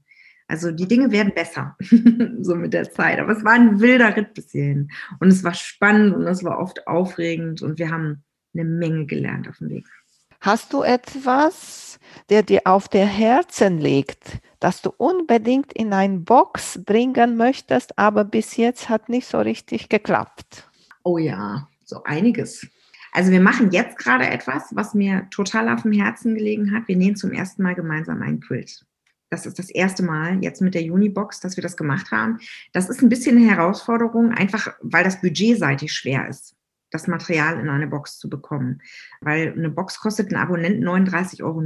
Also 0.52 0.70
die 0.70 0.86
Dinge 0.86 1.10
werden 1.10 1.32
besser, 1.34 1.78
so 2.42 2.54
mit 2.54 2.74
der 2.74 2.92
Zeit. 2.92 3.18
Aber 3.18 3.32
es 3.32 3.42
war 3.42 3.52
ein 3.52 3.80
wilder 3.80 4.14
Ritt 4.14 4.34
bis 4.34 4.50
hierhin. 4.50 4.90
Und 5.18 5.28
es 5.28 5.42
war 5.42 5.54
spannend 5.54 6.14
und 6.14 6.26
es 6.26 6.44
war 6.44 6.58
oft 6.58 6.86
aufregend 6.86 7.62
und 7.62 7.78
wir 7.78 7.90
haben 7.90 8.22
eine 8.52 8.66
Menge 8.66 9.06
gelernt 9.06 9.48
auf 9.48 9.56
dem 9.56 9.70
Weg. 9.70 9.86
Hast 10.42 10.74
du 10.74 10.82
etwas, 10.82 11.98
der 12.28 12.42
dir 12.42 12.60
auf 12.66 12.86
der 12.88 13.06
Herzen 13.06 13.78
liegt, 13.78 14.42
das 14.60 14.82
du 14.82 14.90
unbedingt 14.90 15.72
in 15.72 15.94
eine 15.94 16.18
Box 16.18 16.78
bringen 16.84 17.38
möchtest, 17.38 17.98
aber 17.98 18.22
bis 18.22 18.58
jetzt 18.58 18.90
hat 18.90 19.08
nicht 19.08 19.28
so 19.28 19.38
richtig 19.38 19.88
geklappt? 19.88 20.68
Oh 21.02 21.16
ja, 21.16 21.66
so 21.84 22.02
einiges. 22.04 22.66
Also 23.12 23.32
wir 23.32 23.40
machen 23.40 23.70
jetzt 23.70 23.96
gerade 23.96 24.26
etwas, 24.26 24.64
was 24.72 24.92
mir 24.92 25.28
total 25.30 25.70
auf 25.70 25.80
dem 25.80 25.92
Herzen 25.92 26.34
gelegen 26.34 26.74
hat. 26.74 26.88
Wir 26.88 26.96
nähen 26.98 27.16
zum 27.16 27.32
ersten 27.32 27.62
Mal 27.62 27.74
gemeinsam 27.74 28.20
einen 28.20 28.40
Quilt. 28.40 28.84
Das 29.32 29.46
ist 29.46 29.58
das 29.58 29.70
erste 29.70 30.02
Mal 30.02 30.44
jetzt 30.44 30.60
mit 30.60 30.74
der 30.74 30.82
Unibox, 30.82 31.40
dass 31.40 31.56
wir 31.56 31.62
das 31.62 31.78
gemacht 31.78 32.10
haben. 32.10 32.38
Das 32.74 32.90
ist 32.90 33.00
ein 33.00 33.08
bisschen 33.08 33.38
eine 33.38 33.48
Herausforderung, 33.48 34.30
einfach 34.30 34.74
weil 34.82 35.04
das 35.04 35.22
budgetseitig 35.22 35.90
schwer 35.90 36.28
ist 36.28 36.54
das 36.92 37.08
Material 37.08 37.58
in 37.58 37.68
eine 37.68 37.86
Box 37.86 38.18
zu 38.18 38.28
bekommen. 38.28 38.80
Weil 39.20 39.52
eine 39.52 39.70
Box 39.70 39.98
kostet 40.00 40.30
ein 40.30 40.36
Abonnent 40.36 40.84
39,90 40.84 41.42
Euro. 41.42 41.62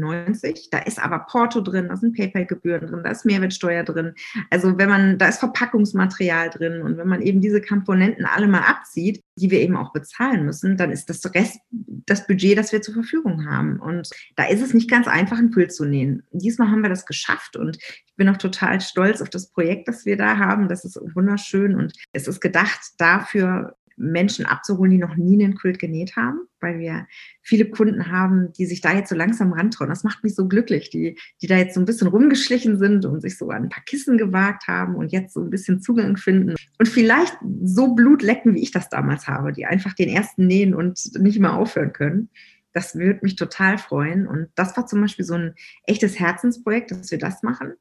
Da 0.71 0.79
ist 0.79 1.03
aber 1.03 1.21
Porto 1.21 1.61
drin, 1.61 1.89
da 1.89 1.97
sind 1.97 2.17
PayPal-Gebühren 2.17 2.87
drin, 2.87 3.01
da 3.05 3.11
ist 3.11 3.25
Mehrwertsteuer 3.25 3.85
drin. 3.85 4.15
Also 4.51 4.79
wenn 4.79 4.89
man, 4.89 5.19
da 5.19 5.29
ist 5.29 5.39
Verpackungsmaterial 5.39 6.51
drin 6.51 6.83
und 6.83 6.97
wenn 6.97 7.09
man 7.09 7.23
eben 7.23 7.41
diese 7.41 7.61
Komponenten 7.61 8.25
alle 8.25 8.49
mal 8.49 8.62
abzieht, 8.62 9.23
die 9.37 9.51
wir 9.51 9.61
eben 9.61 9.77
auch 9.77 9.93
bezahlen 9.93 10.45
müssen, 10.47 10.77
dann 10.77 10.93
ist 10.93 11.11
das 11.11 11.23
Rest 11.35 11.59
das 11.71 12.27
Budget, 12.27 12.57
das 12.57 12.73
wir 12.73 12.83
zur 12.83 12.95
Verfügung 12.95 13.51
haben. 13.51 13.79
Und 13.81 14.09
da 14.37 14.45
ist 14.45 14.62
es 14.62 14.75
nicht 14.75 14.91
ganz 14.91 15.09
einfach, 15.09 15.39
einen 15.39 15.51
Quilt 15.51 15.73
zu 15.73 15.85
nähen. 15.85 16.23
Diesmal 16.31 16.71
haben 16.71 16.83
wir 16.83 16.89
das 16.89 17.05
geschafft 17.05 17.57
und 17.57 17.77
ich 17.77 18.15
bin 18.17 18.29
auch 18.29 18.37
total 18.37 18.81
stolz 18.81 19.21
auf 19.21 19.29
das 19.29 19.51
Projekt, 19.51 19.89
das 19.89 20.07
wir 20.07 20.17
da 20.17 20.39
haben. 20.39 20.69
Das 20.69 20.85
ist 20.85 20.99
wunderschön 21.15 21.75
und 21.75 21.93
es 22.12 22.29
ist 22.29 22.41
gedacht 22.41 22.81
dafür, 22.99 23.77
Menschen 23.96 24.46
abzuholen, 24.46 24.90
die 24.90 24.98
noch 24.98 25.16
nie 25.16 25.42
einen 25.42 25.54
Quilt 25.54 25.78
genäht 25.78 26.16
haben, 26.16 26.40
weil 26.61 26.78
wir 26.78 27.06
viele 27.42 27.66
Kunden 27.66 28.11
haben, 28.11 28.52
die 28.52 28.66
sich 28.66 28.80
da 28.80 28.94
jetzt 28.94 29.09
so 29.09 29.16
langsam 29.16 29.52
rantrauen. 29.52 29.88
Das 29.88 30.04
macht 30.04 30.22
mich 30.22 30.35
so 30.35 30.46
glücklich, 30.46 30.90
die, 30.90 31.18
die 31.42 31.46
da 31.46 31.56
jetzt 31.56 31.74
so 31.74 31.80
ein 31.80 31.87
bisschen 31.87 32.09
rumgeschlichen 32.09 32.78
sind 32.78 33.04
und 33.06 33.20
sich 33.20 33.38
so 33.38 33.50
an 33.50 33.64
ein 33.64 33.68
paar 33.68 33.85
Kissen 33.85 34.18
gewagt 34.18 34.68
haben 34.68 34.94
und 34.96 35.12
jetzt 35.12 35.35
so 35.35 35.40
ein 35.40 35.50
bisschen 35.50 35.80
Zugang 35.80 36.16
finden 36.16 36.54
und 36.78 36.88
vielleicht 36.88 37.37
so 37.64 37.94
Blut 37.94 38.22
lecken, 38.22 38.54
wie 38.54 38.62
ich 38.62 38.70
das 38.70 38.88
damals 38.88 39.26
habe, 39.26 39.52
die 39.52 39.66
einfach 39.66 39.94
den 39.94 40.09
ersten 40.09 40.46
nähen 40.46 40.74
und 40.74 41.00
nicht 41.18 41.38
mehr 41.38 41.54
aufhören 41.54 41.92
können. 41.92 42.28
Das 42.72 42.94
würde 42.94 43.20
mich 43.22 43.37
total 43.37 43.78
freuen. 43.78 44.26
Und 44.26 44.48
das 44.54 44.76
war 44.76 44.87
zum 44.87 45.00
Beispiel 45.00 45.24
so 45.24 45.32
ein 45.32 45.54
echtes 45.85 46.18
Herzensprojekt, 46.20 46.90
dass 46.90 47.11
wir 47.11 47.18
das 47.18 47.42
machen. 47.42 47.72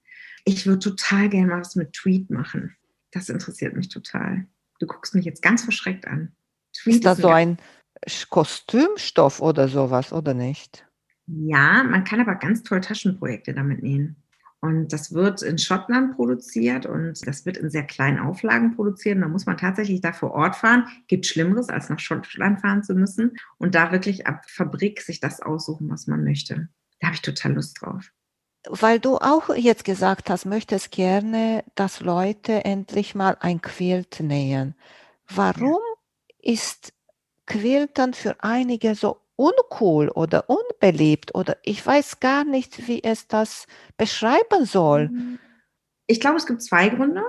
Ich 0.46 0.66
würde 0.66 0.80
total 0.80 1.28
gerne 1.28 1.48
mal 1.48 1.60
was 1.60 1.76
mit 1.76 1.92
Tweet 1.92 2.30
machen. 2.30 2.78
Das 3.12 3.28
interessiert 3.28 3.76
mich 3.76 3.90
total. 3.90 4.46
Du 4.80 4.88
guckst 4.88 5.16
mich 5.16 5.26
jetzt 5.26 5.42
ganz 5.42 5.64
verschreckt 5.64 6.08
an. 6.08 6.36
Tweet 6.74 6.96
ist 6.96 7.06
das 7.06 7.20
so 7.20 7.30
ein 7.30 7.58
Kostümstoff 8.30 9.42
oder 9.42 9.68
sowas, 9.68 10.12
oder 10.14 10.34
nicht? 10.34 10.86
Ja, 11.28 11.84
man 11.84 12.04
kann 12.04 12.20
aber 12.20 12.36
ganz 12.36 12.64
toll 12.64 12.82
Taschenprojekte 12.82 13.54
damit 13.54 13.82
nähen. 13.82 14.18
Und 14.62 14.94
das 14.94 15.14
wird 15.14 15.44
in 15.44 15.60
Schottland 15.60 16.16
produziert 16.16 16.88
und 16.88 17.28
das 17.28 17.46
wird 17.46 17.58
in 17.58 17.70
sehr 17.70 17.84
kleinen 17.84 18.20
Auflagen 18.20 18.76
produziert. 18.76 19.16
Und 19.16 19.22
da 19.22 19.28
muss 19.28 19.46
man 19.46 19.58
tatsächlich 19.58 20.02
da 20.02 20.12
vor 20.12 20.32
Ort 20.32 20.56
fahren. 20.56 20.88
Gibt 21.08 21.28
Schlimmeres, 21.28 21.70
als 21.70 21.90
nach 21.90 22.00
Schottland 22.00 22.62
fahren 22.62 22.84
zu 22.84 22.96
müssen 22.96 23.38
und 23.58 23.76
da 23.76 23.92
wirklich 23.92 24.26
ab 24.26 24.44
Fabrik 24.48 25.02
sich 25.02 25.20
das 25.20 25.40
aussuchen, 25.40 25.90
was 25.90 26.08
man 26.08 26.24
möchte. 26.24 26.70
Da 27.00 27.08
habe 27.08 27.16
ich 27.16 27.22
total 27.22 27.54
Lust 27.54 27.80
drauf. 27.82 28.12
Weil 28.68 29.00
du 29.00 29.18
auch 29.18 29.54
jetzt 29.56 29.86
gesagt 29.86 30.30
hast, 30.30 30.46
möchtest 30.46 30.92
gerne, 30.92 31.64
dass 31.76 32.00
Leute 32.00 32.66
endlich 32.66 33.16
mal 33.16 33.38
ein 33.40 33.62
Quilt 33.62 34.20
nähen. 34.20 34.76
Warum 35.28 35.80
ist 36.42 36.94
Quilten 37.46 38.14
für 38.14 38.44
einige 38.44 38.96
so 38.96 39.18
uncool 39.36 40.10
oder 40.10 40.50
unbeliebt 40.50 41.36
oder 41.36 41.58
ich 41.64 41.86
weiß 41.86 42.20
gar 42.20 42.44
nicht, 42.44 42.88
wie 42.88 43.04
es 43.04 43.28
das 43.28 43.68
beschreiben 43.98 44.66
soll. 44.66 45.10
Mhm. 45.10 45.40
Ich 46.08 46.20
glaube, 46.20 46.38
es 46.38 46.46
gibt 46.46 46.62
zwei 46.62 46.90
Gründe. 46.90 47.24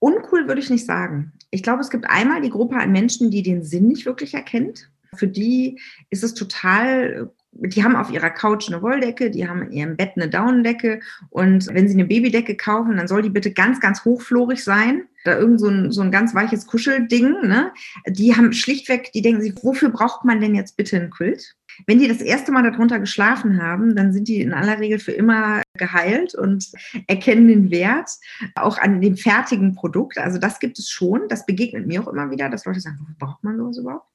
Uncool 0.00 0.48
würde 0.48 0.60
ich 0.60 0.70
nicht 0.70 0.86
sagen. 0.86 1.32
Ich 1.50 1.62
glaube, 1.62 1.80
es 1.80 1.90
gibt 1.90 2.06
einmal 2.08 2.40
die 2.40 2.50
Gruppe 2.50 2.76
an 2.76 2.92
Menschen, 2.92 3.30
die 3.30 3.42
den 3.42 3.62
Sinn 3.62 3.86
nicht 3.86 4.06
wirklich 4.06 4.34
erkennt. 4.34 4.90
Für 5.14 5.28
die 5.28 5.80
ist 6.10 6.24
es 6.24 6.34
total 6.34 7.32
die 7.56 7.84
haben 7.84 7.96
auf 7.96 8.10
ihrer 8.10 8.30
Couch 8.30 8.68
eine 8.68 8.82
Wolldecke, 8.82 9.30
die 9.30 9.48
haben 9.48 9.62
in 9.62 9.72
ihrem 9.72 9.96
Bett 9.96 10.12
eine 10.16 10.28
Daunendecke 10.28 11.00
und 11.30 11.66
wenn 11.72 11.88
sie 11.88 11.94
eine 11.94 12.04
Babydecke 12.04 12.56
kaufen, 12.56 12.96
dann 12.96 13.08
soll 13.08 13.22
die 13.22 13.30
bitte 13.30 13.52
ganz, 13.52 13.80
ganz 13.80 14.04
hochflorig 14.04 14.62
sein. 14.62 15.04
Da 15.24 15.38
irgend 15.38 15.58
so 15.60 15.68
ein, 15.68 15.90
so 15.90 16.02
ein 16.02 16.10
ganz 16.10 16.34
weiches 16.34 16.66
Kuschelding. 16.66 17.46
Ne? 17.46 17.72
Die 18.06 18.36
haben 18.36 18.52
schlichtweg, 18.52 19.10
die 19.12 19.22
denken 19.22 19.40
sich, 19.40 19.54
wofür 19.62 19.88
braucht 19.88 20.24
man 20.24 20.40
denn 20.40 20.54
jetzt 20.54 20.76
bitte 20.76 20.96
ein 20.96 21.10
Quilt? 21.10 21.54
Wenn 21.86 21.98
die 21.98 22.08
das 22.08 22.20
erste 22.20 22.52
Mal 22.52 22.62
darunter 22.62 23.00
geschlafen 23.00 23.60
haben, 23.60 23.96
dann 23.96 24.12
sind 24.12 24.28
die 24.28 24.42
in 24.42 24.52
aller 24.52 24.78
Regel 24.78 24.98
für 24.98 25.12
immer 25.12 25.62
geheilt 25.78 26.34
und 26.34 26.70
erkennen 27.06 27.48
den 27.48 27.70
Wert 27.70 28.10
auch 28.54 28.78
an 28.78 29.00
dem 29.00 29.16
fertigen 29.16 29.74
Produkt. 29.74 30.18
Also 30.18 30.38
das 30.38 30.60
gibt 30.60 30.78
es 30.78 30.90
schon. 30.90 31.22
Das 31.28 31.46
begegnet 31.46 31.86
mir 31.86 32.02
auch 32.02 32.12
immer 32.12 32.30
wieder, 32.30 32.50
dass 32.50 32.66
Leute 32.66 32.80
sagen, 32.80 32.98
wofür 33.00 33.16
braucht 33.18 33.42
man 33.42 33.56
sowas 33.56 33.78
überhaupt? 33.78 34.06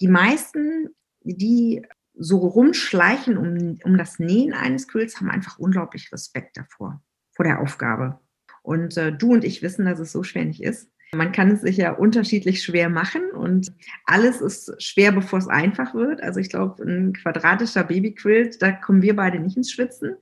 Die 0.00 0.08
meisten 0.08 0.90
die 1.26 1.82
so 2.18 2.38
rumschleichen 2.38 3.36
um, 3.36 3.78
um 3.84 3.98
das 3.98 4.18
Nähen 4.18 4.52
eines 4.52 4.88
Quills, 4.88 5.18
haben 5.18 5.30
einfach 5.30 5.58
unglaublich 5.58 6.10
Respekt 6.12 6.56
davor, 6.56 7.02
vor 7.32 7.44
der 7.44 7.60
Aufgabe. 7.60 8.18
Und 8.62 8.96
äh, 8.96 9.12
du 9.12 9.32
und 9.32 9.44
ich 9.44 9.62
wissen, 9.62 9.84
dass 9.84 9.98
es 9.98 10.12
so 10.12 10.22
schwer 10.22 10.44
nicht 10.44 10.62
ist. 10.62 10.90
Man 11.14 11.30
kann 11.30 11.52
es 11.52 11.60
sich 11.60 11.76
ja 11.76 11.92
unterschiedlich 11.92 12.62
schwer 12.62 12.88
machen 12.88 13.30
und 13.30 13.72
alles 14.06 14.40
ist 14.40 14.82
schwer, 14.82 15.12
bevor 15.12 15.38
es 15.38 15.46
einfach 15.46 15.94
wird. 15.94 16.20
Also 16.20 16.40
ich 16.40 16.50
glaube, 16.50 16.82
ein 16.82 17.12
quadratischer 17.12 17.84
Babyquilt, 17.84 18.60
da 18.60 18.72
kommen 18.72 19.02
wir 19.02 19.14
beide 19.14 19.38
nicht 19.38 19.56
ins 19.56 19.70
Schwitzen. 19.70 20.16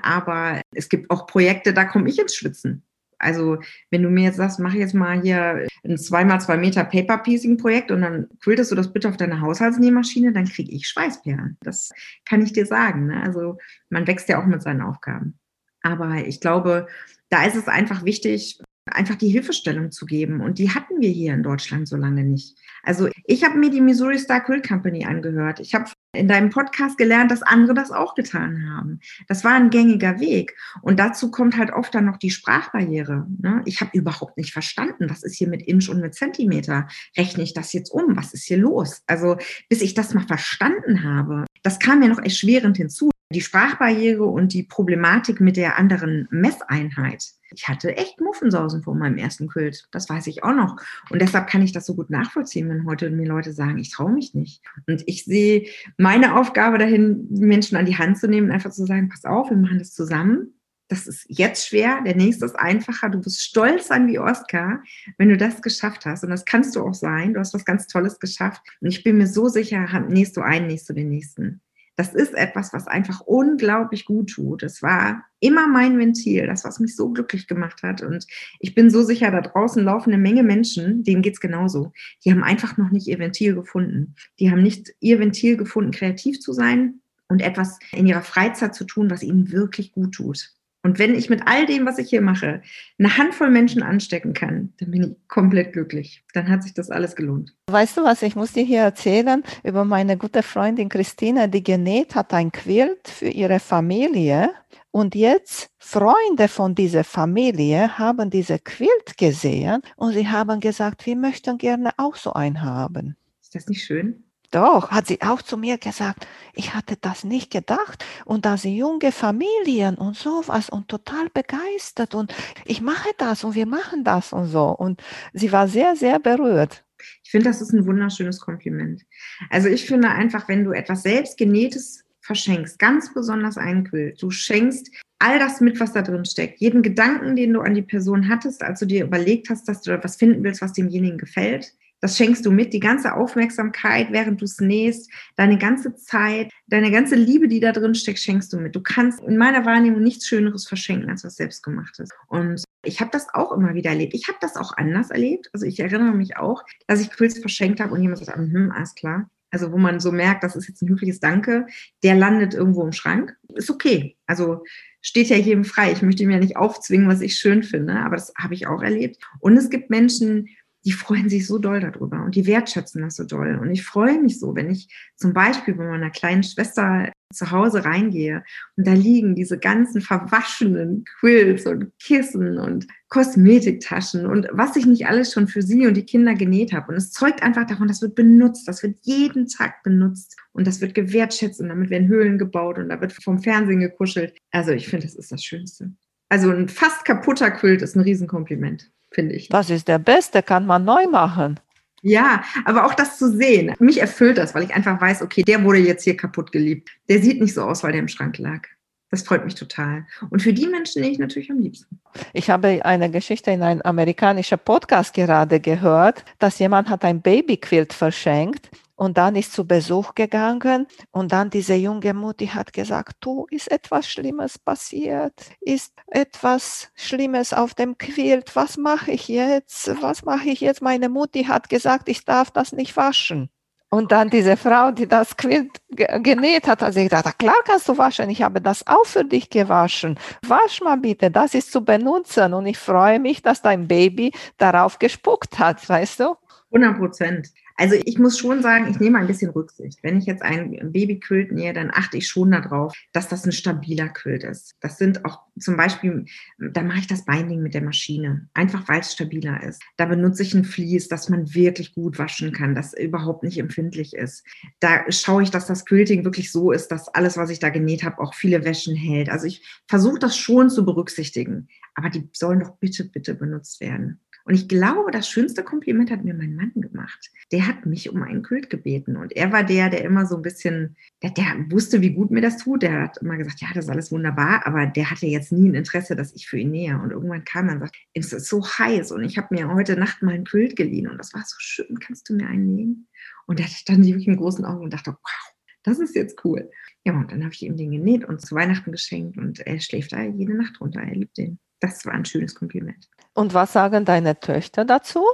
Aber 0.00 0.62
es 0.74 0.88
gibt 0.88 1.10
auch 1.10 1.26
Projekte, 1.26 1.74
da 1.74 1.84
komme 1.84 2.08
ich 2.08 2.18
ins 2.18 2.34
Schwitzen. 2.34 2.82
Also 3.22 3.58
wenn 3.90 4.02
du 4.02 4.10
mir 4.10 4.24
jetzt 4.24 4.36
sagst, 4.36 4.58
mach 4.60 4.74
jetzt 4.74 4.94
mal 4.94 5.20
hier 5.20 5.66
ein 5.84 5.96
2x2 5.96 6.56
Meter 6.56 6.84
Paper 6.84 7.18
Piecing 7.18 7.56
Projekt 7.56 7.90
und 7.90 8.02
dann 8.02 8.28
quiltest 8.42 8.70
du 8.70 8.74
das 8.74 8.92
bitte 8.92 9.08
auf 9.08 9.16
deine 9.16 9.40
Haushaltsnähmaschine, 9.40 10.32
dann 10.32 10.46
kriege 10.46 10.72
ich 10.72 10.88
Schweißperlen. 10.88 11.56
Das 11.62 11.90
kann 12.24 12.42
ich 12.42 12.52
dir 12.52 12.66
sagen. 12.66 13.06
Ne? 13.06 13.22
Also 13.22 13.58
man 13.90 14.06
wächst 14.06 14.28
ja 14.28 14.40
auch 14.40 14.46
mit 14.46 14.62
seinen 14.62 14.82
Aufgaben. 14.82 15.38
Aber 15.82 16.14
ich 16.26 16.40
glaube, 16.40 16.86
da 17.28 17.44
ist 17.44 17.56
es 17.56 17.68
einfach 17.68 18.04
wichtig, 18.04 18.60
einfach 18.90 19.14
die 19.14 19.28
Hilfestellung 19.28 19.90
zu 19.92 20.06
geben. 20.06 20.40
Und 20.40 20.58
die 20.58 20.70
hatten 20.70 21.00
wir 21.00 21.10
hier 21.10 21.34
in 21.34 21.42
Deutschland 21.42 21.88
so 21.88 21.96
lange 21.96 22.24
nicht. 22.24 22.58
Also 22.82 23.08
ich 23.24 23.44
habe 23.44 23.56
mir 23.58 23.70
die 23.70 23.80
Missouri 23.80 24.18
Star 24.18 24.40
Quilt 24.40 24.66
Company 24.66 25.04
angehört. 25.04 25.60
Ich 25.60 25.74
habe 25.74 25.90
in 26.14 26.28
deinem 26.28 26.50
Podcast 26.50 26.98
gelernt, 26.98 27.30
dass 27.30 27.42
andere 27.42 27.74
das 27.74 27.90
auch 27.90 28.14
getan 28.14 28.68
haben. 28.68 29.00
Das 29.28 29.44
war 29.44 29.52
ein 29.52 29.70
gängiger 29.70 30.20
Weg. 30.20 30.56
Und 30.82 30.98
dazu 30.98 31.30
kommt 31.30 31.56
halt 31.56 31.72
oft 31.72 31.94
dann 31.94 32.06
noch 32.06 32.16
die 32.16 32.30
Sprachbarriere. 32.30 33.26
Ne? 33.40 33.62
Ich 33.66 33.80
habe 33.80 33.96
überhaupt 33.96 34.36
nicht 34.36 34.52
verstanden, 34.52 35.08
was 35.08 35.22
ist 35.22 35.36
hier 35.36 35.48
mit 35.48 35.62
Inch 35.62 35.88
und 35.88 36.00
mit 36.00 36.14
Zentimeter? 36.14 36.88
Rechne 37.16 37.44
ich 37.44 37.54
das 37.54 37.72
jetzt 37.72 37.90
um? 37.90 38.16
Was 38.16 38.34
ist 38.34 38.44
hier 38.44 38.58
los? 38.58 39.02
Also 39.06 39.36
bis 39.68 39.80
ich 39.80 39.94
das 39.94 40.12
mal 40.12 40.26
verstanden 40.26 41.04
habe, 41.04 41.46
das 41.62 41.78
kam 41.78 42.02
ja 42.02 42.08
noch 42.08 42.18
erschwerend 42.18 42.76
hinzu. 42.76 43.10
Die 43.32 43.40
Sprachbarriere 43.40 44.24
und 44.24 44.52
die 44.52 44.64
Problematik 44.64 45.40
mit 45.40 45.56
der 45.56 45.78
anderen 45.78 46.28
Messeinheit. 46.30 47.32
Ich 47.54 47.68
hatte 47.68 47.96
echt 47.96 48.20
Muffensausen 48.20 48.82
vor 48.82 48.94
meinem 48.94 49.18
ersten 49.18 49.48
Quilt. 49.48 49.88
Das 49.92 50.08
weiß 50.08 50.26
ich 50.26 50.44
auch 50.44 50.54
noch. 50.54 50.76
Und 51.10 51.20
deshalb 51.20 51.48
kann 51.48 51.62
ich 51.62 51.72
das 51.72 51.86
so 51.86 51.94
gut 51.94 52.10
nachvollziehen, 52.10 52.68
wenn 52.68 52.86
heute 52.86 53.10
mir 53.10 53.26
Leute 53.26 53.52
sagen, 53.52 53.78
ich 53.78 53.90
traue 53.90 54.12
mich 54.12 54.34
nicht. 54.34 54.62
Und 54.86 55.02
ich 55.06 55.24
sehe 55.24 55.66
meine 55.98 56.38
Aufgabe 56.38 56.78
dahin, 56.78 57.26
Menschen 57.30 57.76
an 57.76 57.86
die 57.86 57.98
Hand 57.98 58.18
zu 58.18 58.28
nehmen, 58.28 58.50
einfach 58.50 58.70
zu 58.70 58.86
sagen, 58.86 59.08
pass 59.08 59.24
auf, 59.24 59.50
wir 59.50 59.56
machen 59.56 59.78
das 59.78 59.94
zusammen. 59.94 60.54
Das 60.88 61.06
ist 61.06 61.24
jetzt 61.28 61.68
schwer, 61.68 62.02
der 62.04 62.16
nächste 62.16 62.44
ist 62.44 62.54
einfacher. 62.54 63.08
Du 63.08 63.18
bist 63.18 63.40
stolz 63.40 63.90
an 63.90 64.08
wie 64.08 64.18
Oskar, 64.18 64.82
wenn 65.16 65.30
du 65.30 65.38
das 65.38 65.62
geschafft 65.62 66.04
hast. 66.04 66.22
Und 66.22 66.30
das 66.30 66.44
kannst 66.44 66.76
du 66.76 66.82
auch 66.82 66.92
sein. 66.92 67.32
Du 67.32 67.40
hast 67.40 67.54
was 67.54 67.64
ganz 67.64 67.86
Tolles 67.86 68.18
geschafft. 68.18 68.60
Und 68.80 68.88
ich 68.88 69.02
bin 69.02 69.16
mir 69.16 69.26
so 69.26 69.48
sicher, 69.48 69.86
nächst 70.08 70.36
du 70.36 70.42
einen, 70.42 70.66
nächst 70.66 70.90
du 70.90 70.92
den 70.92 71.08
nächsten 71.08 71.62
das 71.96 72.14
ist 72.14 72.34
etwas, 72.34 72.72
was 72.72 72.86
einfach 72.86 73.20
unglaublich 73.20 74.04
gut 74.04 74.30
tut. 74.30 74.62
Es 74.62 74.82
war 74.82 75.24
immer 75.40 75.66
mein 75.66 75.98
Ventil, 75.98 76.46
das, 76.46 76.64
was 76.64 76.80
mich 76.80 76.96
so 76.96 77.10
glücklich 77.10 77.46
gemacht 77.46 77.82
hat. 77.82 78.02
Und 78.02 78.26
ich 78.60 78.74
bin 78.74 78.90
so 78.90 79.02
sicher, 79.02 79.30
da 79.30 79.42
draußen 79.42 79.84
laufen 79.84 80.12
eine 80.12 80.22
Menge 80.22 80.42
Menschen, 80.42 81.04
denen 81.04 81.22
geht 81.22 81.34
es 81.34 81.40
genauso. 81.40 81.92
Die 82.24 82.30
haben 82.30 82.42
einfach 82.42 82.76
noch 82.78 82.90
nicht 82.90 83.08
ihr 83.08 83.18
Ventil 83.18 83.54
gefunden. 83.54 84.14
Die 84.38 84.50
haben 84.50 84.62
nicht 84.62 84.94
ihr 85.00 85.18
Ventil 85.18 85.56
gefunden, 85.56 85.90
kreativ 85.90 86.40
zu 86.40 86.52
sein 86.52 87.00
und 87.28 87.42
etwas 87.42 87.78
in 87.92 88.06
ihrer 88.06 88.22
Freizeit 88.22 88.74
zu 88.74 88.84
tun, 88.84 89.10
was 89.10 89.22
ihnen 89.22 89.52
wirklich 89.52 89.92
gut 89.92 90.14
tut. 90.14 90.50
Und 90.84 90.98
wenn 90.98 91.14
ich 91.14 91.30
mit 91.30 91.42
all 91.46 91.64
dem, 91.66 91.86
was 91.86 91.98
ich 91.98 92.10
hier 92.10 92.22
mache, 92.22 92.60
eine 92.98 93.16
Handvoll 93.16 93.50
Menschen 93.50 93.82
anstecken 93.82 94.32
kann, 94.32 94.72
dann 94.80 94.90
bin 94.90 95.02
ich 95.04 95.28
komplett 95.28 95.72
glücklich. 95.72 96.24
Dann 96.34 96.48
hat 96.48 96.64
sich 96.64 96.74
das 96.74 96.90
alles 96.90 97.14
gelohnt. 97.14 97.54
Weißt 97.68 97.96
du 97.96 98.02
was, 98.02 98.22
ich 98.22 98.34
muss 98.34 98.52
dir 98.52 98.64
hier 98.64 98.80
erzählen 98.80 99.44
über 99.62 99.84
meine 99.84 100.16
gute 100.16 100.42
Freundin 100.42 100.88
Christina, 100.88 101.46
die 101.46 101.62
genäht 101.62 102.16
hat 102.16 102.34
ein 102.34 102.50
Quilt 102.50 103.06
für 103.06 103.28
ihre 103.28 103.60
Familie. 103.60 104.50
Und 104.90 105.14
jetzt 105.14 105.70
Freunde 105.78 106.48
von 106.48 106.74
dieser 106.74 107.04
Familie 107.04 107.96
haben 107.98 108.28
diese 108.28 108.58
Quilt 108.58 109.16
gesehen 109.16 109.82
und 109.96 110.12
sie 110.12 110.28
haben 110.28 110.58
gesagt, 110.58 111.06
wir 111.06 111.16
möchten 111.16 111.58
gerne 111.58 111.92
auch 111.96 112.16
so 112.16 112.32
einen 112.32 112.62
haben. 112.62 113.16
Ist 113.40 113.54
das 113.54 113.68
nicht 113.68 113.84
schön? 113.84 114.24
Doch, 114.52 114.90
hat 114.90 115.06
sie 115.06 115.22
auch 115.22 115.40
zu 115.40 115.56
mir 115.56 115.78
gesagt, 115.78 116.26
ich 116.52 116.74
hatte 116.74 116.96
das 117.00 117.24
nicht 117.24 117.50
gedacht. 117.50 118.04
Und 118.26 118.44
da 118.44 118.58
sie 118.58 118.76
junge 118.76 119.10
Familien 119.10 119.96
und 119.96 120.14
sowas 120.14 120.68
und 120.68 120.88
total 120.88 121.28
begeistert 121.32 122.14
und 122.14 122.34
ich 122.66 122.82
mache 122.82 123.08
das 123.16 123.44
und 123.44 123.54
wir 123.54 123.66
machen 123.66 124.04
das 124.04 124.32
und 124.32 124.46
so. 124.46 124.66
Und 124.66 125.02
sie 125.32 125.52
war 125.52 125.68
sehr, 125.68 125.96
sehr 125.96 126.20
berührt. 126.20 126.84
Ich 127.24 127.30
finde, 127.30 127.48
das 127.48 127.62
ist 127.62 127.72
ein 127.72 127.86
wunderschönes 127.86 128.40
Kompliment. 128.40 129.02
Also 129.48 129.68
ich 129.68 129.86
finde 129.86 130.10
einfach, 130.10 130.48
wenn 130.48 130.64
du 130.64 130.72
etwas 130.72 131.02
selbst 131.02 131.38
genähtes 131.38 132.04
verschenkst, 132.20 132.78
ganz 132.78 133.12
besonders 133.14 133.56
einen 133.56 133.84
Quilt, 133.84 134.22
du 134.22 134.30
schenkst 134.30 134.90
all 135.18 135.38
das 135.38 135.62
mit, 135.62 135.80
was 135.80 135.92
da 135.94 136.02
drin 136.02 136.26
steckt, 136.26 136.60
jeden 136.60 136.82
Gedanken, 136.82 137.36
den 137.36 137.54
du 137.54 137.60
an 137.60 137.74
die 137.74 137.82
Person 137.82 138.28
hattest, 138.28 138.62
als 138.62 138.80
du 138.80 138.86
dir 138.86 139.04
überlegt 139.04 139.48
hast, 139.48 139.66
dass 139.66 139.80
du 139.80 139.92
etwas 139.92 140.16
finden 140.16 140.44
willst, 140.44 140.60
was 140.60 140.74
demjenigen 140.74 141.16
gefällt, 141.16 141.72
das 142.02 142.16
schenkst 142.16 142.44
du 142.44 142.50
mit, 142.50 142.72
die 142.72 142.80
ganze 142.80 143.14
Aufmerksamkeit, 143.14 144.08
während 144.10 144.40
du 144.40 144.44
es 144.44 144.60
nähst, 144.60 145.08
deine 145.36 145.56
ganze 145.56 145.94
Zeit, 145.94 146.50
deine 146.66 146.90
ganze 146.90 147.14
Liebe, 147.14 147.46
die 147.46 147.60
da 147.60 147.70
drin 147.70 147.94
steckt, 147.94 148.18
schenkst 148.18 148.52
du 148.52 148.58
mit. 148.58 148.74
Du 148.74 148.82
kannst 148.82 149.20
in 149.20 149.38
meiner 149.38 149.64
Wahrnehmung 149.64 150.02
nichts 150.02 150.26
Schöneres 150.26 150.66
verschenken, 150.66 151.08
als 151.08 151.22
was 151.22 151.36
selbstgemachtes. 151.36 152.10
Und 152.26 152.64
ich 152.84 153.00
habe 153.00 153.10
das 153.12 153.32
auch 153.32 153.52
immer 153.52 153.74
wieder 153.74 153.90
erlebt. 153.90 154.14
Ich 154.14 154.26
habe 154.26 154.38
das 154.40 154.56
auch 154.56 154.76
anders 154.76 155.10
erlebt. 155.10 155.48
Also 155.52 155.64
ich 155.64 155.78
erinnere 155.78 156.12
mich 156.12 156.36
auch, 156.36 156.64
dass 156.88 157.00
ich 157.00 157.08
Quills 157.08 157.38
verschenkt 157.38 157.78
habe 157.78 157.94
und 157.94 158.02
jemand 158.02 158.18
sagt, 158.18 158.36
hm, 158.36 158.72
alles 158.72 158.96
klar. 158.96 159.30
Also 159.52 159.70
wo 159.70 159.78
man 159.78 160.00
so 160.00 160.10
merkt, 160.10 160.42
das 160.42 160.56
ist 160.56 160.66
jetzt 160.66 160.82
ein 160.82 160.88
höfliches 160.88 161.20
Danke, 161.20 161.66
der 162.02 162.16
landet 162.16 162.54
irgendwo 162.54 162.82
im 162.82 162.92
Schrank. 162.92 163.36
Ist 163.54 163.70
okay. 163.70 164.16
Also 164.26 164.64
steht 165.02 165.28
ja 165.28 165.36
jedem 165.36 165.64
frei. 165.64 165.92
Ich 165.92 166.02
möchte 166.02 166.22
ihm 166.22 166.30
ja 166.30 166.38
nicht 166.38 166.56
aufzwingen, 166.56 167.06
was 167.06 167.20
ich 167.20 167.36
schön 167.36 167.62
finde, 167.62 167.96
aber 167.96 168.16
das 168.16 168.32
habe 168.36 168.54
ich 168.54 168.66
auch 168.66 168.82
erlebt. 168.82 169.18
Und 169.40 169.56
es 169.56 169.68
gibt 169.68 169.90
Menschen, 169.90 170.48
die 170.84 170.92
freuen 170.92 171.28
sich 171.28 171.46
so 171.46 171.58
doll 171.58 171.80
darüber 171.80 172.24
und 172.24 172.34
die 172.34 172.46
wertschätzen 172.46 173.02
das 173.02 173.16
so 173.16 173.24
doll. 173.24 173.58
Und 173.60 173.70
ich 173.70 173.84
freue 173.84 174.20
mich 174.20 174.40
so, 174.40 174.54
wenn 174.54 174.70
ich 174.70 174.88
zum 175.16 175.32
Beispiel 175.32 175.74
bei 175.74 175.84
meiner 175.84 176.10
kleinen 176.10 176.42
Schwester 176.42 177.12
zu 177.32 177.50
Hause 177.50 177.84
reingehe 177.84 178.44
und 178.76 178.86
da 178.86 178.92
liegen 178.92 179.34
diese 179.34 179.58
ganzen 179.58 180.00
verwaschenen 180.00 181.04
Quills 181.18 181.66
und 181.66 181.92
Kissen 181.98 182.58
und 182.58 182.86
Kosmetiktaschen 183.08 184.26
und 184.26 184.48
was 184.52 184.76
ich 184.76 184.86
nicht 184.86 185.06
alles 185.06 185.32
schon 185.32 185.48
für 185.48 185.62
sie 185.62 185.86
und 185.86 185.94
die 185.94 186.04
Kinder 186.04 186.34
genäht 186.34 186.72
habe. 186.72 186.88
Und 186.88 186.96
es 186.96 187.10
zeugt 187.10 187.42
einfach 187.42 187.66
davon, 187.66 187.88
das 187.88 188.02
wird 188.02 188.14
benutzt, 188.14 188.68
das 188.68 188.82
wird 188.82 188.98
jeden 189.02 189.46
Tag 189.48 189.82
benutzt 189.82 190.36
und 190.52 190.66
das 190.66 190.80
wird 190.80 190.94
gewertschätzt 190.94 191.60
und 191.60 191.68
damit 191.68 191.90
werden 191.90 192.08
Höhlen 192.08 192.38
gebaut 192.38 192.78
und 192.78 192.88
da 192.88 193.00
wird 193.00 193.12
vom 193.12 193.38
Fernsehen 193.38 193.80
gekuschelt. 193.80 194.36
Also 194.50 194.72
ich 194.72 194.88
finde, 194.88 195.06
das 195.06 195.14
ist 195.14 195.32
das 195.32 195.42
Schönste. 195.42 195.92
Also 196.28 196.50
ein 196.50 196.68
fast 196.68 197.04
kaputter 197.04 197.50
Quilt 197.50 197.82
ist 197.82 197.96
ein 197.96 198.00
Riesenkompliment 198.00 198.90
finde 199.14 199.34
ich. 199.34 199.48
Das 199.48 199.70
ist 199.70 199.88
der 199.88 199.98
beste, 199.98 200.42
kann 200.42 200.66
man 200.66 200.84
neu 200.84 201.06
machen. 201.06 201.60
Ja, 202.02 202.42
aber 202.64 202.84
auch 202.84 202.94
das 202.94 203.16
zu 203.16 203.30
sehen, 203.30 203.74
mich 203.78 204.00
erfüllt 204.00 204.36
das, 204.36 204.54
weil 204.54 204.64
ich 204.64 204.74
einfach 204.74 205.00
weiß, 205.00 205.22
okay, 205.22 205.42
der 205.42 205.62
wurde 205.62 205.78
jetzt 205.78 206.02
hier 206.02 206.16
kaputt 206.16 206.50
geliebt. 206.50 206.90
Der 207.08 207.22
sieht 207.22 207.40
nicht 207.40 207.54
so 207.54 207.62
aus, 207.62 207.84
weil 207.84 207.92
der 207.92 208.00
im 208.00 208.08
Schrank 208.08 208.38
lag. 208.38 208.62
Das 209.10 209.22
freut 209.22 209.44
mich 209.44 209.54
total. 209.54 210.06
Und 210.30 210.42
für 210.42 210.54
die 210.54 210.66
Menschen 210.66 211.02
nehme 211.02 211.12
ich 211.12 211.18
natürlich 211.18 211.50
am 211.50 211.60
liebsten. 211.60 212.00
Ich 212.32 212.48
habe 212.48 212.84
eine 212.84 213.10
Geschichte 213.10 213.50
in 213.50 213.62
einem 213.62 213.82
amerikanischen 213.82 214.58
Podcast 214.58 215.14
gerade 215.14 215.60
gehört, 215.60 216.24
dass 216.38 216.58
jemand 216.58 216.88
hat 216.88 217.04
ein 217.04 217.20
Babyquilt 217.20 217.92
verschenkt 217.92 218.70
und 218.94 219.18
dann 219.18 219.36
ist 219.36 219.52
zu 219.52 219.66
Besuch 219.66 220.14
gegangen 220.14 220.86
und 221.10 221.32
dann 221.32 221.50
diese 221.50 221.74
junge 221.74 222.14
Mutti 222.14 222.46
hat 222.46 222.72
gesagt, 222.72 223.16
du, 223.20 223.46
ist 223.50 223.70
etwas 223.70 224.08
Schlimmes 224.08 224.58
passiert, 224.58 225.34
ist 225.60 225.92
etwas 226.06 226.90
Schlimmes 226.94 227.52
auf 227.52 227.74
dem 227.74 227.98
Quilt, 227.98 228.54
was 228.54 228.76
mache 228.76 229.12
ich 229.12 229.28
jetzt, 229.28 229.90
was 230.02 230.24
mache 230.24 230.50
ich 230.50 230.60
jetzt? 230.60 230.82
Meine 230.82 231.08
Mutti 231.08 231.44
hat 231.44 231.68
gesagt, 231.68 232.08
ich 232.08 232.24
darf 232.24 232.50
das 232.50 232.72
nicht 232.72 232.96
waschen. 232.96 233.50
Und 233.94 234.10
dann 234.10 234.30
diese 234.30 234.56
Frau, 234.56 234.90
die 234.90 235.06
das 235.06 235.36
Quilt 235.36 235.82
genäht 235.90 236.66
hat, 236.66 236.80
hat 236.80 236.94
sie 236.94 237.06
gesagt, 237.06 237.38
klar 237.38 237.56
kannst 237.66 237.90
du 237.90 237.98
waschen, 237.98 238.30
ich 238.30 238.40
habe 238.40 238.62
das 238.62 238.86
auch 238.86 239.04
für 239.04 239.22
dich 239.22 239.50
gewaschen. 239.50 240.18
Wasch 240.46 240.80
mal 240.80 240.96
bitte, 240.96 241.30
das 241.30 241.52
ist 241.52 241.70
zu 241.70 241.84
benutzen. 241.84 242.54
Und 242.54 242.64
ich 242.64 242.78
freue 242.78 243.20
mich, 243.20 243.42
dass 243.42 243.60
dein 243.60 243.88
Baby 243.88 244.32
darauf 244.56 244.98
gespuckt 244.98 245.58
hat, 245.58 245.86
weißt 245.86 246.20
du? 246.20 246.36
100 246.74 246.98
Prozent. 246.98 247.48
Also 247.76 247.96
ich 248.04 248.18
muss 248.18 248.38
schon 248.38 248.62
sagen, 248.62 248.88
ich 248.90 249.00
nehme 249.00 249.18
ein 249.18 249.26
bisschen 249.26 249.50
Rücksicht. 249.50 249.98
Wenn 250.02 250.18
ich 250.18 250.26
jetzt 250.26 250.42
ein 250.42 250.92
Babyquilt 250.92 251.52
nähe, 251.52 251.72
dann 251.72 251.90
achte 251.92 252.16
ich 252.16 252.28
schon 252.28 252.50
darauf, 252.50 252.94
dass 253.12 253.28
das 253.28 253.44
ein 253.44 253.52
stabiler 253.52 254.08
Quilt 254.08 254.44
ist. 254.44 254.74
Das 254.80 254.98
sind 254.98 255.24
auch 255.24 255.40
zum 255.58 255.76
Beispiel, 255.76 256.24
da 256.58 256.82
mache 256.82 257.00
ich 257.00 257.06
das 257.06 257.24
Binding 257.24 257.62
mit 257.62 257.74
der 257.74 257.82
Maschine, 257.82 258.48
einfach 258.54 258.88
weil 258.88 259.00
es 259.00 259.12
stabiler 259.12 259.62
ist. 259.62 259.82
Da 259.96 260.06
benutze 260.06 260.42
ich 260.42 260.54
ein 260.54 260.64
Vlies, 260.64 261.08
das 261.08 261.28
man 261.28 261.54
wirklich 261.54 261.94
gut 261.94 262.18
waschen 262.18 262.52
kann, 262.52 262.74
das 262.74 262.94
überhaupt 262.94 263.42
nicht 263.42 263.58
empfindlich 263.58 264.14
ist. 264.14 264.44
Da 264.80 265.10
schaue 265.10 265.42
ich, 265.42 265.50
dass 265.50 265.66
das 265.66 265.84
Quilting 265.84 266.24
wirklich 266.24 266.50
so 266.50 266.72
ist, 266.72 266.88
dass 266.88 267.08
alles, 267.08 267.36
was 267.36 267.50
ich 267.50 267.58
da 267.58 267.68
genäht 267.68 268.02
habe, 268.02 268.18
auch 268.18 268.34
viele 268.34 268.64
Wäschen 268.64 268.96
hält. 268.96 269.28
Also 269.28 269.46
ich 269.46 269.66
versuche 269.88 270.18
das 270.18 270.36
schon 270.36 270.70
zu 270.70 270.84
berücksichtigen, 270.84 271.68
aber 271.94 272.10
die 272.10 272.28
sollen 272.32 272.60
doch 272.60 272.76
bitte, 272.76 273.04
bitte 273.04 273.34
benutzt 273.34 273.80
werden. 273.80 274.20
Und 274.44 274.54
ich 274.54 274.68
glaube, 274.68 275.10
das 275.10 275.28
schönste 275.28 275.62
Kompliment 275.62 276.10
hat 276.10 276.24
mir 276.24 276.34
mein 276.34 276.56
Mann 276.56 276.72
gemacht. 276.74 277.30
Der 277.52 277.66
hat 277.66 277.86
mich 277.86 278.10
um 278.10 278.22
einen 278.22 278.42
Kult 278.42 278.70
gebeten. 278.70 279.16
Und 279.16 279.32
er 279.36 279.52
war 279.52 279.64
der, 279.64 279.90
der 279.90 280.04
immer 280.04 280.26
so 280.26 280.36
ein 280.36 280.42
bisschen, 280.42 280.96
der, 281.22 281.30
der, 281.30 281.66
wusste, 281.70 282.00
wie 282.00 282.10
gut 282.10 282.30
mir 282.30 282.40
das 282.40 282.58
tut. 282.58 282.82
Der 282.82 283.02
hat 283.02 283.18
immer 283.18 283.36
gesagt, 283.36 283.60
ja, 283.60 283.68
das 283.74 283.84
ist 283.84 283.90
alles 283.90 284.10
wunderbar, 284.10 284.66
aber 284.66 284.86
der 284.86 285.10
hatte 285.10 285.26
jetzt 285.26 285.52
nie 285.52 285.68
ein 285.68 285.74
Interesse, 285.74 286.16
dass 286.16 286.34
ich 286.34 286.48
für 286.48 286.58
ihn 286.58 286.70
nähe. 286.70 286.98
Und 286.98 287.10
irgendwann 287.10 287.44
kam 287.44 287.68
er 287.68 287.74
und 287.74 287.80
sagte, 287.80 287.98
es 288.14 288.32
ist 288.32 288.48
so 288.48 288.66
heiß 288.66 289.12
und 289.12 289.24
ich 289.24 289.38
habe 289.38 289.54
mir 289.54 289.72
heute 289.72 289.96
Nacht 289.96 290.22
mal 290.22 290.34
einen 290.34 290.46
Kult 290.46 290.76
geliehen 290.76 291.08
und 291.08 291.18
das 291.18 291.34
war 291.34 291.42
so 291.46 291.56
schön, 291.58 291.98
kannst 292.00 292.28
du 292.28 292.34
mir 292.34 292.46
einen 292.46 292.74
nähen? 292.74 293.08
Und 293.46 293.60
da 293.60 293.64
stand 293.64 294.04
ich 294.04 294.12
wirklich 294.12 294.28
in 294.28 294.36
großen 294.36 294.64
Augen 294.64 294.84
und 294.84 294.92
dachte, 294.92 295.10
wow, 295.10 295.52
das 295.82 295.98
ist 295.98 296.14
jetzt 296.14 296.44
cool. 296.44 296.70
Ja, 297.04 297.12
und 297.12 297.32
dann 297.32 297.42
habe 297.42 297.52
ich 297.52 297.62
ihm 297.62 297.76
den 297.76 297.90
genäht 297.90 298.24
und 298.24 298.40
zu 298.40 298.54
Weihnachten 298.54 298.92
geschenkt 298.92 299.36
und 299.36 299.60
er 299.60 299.80
schläft 299.80 300.12
da 300.12 300.22
jede 300.22 300.54
Nacht 300.54 300.80
runter. 300.80 301.00
Er 301.00 301.14
liebt 301.14 301.36
den. 301.36 301.58
Das 301.80 302.06
war 302.06 302.12
ein 302.12 302.24
schönes 302.24 302.54
Kompliment. 302.54 303.08
Und 303.34 303.54
was 303.54 303.72
sagen 303.72 304.04
deine 304.04 304.38
Töchter 304.38 304.84
dazu? 304.84 305.24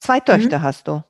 Zwei 0.00 0.18
mhm. 0.18 0.24
Töchter 0.24 0.58
mhm. 0.58 0.62
hast 0.62 0.88
du. 0.88 1.02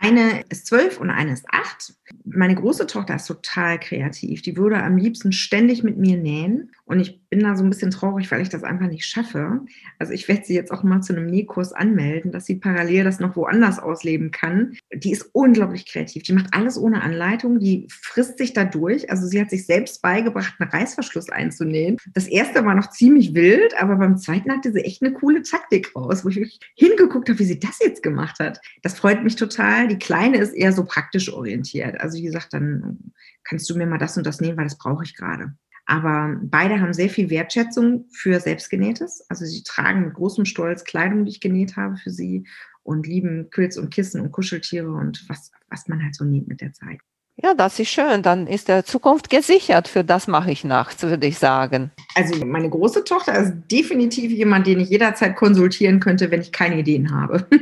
Eine 0.00 0.42
ist 0.48 0.66
zwölf 0.66 1.00
und 1.00 1.10
eine 1.10 1.32
ist 1.32 1.44
acht. 1.50 1.94
Meine 2.24 2.54
große 2.54 2.86
Tochter 2.86 3.16
ist 3.16 3.26
total 3.26 3.80
kreativ. 3.80 4.42
Die 4.42 4.56
würde 4.56 4.82
am 4.82 4.96
liebsten 4.96 5.32
ständig 5.32 5.82
mit 5.82 5.98
mir 5.98 6.16
nähen. 6.16 6.70
Und 6.88 7.00
ich 7.00 7.20
bin 7.28 7.40
da 7.40 7.54
so 7.54 7.62
ein 7.62 7.68
bisschen 7.68 7.90
traurig, 7.90 8.30
weil 8.30 8.40
ich 8.40 8.48
das 8.48 8.64
einfach 8.64 8.86
nicht 8.86 9.04
schaffe. 9.04 9.60
Also 9.98 10.14
ich 10.14 10.26
werde 10.26 10.44
sie 10.46 10.54
jetzt 10.54 10.72
auch 10.72 10.82
mal 10.82 11.02
zu 11.02 11.14
einem 11.14 11.26
Nähkurs 11.26 11.74
anmelden, 11.74 12.32
dass 12.32 12.46
sie 12.46 12.54
parallel 12.54 13.04
das 13.04 13.20
noch 13.20 13.36
woanders 13.36 13.78
ausleben 13.78 14.30
kann. 14.30 14.74
Die 14.94 15.12
ist 15.12 15.28
unglaublich 15.34 15.86
kreativ. 15.86 16.22
Die 16.22 16.32
macht 16.32 16.54
alles 16.54 16.78
ohne 16.78 17.02
Anleitung. 17.02 17.60
Die 17.60 17.86
frisst 17.90 18.38
sich 18.38 18.54
da 18.54 18.64
durch. 18.64 19.10
Also 19.10 19.26
sie 19.26 19.38
hat 19.38 19.50
sich 19.50 19.66
selbst 19.66 20.00
beigebracht, 20.00 20.54
einen 20.58 20.70
Reißverschluss 20.70 21.28
einzunähen. 21.28 21.98
Das 22.14 22.26
erste 22.26 22.64
war 22.64 22.74
noch 22.74 22.88
ziemlich 22.88 23.34
wild, 23.34 23.78
aber 23.78 23.96
beim 23.96 24.16
zweiten 24.16 24.50
hatte 24.50 24.72
sie 24.72 24.80
echt 24.80 25.02
eine 25.02 25.12
coole 25.12 25.42
Taktik 25.42 25.94
raus, 25.94 26.24
wo 26.24 26.30
ich 26.30 26.58
hingeguckt 26.74 27.28
habe, 27.28 27.38
wie 27.38 27.44
sie 27.44 27.60
das 27.60 27.78
jetzt 27.80 28.02
gemacht 28.02 28.38
hat. 28.38 28.60
Das 28.80 28.98
freut 28.98 29.22
mich 29.22 29.36
total. 29.36 29.88
Die 29.88 29.98
Kleine 29.98 30.38
ist 30.38 30.54
eher 30.54 30.72
so 30.72 30.86
praktisch 30.86 31.30
orientiert. 31.30 32.00
Also 32.00 32.16
wie 32.16 32.22
gesagt, 32.22 32.54
dann 32.54 33.12
kannst 33.44 33.68
du 33.68 33.76
mir 33.76 33.86
mal 33.86 33.98
das 33.98 34.16
und 34.16 34.26
das 34.26 34.40
nähen, 34.40 34.56
weil 34.56 34.64
das 34.64 34.78
brauche 34.78 35.04
ich 35.04 35.14
gerade. 35.14 35.52
Aber 35.88 36.36
beide 36.42 36.80
haben 36.80 36.92
sehr 36.92 37.08
viel 37.08 37.30
Wertschätzung 37.30 38.04
für 38.12 38.38
Selbstgenähtes. 38.40 39.24
Also 39.30 39.46
sie 39.46 39.62
tragen 39.62 40.04
mit 40.04 40.14
großem 40.14 40.44
Stolz 40.44 40.84
Kleidung, 40.84 41.24
die 41.24 41.30
ich 41.30 41.40
genäht 41.40 41.76
habe 41.76 41.96
für 41.96 42.10
sie 42.10 42.46
und 42.82 43.06
lieben 43.06 43.48
Quilts 43.50 43.78
und 43.78 43.88
Kissen 43.88 44.20
und 44.20 44.30
Kuscheltiere 44.30 44.90
und 44.90 45.24
was, 45.30 45.50
was 45.70 45.88
man 45.88 46.04
halt 46.04 46.14
so 46.14 46.26
näht 46.26 46.46
mit 46.46 46.60
der 46.60 46.74
Zeit. 46.74 46.98
Ja, 47.42 47.54
das 47.54 47.78
ist 47.78 47.88
schön. 47.88 48.22
Dann 48.22 48.46
ist 48.46 48.68
der 48.68 48.84
Zukunft 48.84 49.30
gesichert. 49.30 49.88
Für 49.88 50.04
das 50.04 50.26
mache 50.26 50.50
ich 50.50 50.62
nachts, 50.62 51.02
würde 51.02 51.26
ich 51.26 51.38
sagen. 51.38 51.90
Also 52.14 52.44
meine 52.44 52.68
große 52.68 53.04
Tochter 53.04 53.38
ist 53.38 53.54
definitiv 53.72 54.30
jemand, 54.30 54.66
den 54.66 54.80
ich 54.80 54.90
jederzeit 54.90 55.36
konsultieren 55.36 56.00
könnte, 56.00 56.30
wenn 56.30 56.42
ich 56.42 56.52
keine 56.52 56.78
Ideen 56.78 57.10
habe. 57.10 57.46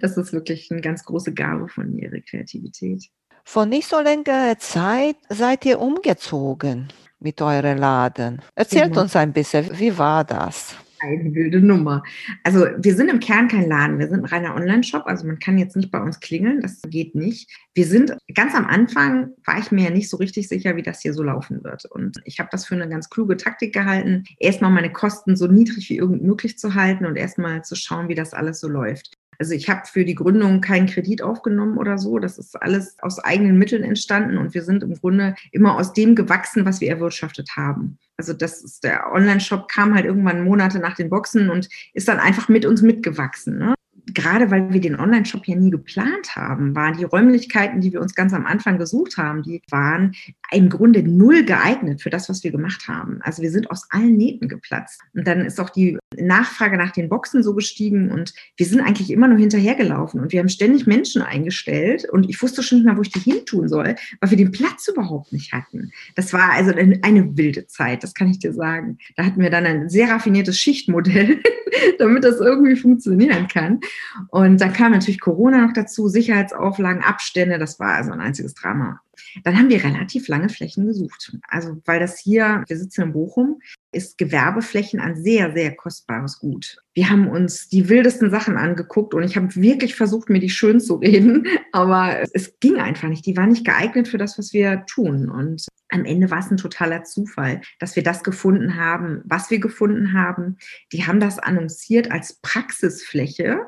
Das 0.00 0.18
ist 0.18 0.32
wirklich 0.34 0.70
eine 0.70 0.82
ganz 0.82 1.02
große 1.04 1.32
Gabe 1.32 1.66
von 1.66 1.96
ihrer 1.98 2.20
Kreativität. 2.20 3.06
Vor 3.42 3.64
nicht 3.66 3.88
so 3.88 3.98
längerer 4.00 4.58
Zeit 4.58 5.16
seid 5.28 5.64
ihr 5.64 5.80
umgezogen 5.80 6.92
mit 7.22 7.40
eurem 7.40 7.78
Laden. 7.78 8.40
Erzählt 8.54 8.94
ja. 8.94 9.02
uns 9.02 9.16
ein 9.16 9.32
bisschen, 9.32 9.68
wie 9.78 9.96
war 9.96 10.24
das? 10.24 10.76
Eine 11.00 11.34
wilde 11.34 11.60
Nummer. 11.60 12.04
Also 12.44 12.66
wir 12.78 12.94
sind 12.94 13.08
im 13.08 13.18
Kern 13.18 13.48
kein 13.48 13.68
Laden, 13.68 13.98
wir 13.98 14.08
sind 14.08 14.20
ein 14.20 14.24
reiner 14.24 14.54
Online-Shop, 14.54 15.02
also 15.06 15.26
man 15.26 15.40
kann 15.40 15.58
jetzt 15.58 15.74
nicht 15.74 15.90
bei 15.90 16.00
uns 16.00 16.20
klingeln, 16.20 16.60
das 16.60 16.80
geht 16.86 17.16
nicht. 17.16 17.50
Wir 17.74 17.86
sind 17.86 18.16
ganz 18.34 18.54
am 18.54 18.66
Anfang, 18.66 19.30
war 19.44 19.58
ich 19.58 19.72
mir 19.72 19.84
ja 19.84 19.90
nicht 19.90 20.08
so 20.08 20.16
richtig 20.16 20.46
sicher, 20.46 20.76
wie 20.76 20.82
das 20.82 21.00
hier 21.00 21.12
so 21.12 21.24
laufen 21.24 21.64
wird. 21.64 21.86
Und 21.86 22.20
ich 22.24 22.38
habe 22.38 22.50
das 22.52 22.66
für 22.66 22.76
eine 22.76 22.88
ganz 22.88 23.10
kluge 23.10 23.36
Taktik 23.36 23.74
gehalten, 23.74 24.22
erstmal 24.38 24.70
meine 24.70 24.92
Kosten 24.92 25.34
so 25.34 25.48
niedrig 25.48 25.90
wie 25.90 25.96
irgend 25.96 26.22
möglich 26.22 26.56
zu 26.56 26.74
halten 26.74 27.04
und 27.04 27.16
erstmal 27.16 27.64
zu 27.64 27.74
schauen, 27.74 28.08
wie 28.08 28.14
das 28.14 28.32
alles 28.32 28.60
so 28.60 28.68
läuft. 28.68 29.16
Also 29.42 29.54
ich 29.54 29.68
habe 29.68 29.82
für 29.86 30.04
die 30.04 30.14
Gründung 30.14 30.60
keinen 30.60 30.86
Kredit 30.86 31.20
aufgenommen 31.20 31.76
oder 31.76 31.98
so. 31.98 32.20
Das 32.20 32.38
ist 32.38 32.54
alles 32.62 32.96
aus 33.00 33.18
eigenen 33.18 33.58
Mitteln 33.58 33.82
entstanden 33.82 34.38
und 34.38 34.54
wir 34.54 34.62
sind 34.62 34.84
im 34.84 34.94
Grunde 34.94 35.34
immer 35.50 35.74
aus 35.74 35.92
dem 35.92 36.14
gewachsen, 36.14 36.64
was 36.64 36.80
wir 36.80 36.88
erwirtschaftet 36.88 37.56
haben. 37.56 37.98
Also 38.16 38.34
das 38.34 38.62
ist 38.62 38.84
der 38.84 39.12
Online-Shop 39.12 39.66
kam 39.66 39.96
halt 39.96 40.04
irgendwann 40.04 40.44
Monate 40.44 40.78
nach 40.78 40.94
den 40.94 41.10
Boxen 41.10 41.50
und 41.50 41.68
ist 41.92 42.06
dann 42.06 42.20
einfach 42.20 42.48
mit 42.48 42.64
uns 42.64 42.82
mitgewachsen. 42.82 43.58
Ne? 43.58 43.74
gerade 44.06 44.50
weil 44.50 44.72
wir 44.72 44.80
den 44.80 44.98
Online-Shop 44.98 45.46
ja 45.46 45.56
nie 45.56 45.70
geplant 45.70 46.34
haben, 46.34 46.74
waren 46.74 46.96
die 46.96 47.04
Räumlichkeiten, 47.04 47.80
die 47.80 47.92
wir 47.92 48.00
uns 48.00 48.14
ganz 48.14 48.32
am 48.32 48.46
Anfang 48.46 48.78
gesucht 48.78 49.16
haben, 49.16 49.42
die 49.42 49.62
waren 49.70 50.14
im 50.52 50.68
Grunde 50.68 51.02
null 51.02 51.44
geeignet 51.44 52.02
für 52.02 52.10
das, 52.10 52.28
was 52.28 52.44
wir 52.44 52.50
gemacht 52.50 52.88
haben. 52.88 53.20
Also 53.22 53.42
wir 53.42 53.50
sind 53.50 53.70
aus 53.70 53.86
allen 53.90 54.16
Nähten 54.16 54.48
geplatzt. 54.48 55.00
Und 55.14 55.26
dann 55.26 55.40
ist 55.40 55.60
auch 55.60 55.70
die 55.70 55.98
Nachfrage 56.16 56.76
nach 56.76 56.92
den 56.92 57.08
Boxen 57.08 57.42
so 57.42 57.54
gestiegen 57.54 58.10
und 58.10 58.34
wir 58.56 58.66
sind 58.66 58.80
eigentlich 58.80 59.10
immer 59.10 59.28
nur 59.28 59.38
hinterhergelaufen 59.38 60.20
und 60.20 60.32
wir 60.32 60.40
haben 60.40 60.48
ständig 60.48 60.86
Menschen 60.86 61.22
eingestellt 61.22 62.06
und 62.10 62.28
ich 62.28 62.40
wusste 62.42 62.62
schon 62.62 62.78
nicht 62.78 62.86
mal, 62.86 62.96
wo 62.96 63.02
ich 63.02 63.10
die 63.10 63.20
hin 63.20 63.44
tun 63.46 63.68
soll, 63.68 63.96
weil 64.20 64.30
wir 64.30 64.36
den 64.36 64.52
Platz 64.52 64.88
überhaupt 64.88 65.32
nicht 65.32 65.52
hatten. 65.52 65.90
Das 66.14 66.32
war 66.32 66.52
also 66.52 66.72
eine 66.72 67.36
wilde 67.36 67.66
Zeit, 67.66 68.02
das 68.02 68.14
kann 68.14 68.30
ich 68.30 68.38
dir 68.38 68.52
sagen. 68.52 68.98
Da 69.16 69.24
hatten 69.24 69.40
wir 69.40 69.50
dann 69.50 69.64
ein 69.64 69.88
sehr 69.88 70.10
raffiniertes 70.10 70.58
Schichtmodell, 70.58 71.40
damit 71.98 72.24
das 72.24 72.40
irgendwie 72.40 72.76
funktionieren 72.76 73.48
kann. 73.48 73.80
Und 74.28 74.60
dann 74.60 74.72
kam 74.72 74.92
natürlich 74.92 75.20
Corona 75.20 75.66
noch 75.66 75.72
dazu, 75.72 76.08
Sicherheitsauflagen, 76.08 77.02
Abstände, 77.02 77.58
das 77.58 77.80
war 77.80 77.94
also 77.94 78.12
ein 78.12 78.20
einziges 78.20 78.54
Drama. 78.54 79.00
Dann 79.44 79.58
haben 79.58 79.68
wir 79.70 79.82
relativ 79.82 80.28
lange 80.28 80.48
Flächen 80.48 80.86
gesucht. 80.86 81.36
Also, 81.48 81.80
weil 81.84 82.00
das 82.00 82.18
hier, 82.18 82.64
wir 82.66 82.76
sitzen 82.76 83.02
in 83.02 83.12
Bochum, 83.12 83.60
ist 83.92 84.18
Gewerbeflächen 84.18 85.00
ein 85.00 85.16
sehr, 85.16 85.52
sehr 85.52 85.74
kostbares 85.74 86.38
Gut. 86.38 86.78
Wir 86.94 87.10
haben 87.10 87.28
uns 87.28 87.68
die 87.68 87.88
wildesten 87.88 88.30
Sachen 88.30 88.56
angeguckt 88.56 89.14
und 89.14 89.22
ich 89.22 89.36
habe 89.36 89.54
wirklich 89.54 89.94
versucht, 89.94 90.30
mir 90.30 90.40
die 90.40 90.50
schön 90.50 90.80
zu 90.80 90.96
reden, 90.96 91.46
aber 91.72 92.24
es 92.32 92.58
ging 92.60 92.76
einfach 92.76 93.08
nicht. 93.08 93.26
Die 93.26 93.36
waren 93.36 93.50
nicht 93.50 93.64
geeignet 93.64 94.08
für 94.08 94.18
das, 94.18 94.38
was 94.38 94.52
wir 94.52 94.84
tun. 94.86 95.30
Und 95.30 95.66
am 95.90 96.04
Ende 96.04 96.30
war 96.30 96.38
es 96.38 96.50
ein 96.50 96.56
totaler 96.56 97.04
Zufall, 97.04 97.60
dass 97.78 97.96
wir 97.96 98.02
das 98.02 98.22
gefunden 98.22 98.76
haben, 98.76 99.22
was 99.24 99.50
wir 99.50 99.60
gefunden 99.60 100.12
haben. 100.12 100.58
Die 100.92 101.06
haben 101.06 101.20
das 101.20 101.38
annonciert 101.38 102.10
als 102.10 102.38
Praxisfläche 102.40 103.60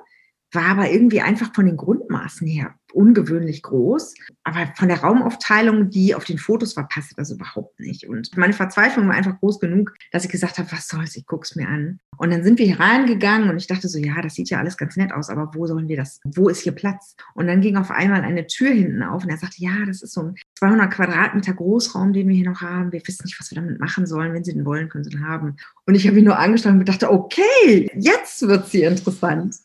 war 0.54 0.66
aber 0.66 0.90
irgendwie 0.90 1.20
einfach 1.20 1.52
von 1.54 1.66
den 1.66 1.76
Grundmaßen 1.76 2.46
her 2.46 2.74
ungewöhnlich 2.94 3.62
groß. 3.62 4.14
Aber 4.44 4.72
von 4.76 4.88
der 4.88 5.00
Raumaufteilung, 5.00 5.90
die 5.90 6.14
auf 6.14 6.24
den 6.24 6.38
Fotos 6.38 6.76
war, 6.76 6.88
passte 6.88 7.14
das 7.16 7.30
überhaupt 7.30 7.78
nicht. 7.80 8.08
Und 8.08 8.36
meine 8.36 8.52
Verzweiflung 8.52 9.08
war 9.08 9.14
einfach 9.14 9.38
groß 9.40 9.60
genug, 9.60 9.94
dass 10.12 10.24
ich 10.24 10.30
gesagt 10.30 10.58
habe, 10.58 10.70
was 10.72 10.88
soll's, 10.88 11.16
ich 11.16 11.26
guck's 11.26 11.56
mir 11.56 11.68
an. 11.68 12.00
Und 12.16 12.30
dann 12.30 12.44
sind 12.44 12.58
wir 12.58 12.66
hier 12.66 12.80
reingegangen 12.80 13.50
und 13.50 13.56
ich 13.56 13.66
dachte 13.66 13.88
so, 13.88 13.98
ja, 13.98 14.20
das 14.22 14.34
sieht 14.34 14.50
ja 14.50 14.58
alles 14.58 14.76
ganz 14.76 14.96
nett 14.96 15.12
aus, 15.12 15.30
aber 15.30 15.50
wo 15.54 15.66
sollen 15.66 15.88
wir 15.88 15.96
das, 15.96 16.20
wo 16.24 16.48
ist 16.48 16.60
hier 16.60 16.72
Platz? 16.72 17.16
Und 17.34 17.46
dann 17.48 17.60
ging 17.60 17.76
auf 17.76 17.90
einmal 17.90 18.22
eine 18.22 18.46
Tür 18.46 18.70
hinten 18.70 19.02
auf 19.02 19.24
und 19.24 19.30
er 19.30 19.36
sagte, 19.36 19.56
ja, 19.58 19.84
das 19.86 20.02
ist 20.02 20.12
so 20.12 20.22
ein 20.22 20.34
200 20.58 20.92
Quadratmeter 20.92 21.54
Großraum, 21.54 22.12
den 22.12 22.28
wir 22.28 22.34
hier 22.34 22.50
noch 22.50 22.60
haben. 22.60 22.92
Wir 22.92 23.02
wissen 23.04 23.24
nicht, 23.24 23.38
was 23.40 23.50
wir 23.50 23.56
damit 23.56 23.80
machen 23.80 24.06
sollen. 24.06 24.32
Wenn 24.32 24.44
Sie 24.44 24.52
den 24.52 24.64
wollen, 24.64 24.88
können 24.88 25.04
Sie 25.04 25.10
den 25.10 25.26
haben. 25.26 25.56
Und 25.86 25.94
ich 25.94 26.06
habe 26.06 26.18
ihn 26.18 26.24
nur 26.24 26.38
angeschaut 26.38 26.72
und 26.72 26.88
dachte, 26.88 27.10
okay, 27.10 27.90
jetzt 27.94 28.46
wird 28.46 28.66
es 28.66 28.70
hier 28.70 28.88
interessant. 28.88 29.56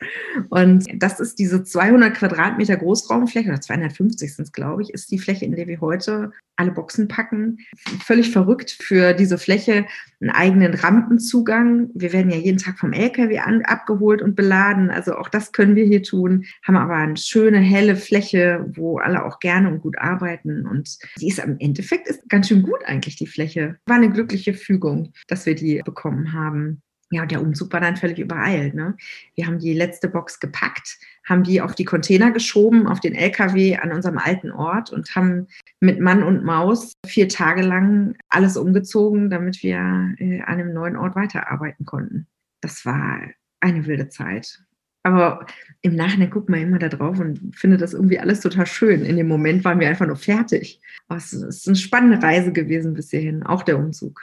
Und 0.49 0.86
das 0.97 1.19
ist 1.19 1.39
diese 1.39 1.63
200 1.63 2.13
Quadratmeter 2.15 2.75
Großraumfläche, 3.20 3.49
oder 3.49 3.61
250 3.61 4.36
sind 4.36 4.45
es, 4.45 4.51
glaube 4.51 4.82
ich, 4.82 4.93
ist 4.93 5.11
die 5.11 5.20
Fläche, 5.20 5.45
in 5.45 5.55
der 5.55 5.67
wir 5.67 5.82
heute 5.82 6.32
alle 6.55 6.72
Boxen 6.72 7.07
packen. 7.07 7.59
Völlig 8.03 8.32
verrückt 8.32 8.72
für 8.72 9.13
diese 9.13 9.38
Fläche 9.38 9.86
einen 10.22 10.32
eigenen 10.32 10.74
Rampenzugang. 10.74 11.89
Wir 11.93 12.11
werden 12.13 12.32
ja 12.32 12.38
jeden 12.38 12.57
Tag 12.57 12.80
vom 12.80 12.93
LKW 12.93 13.39
an, 13.39 13.61
abgeholt 13.63 14.22
und 14.22 14.36
beladen. 14.36 14.89
Also 14.89 15.15
auch 15.15 15.30
das 15.30 15.51
können 15.51 15.76
wir 15.76 15.86
hier 15.86 16.03
tun. 16.03 16.45
Haben 16.63 16.78
aber 16.78 16.95
eine 16.95 17.17
schöne, 17.17 17.59
helle 17.59 17.95
Fläche, 17.95 18.65
wo 18.76 18.97
alle 18.97 19.26
auch 19.26 19.39
gerne 19.39 19.70
und 19.70 19.82
gut 19.82 19.97
arbeiten. 19.97 20.65
Und 20.65 20.97
die 21.20 21.30
ist 21.30 21.39
im 21.39 21.57
Endeffekt 21.59 22.07
ist 22.07 22.28
ganz 22.30 22.47
schön 22.47 22.63
gut 22.63 22.84
eigentlich, 22.86 23.15
die 23.15 23.28
Fläche. 23.28 23.78
War 23.86 23.97
eine 23.97 24.11
glückliche 24.11 24.53
Fügung, 24.53 25.13
dass 25.28 25.45
wir 25.45 25.55
die 25.55 25.82
bekommen 25.84 26.34
haben. 26.34 26.82
Ja, 27.12 27.24
und 27.24 27.32
der 27.32 27.41
Umzug 27.41 27.74
war 27.74 27.82
dann 27.82 27.97
völlig 27.97 28.20
übereilt. 28.20 28.76
Ne? 28.76 28.95
Wir 29.36 29.47
haben 29.47 29.57
die 29.57 29.74
letzte 29.74 30.07
Box 30.07 30.39
gepackt, 30.39 30.99
haben 31.28 31.43
die 31.43 31.60
auf 31.60 31.74
die 31.74 31.86
Container 31.86 32.32
geschoben, 32.32 32.88
auf 32.88 32.99
den 32.99 33.16
LKW 33.16 33.78
an 33.78 33.91
unserem 33.91 34.20
alten 34.20 34.51
Ort 34.51 34.91
und 34.91 35.16
haben 35.16 35.47
mit 35.80 35.99
Mann 35.99 36.22
und 36.22 36.43
Maus 36.43 36.93
vier 37.07 37.28
Tage 37.28 37.64
lang 37.64 38.16
alles 38.30 38.57
umgezogen, 38.57 39.32
damit 39.32 39.64
wir 39.64 39.78
äh, 40.20 40.41
an 40.41 40.60
einem 40.60 40.74
neuen 40.74 40.95
Ort 40.97 41.16
weiterarbeiten 41.16 41.86
konnten. 41.86 42.28
Das 42.62 42.86
war 42.86 43.22
eine 43.60 43.88
wilde 43.88 44.10
Zeit. 44.10 44.64
Aber 45.03 45.45
im 45.82 45.95
Nachhinein 45.95 46.30
guckt 46.30 46.49
man 46.49 46.60
immer 46.60 46.78
da 46.78 46.89
drauf 46.89 47.20
und 47.20 47.55
findet 47.55 47.82
das 47.82 47.93
irgendwie 47.93 48.20
alles 48.20 48.41
total 48.41 48.68
schön. 48.68 49.05
In 49.05 49.18
dem 49.18 49.28
Moment 49.28 49.64
waren 49.64 49.80
wir 49.80 49.88
einfach 49.88 50.05
nur 50.05 50.18
fertig. 50.18 50.82
Aber 51.07 51.18
es 51.18 51.34
ist 51.34 51.68
eine 51.68 51.78
spannende 51.78 52.22
Reise 52.22 52.51
gewesen 52.51 52.93
bis 52.93 53.10
hierhin, 53.10 53.43
auch 53.43 53.64
der 53.64 53.80
Umzug. 53.80 54.22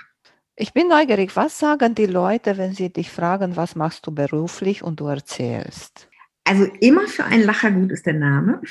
Ich 0.58 0.72
bin 0.72 0.88
neugierig, 0.88 1.36
was 1.36 1.58
sagen 1.58 1.94
die 1.94 2.06
Leute, 2.06 2.56
wenn 2.56 2.72
sie 2.72 2.90
dich 2.90 3.10
fragen, 3.10 3.56
was 3.56 3.76
machst 3.76 4.06
du 4.06 4.10
beruflich 4.10 4.82
und 4.82 5.00
du 5.00 5.06
erzählst? 5.06 6.08
Also 6.44 6.64
immer 6.80 7.06
für 7.08 7.24
einen 7.24 7.44
Lacher 7.44 7.70
gut 7.70 7.92
ist 7.92 8.06
der 8.06 8.14
Name. 8.14 8.62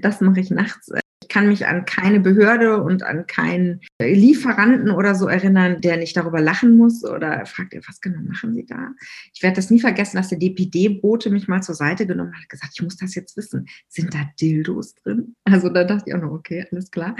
Das 0.00 0.20
mache 0.20 0.40
ich 0.40 0.50
nachts 0.50 0.88
äh, 0.88 1.00
ich 1.22 1.28
kann 1.28 1.48
mich 1.48 1.66
an 1.66 1.84
keine 1.84 2.20
Behörde 2.20 2.82
und 2.82 3.02
an 3.02 3.26
keinen 3.26 3.80
Lieferanten 4.00 4.90
oder 4.90 5.14
so 5.14 5.26
erinnern, 5.26 5.80
der 5.80 5.96
nicht 5.96 6.16
darüber 6.16 6.40
lachen 6.40 6.76
muss 6.76 7.04
oder 7.04 7.44
fragt, 7.44 7.74
was 7.86 8.00
genau 8.00 8.20
machen 8.22 8.54
Sie 8.54 8.64
da? 8.64 8.92
Ich 9.34 9.42
werde 9.42 9.56
das 9.56 9.70
nie 9.70 9.80
vergessen, 9.80 10.16
dass 10.16 10.28
der 10.28 10.38
DPD-Bote 10.38 11.30
mich 11.30 11.48
mal 11.48 11.62
zur 11.62 11.74
Seite 11.74 12.06
genommen 12.06 12.32
hat 12.32 12.42
und 12.42 12.48
gesagt, 12.48 12.72
ich 12.74 12.82
muss 12.82 12.96
das 12.96 13.14
jetzt 13.14 13.36
wissen. 13.36 13.66
Sind 13.88 14.14
da 14.14 14.20
Dildos 14.40 14.94
drin? 14.94 15.34
Also 15.44 15.68
da 15.68 15.84
dachte 15.84 16.04
ich 16.06 16.14
auch 16.14 16.20
noch, 16.20 16.30
okay, 16.30 16.66
alles 16.70 16.90
klar. 16.90 17.16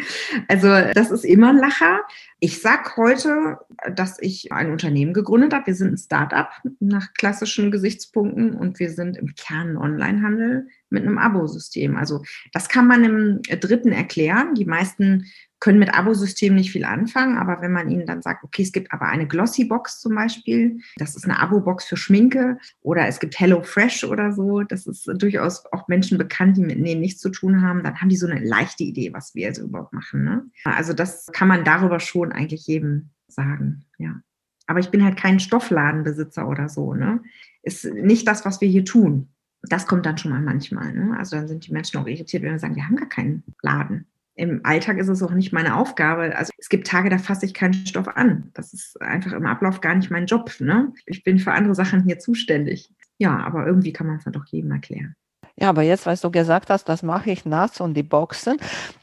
Also 0.47 0.69
das 0.95 1.11
ist 1.11 1.25
immer 1.25 1.51
ein 1.51 1.59
Lacher. 1.59 2.01
Ich 2.39 2.61
sage 2.61 2.91
heute, 2.97 3.59
dass 3.95 4.19
ich 4.21 4.53
ein 4.53 4.71
Unternehmen 4.71 5.13
gegründet 5.13 5.53
habe. 5.53 5.67
Wir 5.67 5.75
sind 5.75 5.93
ein 5.93 5.99
Start-up 5.99 6.53
nach 6.79 7.13
klassischen 7.15 7.71
Gesichtspunkten 7.71 8.55
und 8.55 8.79
wir 8.79 8.91
sind 8.91 9.17
im 9.17 9.35
Kern 9.35 9.77
Onlinehandel 9.77 10.69
mit 10.91 11.05
einem 11.05 11.19
Abo-System. 11.19 11.97
Also 11.97 12.23
das 12.53 12.69
kann 12.69 12.87
man 12.87 13.05
im 13.05 13.43
dritten 13.61 13.93
erklären. 13.93 14.55
Die 14.55 14.65
meisten 14.65 15.27
können 15.61 15.79
mit 15.79 15.93
Abo-System 15.93 16.55
nicht 16.55 16.71
viel 16.71 16.85
anfangen, 16.85 17.37
aber 17.37 17.61
wenn 17.61 17.73
man 17.73 17.91
ihnen 17.91 18.07
dann 18.07 18.23
sagt, 18.23 18.45
okay, 18.45 18.63
es 18.63 18.73
gibt 18.73 18.93
aber 18.93 19.07
eine 19.07 19.27
Glossy-Box 19.27 20.01
zum 20.01 20.15
Beispiel, 20.15 20.79
das 20.97 21.17
ist 21.17 21.25
eine 21.25 21.41
Abo-Box 21.41 21.85
für 21.85 21.97
Schminke 21.97 22.59
oder 22.81 23.09
es 23.09 23.19
gibt 23.19 23.39
Hello 23.41 23.63
Fresh 23.63 24.05
oder 24.05 24.33
so, 24.33 24.63
das 24.63 24.87
ist 24.87 25.11
durchaus 25.17 25.65
auch 25.73 25.89
Menschen 25.89 26.17
bekannt, 26.17 26.57
die 26.57 26.63
mit 26.63 26.85
denen 26.85 27.01
nichts 27.01 27.21
zu 27.21 27.31
tun 27.31 27.63
haben, 27.63 27.83
dann 27.83 28.01
haben 28.01 28.09
die 28.09 28.17
so 28.17 28.29
eine 28.29 28.45
leichte 28.45 28.85
Idee, 28.85 29.13
was 29.13 29.35
wir 29.35 29.49
also 29.49 29.63
überhaupt 29.65 29.93
machen. 29.93 30.25
Ne? 30.25 30.45
Also 30.65 30.93
das 30.93 31.27
kann 31.33 31.49
man 31.49 31.65
darüber 31.65 31.99
schon 31.99 32.33
eigentlich 32.33 32.67
jedem 32.67 33.11
sagen, 33.27 33.85
ja. 33.99 34.21
Aber 34.69 34.81
ich 34.81 34.91
bin 34.91 35.03
halt 35.03 35.17
kein 35.17 35.41
Stoffladenbesitzer 35.41 36.47
oder 36.47 36.69
so, 36.69 36.93
ne? 36.93 37.23
Ist 37.63 37.87
nicht 37.87 38.29
das, 38.29 38.45
was 38.45 38.61
wir 38.61 38.69
hier 38.69 38.85
tun 38.85 39.31
das 39.63 39.87
kommt 39.87 40.07
dann 40.07 40.19
schon 40.19 40.31
mal 40.31 40.41
manchmal. 40.41 40.93
Ne? 40.93 41.17
Also 41.19 41.37
dann 41.37 41.49
sind 41.49 41.67
die 41.67 41.73
Menschen 41.73 41.99
auch 41.99 42.07
irritiert, 42.07 42.43
wenn 42.43 42.53
wir 42.53 42.59
sagen, 42.59 42.77
wir 42.77 42.87
haben 42.87 42.97
gar 42.97 43.09
keinen 43.09 43.43
Laden. 43.63 44.07
Im 44.35 44.61
Alltag 44.63 44.99
ist 44.99 45.09
es 45.09 45.23
auch 45.23 45.33
nicht 45.33 45.53
meine 45.53 45.75
Aufgabe. 45.75 46.37
Also 46.37 46.53
es 46.59 46.69
gibt 46.69 46.87
Tage, 46.87 47.11
da 47.11 47.19
fasse 47.19 47.45
ich 47.45 47.55
keinen 47.55 47.75
Stoff 47.75 48.07
an. 48.07 48.51
Das 48.55 48.73
ist 48.73 49.01
einfach 49.03 49.33
im 49.33 49.47
Ablauf 49.47 49.81
gar 49.81 49.97
nicht 49.97 50.11
mein 50.11 50.27
Job. 50.27 50.53
Ne? 50.61 50.93
Ich 51.07 51.25
bin 51.25 51.41
für 51.41 51.53
andere 51.53 51.75
Sachen 51.75 52.05
hier 52.05 52.21
zuständig. 52.21 52.93
Ja, 53.19 53.37
aber 53.39 53.67
irgendwie 53.67 53.93
kann 53.93 54.07
man 54.07 54.17
es 54.17 54.25
dann 54.25 54.33
doch 54.33 54.47
jedem 54.47 54.71
erklären. 54.71 55.17
Ja, 55.61 55.71
aber 55.71 55.83
jetzt, 55.83 56.07
was 56.07 56.21
du 56.21 56.31
gesagt 56.31 56.71
hast, 56.71 56.85
das 56.89 57.03
mache 57.03 57.33
ich 57.33 57.45
nachts 57.45 57.81
und 57.81 57.95
die 57.95 58.05
Boxen. 58.05 58.59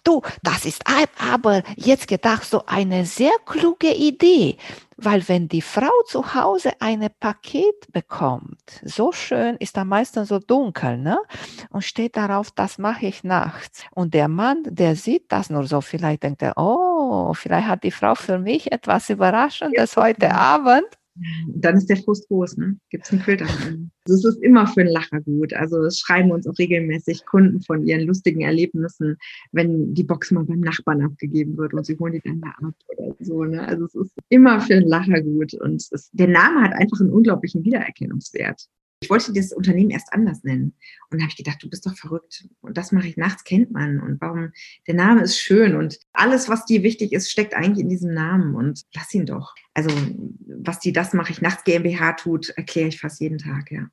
Du, 0.05 0.21
das 0.41 0.63
ist 0.63 0.83
aber 0.87 1.63
jetzt 1.75 2.07
gedacht 2.07 2.45
so 2.45 2.63
eine 2.65 3.05
sehr 3.05 3.33
kluge 3.45 3.93
Idee, 3.93 4.55
weil 4.95 5.27
wenn 5.27 5.49
die 5.49 5.61
Frau 5.61 5.91
zu 6.05 6.33
Hause 6.33 6.71
ein 6.79 7.05
Paket 7.19 7.91
bekommt, 7.91 8.79
so 8.85 9.11
schön 9.11 9.57
ist 9.57 9.75
da 9.75 9.83
meistens 9.83 10.29
so 10.29 10.39
dunkel, 10.39 10.97
ne? 10.97 11.17
Und 11.71 11.83
steht 11.83 12.15
darauf, 12.15 12.51
das 12.51 12.77
mache 12.77 13.07
ich 13.07 13.25
nachts. 13.25 13.83
Und 13.93 14.13
der 14.13 14.29
Mann, 14.29 14.63
der 14.65 14.95
sieht 14.95 15.33
das 15.33 15.49
nur 15.49 15.67
so, 15.67 15.81
vielleicht 15.81 16.23
denkt 16.23 16.41
er, 16.41 16.53
oh, 16.57 17.33
vielleicht 17.33 17.67
hat 17.67 17.83
die 17.83 17.91
Frau 17.91 18.15
für 18.15 18.39
mich 18.39 18.71
etwas 18.71 19.09
Überraschendes 19.09 19.97
heute 19.97 20.33
Abend 20.33 20.85
dann 21.47 21.77
ist 21.77 21.89
der 21.89 21.97
Frust 21.97 22.27
groß, 22.27 22.57
ne? 22.57 22.77
Gibt 22.89 23.05
es 23.05 23.11
einen 23.11 23.21
Filter? 23.21 23.45
Also 23.45 23.79
es 24.07 24.25
ist 24.25 24.43
immer 24.43 24.67
für 24.67 24.81
einen 24.81 24.91
Lacher 24.91 25.21
gut. 25.21 25.53
Also 25.53 25.81
es 25.83 25.99
schreiben 25.99 26.31
uns 26.31 26.45
auch 26.47 26.57
regelmäßig 26.57 27.25
Kunden 27.25 27.61
von 27.61 27.85
ihren 27.85 28.01
lustigen 28.01 28.41
Erlebnissen, 28.41 29.17
wenn 29.51 29.93
die 29.93 30.03
Box 30.03 30.31
mal 30.31 30.43
beim 30.43 30.59
Nachbarn 30.59 31.01
abgegeben 31.01 31.57
wird 31.57 31.73
und 31.73 31.85
sie 31.85 31.97
holen 31.97 32.13
die 32.13 32.21
dann 32.21 32.41
da 32.41 32.49
ab 32.49 32.73
oder 32.87 33.15
so. 33.19 33.43
Ne? 33.43 33.65
Also 33.65 33.85
es 33.85 33.95
ist 33.95 34.13
immer 34.29 34.59
für 34.59 34.75
einen 34.75 34.87
Lacher 34.87 35.21
gut. 35.21 35.53
Und 35.53 35.87
es, 35.91 36.09
der 36.11 36.27
Name 36.27 36.61
hat 36.61 36.73
einfach 36.73 36.99
einen 36.99 37.11
unglaublichen 37.11 37.63
Wiedererkennungswert. 37.63 38.67
Ich 39.05 39.09
wollte 39.11 39.31
das 39.33 39.53
Unternehmen 39.53 39.91
erst 39.91 40.11
anders 40.11 40.43
nennen. 40.43 40.73
Und 41.11 41.19
da 41.19 41.25
habe 41.25 41.29
ich 41.29 41.37
gedacht, 41.37 41.61
du 41.61 41.69
bist 41.69 41.85
doch 41.85 41.95
verrückt. 41.95 42.47
Und 42.61 42.75
das 42.75 42.91
mache 42.91 43.07
ich 43.07 43.17
nachts, 43.17 43.43
kennt 43.43 43.69
man. 43.69 43.99
Und 43.99 44.19
warum, 44.19 44.51
der 44.87 44.95
Name 44.95 45.21
ist 45.21 45.37
schön. 45.37 45.75
Und 45.75 45.99
alles, 46.11 46.49
was 46.49 46.65
dir 46.65 46.81
wichtig 46.81 47.13
ist, 47.13 47.29
steckt 47.29 47.53
eigentlich 47.53 47.83
in 47.83 47.89
diesem 47.89 48.15
Namen. 48.15 48.55
Und 48.55 48.81
lass 48.95 49.13
ihn 49.13 49.27
doch. 49.27 49.53
Also, 49.75 49.91
was 50.47 50.79
die 50.79 50.91
das 50.91 51.13
mache 51.13 51.31
ich 51.31 51.39
nachts 51.39 51.65
GmbH 51.65 52.13
tut, 52.13 52.49
erkläre 52.49 52.87
ich 52.87 52.99
fast 52.99 53.21
jeden 53.21 53.37
Tag, 53.37 53.71
ja. 53.71 53.85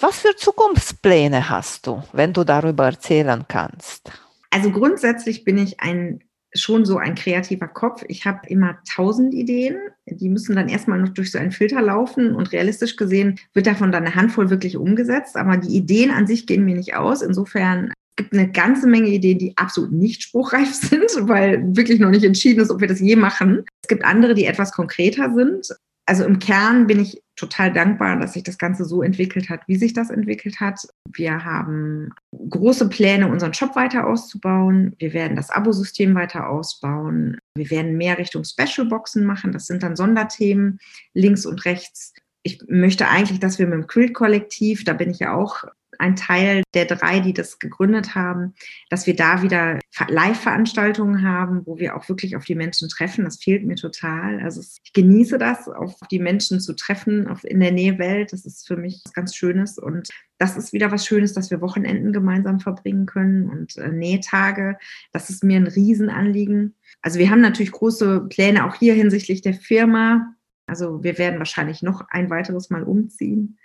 Was 0.00 0.18
für 0.18 0.34
Zukunftspläne 0.34 1.48
hast 1.48 1.86
du, 1.86 2.02
wenn 2.12 2.32
du 2.32 2.42
darüber 2.42 2.86
erzählen 2.86 3.44
kannst? 3.46 4.10
Also 4.50 4.72
grundsätzlich 4.72 5.44
bin 5.44 5.56
ich 5.56 5.78
ein 5.78 6.24
schon 6.54 6.84
so 6.84 6.98
ein 6.98 7.14
kreativer 7.14 7.68
Kopf. 7.68 8.04
Ich 8.08 8.26
habe 8.26 8.40
immer 8.48 8.78
tausend 8.88 9.34
Ideen. 9.34 9.76
Die 10.06 10.28
müssen 10.28 10.56
dann 10.56 10.68
erstmal 10.68 11.00
noch 11.00 11.10
durch 11.10 11.30
so 11.30 11.38
einen 11.38 11.52
Filter 11.52 11.80
laufen 11.80 12.34
und 12.34 12.52
realistisch 12.52 12.96
gesehen 12.96 13.38
wird 13.54 13.66
davon 13.66 13.92
dann 13.92 14.04
eine 14.04 14.14
Handvoll 14.14 14.50
wirklich 14.50 14.76
umgesetzt. 14.76 15.36
Aber 15.36 15.56
die 15.56 15.74
Ideen 15.76 16.10
an 16.10 16.26
sich 16.26 16.46
gehen 16.46 16.64
mir 16.64 16.74
nicht 16.74 16.94
aus. 16.94 17.22
Insofern 17.22 17.92
gibt 18.16 18.32
eine 18.32 18.50
ganze 18.50 18.86
Menge 18.86 19.08
Ideen, 19.08 19.38
die 19.38 19.56
absolut 19.56 19.92
nicht 19.92 20.22
spruchreif 20.22 20.74
sind, 20.74 21.10
weil 21.22 21.62
wirklich 21.76 22.00
noch 22.00 22.10
nicht 22.10 22.24
entschieden 22.24 22.60
ist, 22.60 22.70
ob 22.70 22.80
wir 22.80 22.88
das 22.88 23.00
je 23.00 23.16
machen. 23.16 23.64
Es 23.82 23.88
gibt 23.88 24.04
andere, 24.04 24.34
die 24.34 24.44
etwas 24.44 24.72
konkreter 24.72 25.32
sind 25.34 25.68
also 26.06 26.24
im 26.24 26.38
Kern 26.38 26.86
bin 26.86 27.00
ich 27.00 27.22
total 27.36 27.72
dankbar, 27.72 28.18
dass 28.18 28.32
sich 28.32 28.42
das 28.42 28.58
Ganze 28.58 28.84
so 28.84 29.02
entwickelt 29.02 29.48
hat, 29.48 29.60
wie 29.66 29.76
sich 29.76 29.92
das 29.92 30.10
entwickelt 30.10 30.60
hat. 30.60 30.80
Wir 31.12 31.44
haben 31.44 32.10
große 32.48 32.88
Pläne, 32.88 33.28
unseren 33.30 33.54
Shop 33.54 33.76
weiter 33.76 34.06
auszubauen. 34.06 34.94
Wir 34.98 35.12
werden 35.12 35.36
das 35.36 35.50
Abosystem 35.50 36.14
weiter 36.14 36.48
ausbauen. 36.48 37.38
Wir 37.54 37.70
werden 37.70 37.96
mehr 37.96 38.18
Richtung 38.18 38.44
Special 38.44 38.86
Boxen 38.88 39.24
machen. 39.24 39.52
Das 39.52 39.66
sind 39.66 39.82
dann 39.82 39.96
Sonderthemen 39.96 40.78
links 41.14 41.46
und 41.46 41.64
rechts. 41.64 42.14
Ich 42.42 42.62
möchte 42.68 43.08
eigentlich, 43.08 43.40
dass 43.40 43.58
wir 43.58 43.66
mit 43.66 43.74
dem 43.74 43.86
Quilt-Kollektiv, 43.86 44.84
da 44.84 44.94
bin 44.94 45.10
ich 45.10 45.20
ja 45.20 45.34
auch 45.34 45.64
ein 45.98 46.16
Teil 46.16 46.62
der 46.74 46.86
drei, 46.86 47.20
die 47.20 47.32
das 47.32 47.58
gegründet 47.58 48.14
haben, 48.14 48.54
dass 48.90 49.06
wir 49.06 49.14
da 49.14 49.42
wieder 49.42 49.78
Live-Veranstaltungen 50.08 51.22
haben, 51.22 51.62
wo 51.66 51.78
wir 51.78 51.96
auch 51.96 52.08
wirklich 52.08 52.36
auf 52.36 52.44
die 52.44 52.54
Menschen 52.54 52.88
treffen. 52.88 53.24
Das 53.24 53.42
fehlt 53.42 53.64
mir 53.64 53.76
total. 53.76 54.40
Also 54.40 54.60
ich 54.60 54.92
genieße 54.92 55.38
das, 55.38 55.68
auf 55.68 55.94
die 56.10 56.18
Menschen 56.18 56.60
zu 56.60 56.74
treffen 56.74 57.28
auf, 57.28 57.44
in 57.44 57.60
der 57.60 57.72
Nähewelt. 57.72 58.32
Das 58.32 58.44
ist 58.44 58.66
für 58.66 58.76
mich 58.76 59.00
was 59.04 59.12
ganz 59.12 59.36
Schönes. 59.36 59.78
Und 59.78 60.08
das 60.42 60.56
ist 60.56 60.72
wieder 60.72 60.90
was 60.90 61.06
Schönes, 61.06 61.34
dass 61.34 61.52
wir 61.52 61.60
Wochenenden 61.60 62.12
gemeinsam 62.12 62.58
verbringen 62.58 63.06
können 63.06 63.48
und 63.48 63.76
äh, 63.76 63.92
Nähtage. 63.92 64.76
Das 65.12 65.30
ist 65.30 65.44
mir 65.44 65.56
ein 65.56 65.68
Riesenanliegen. 65.68 66.74
Also 67.00 67.20
wir 67.20 67.30
haben 67.30 67.40
natürlich 67.40 67.70
große 67.70 68.22
Pläne 68.28 68.66
auch 68.66 68.74
hier 68.74 68.94
hinsichtlich 68.94 69.42
der 69.42 69.54
Firma. 69.54 70.34
Also 70.66 71.04
wir 71.04 71.16
werden 71.16 71.38
wahrscheinlich 71.38 71.82
noch 71.82 72.08
ein 72.08 72.28
weiteres 72.28 72.70
Mal 72.70 72.82
umziehen. 72.82 73.56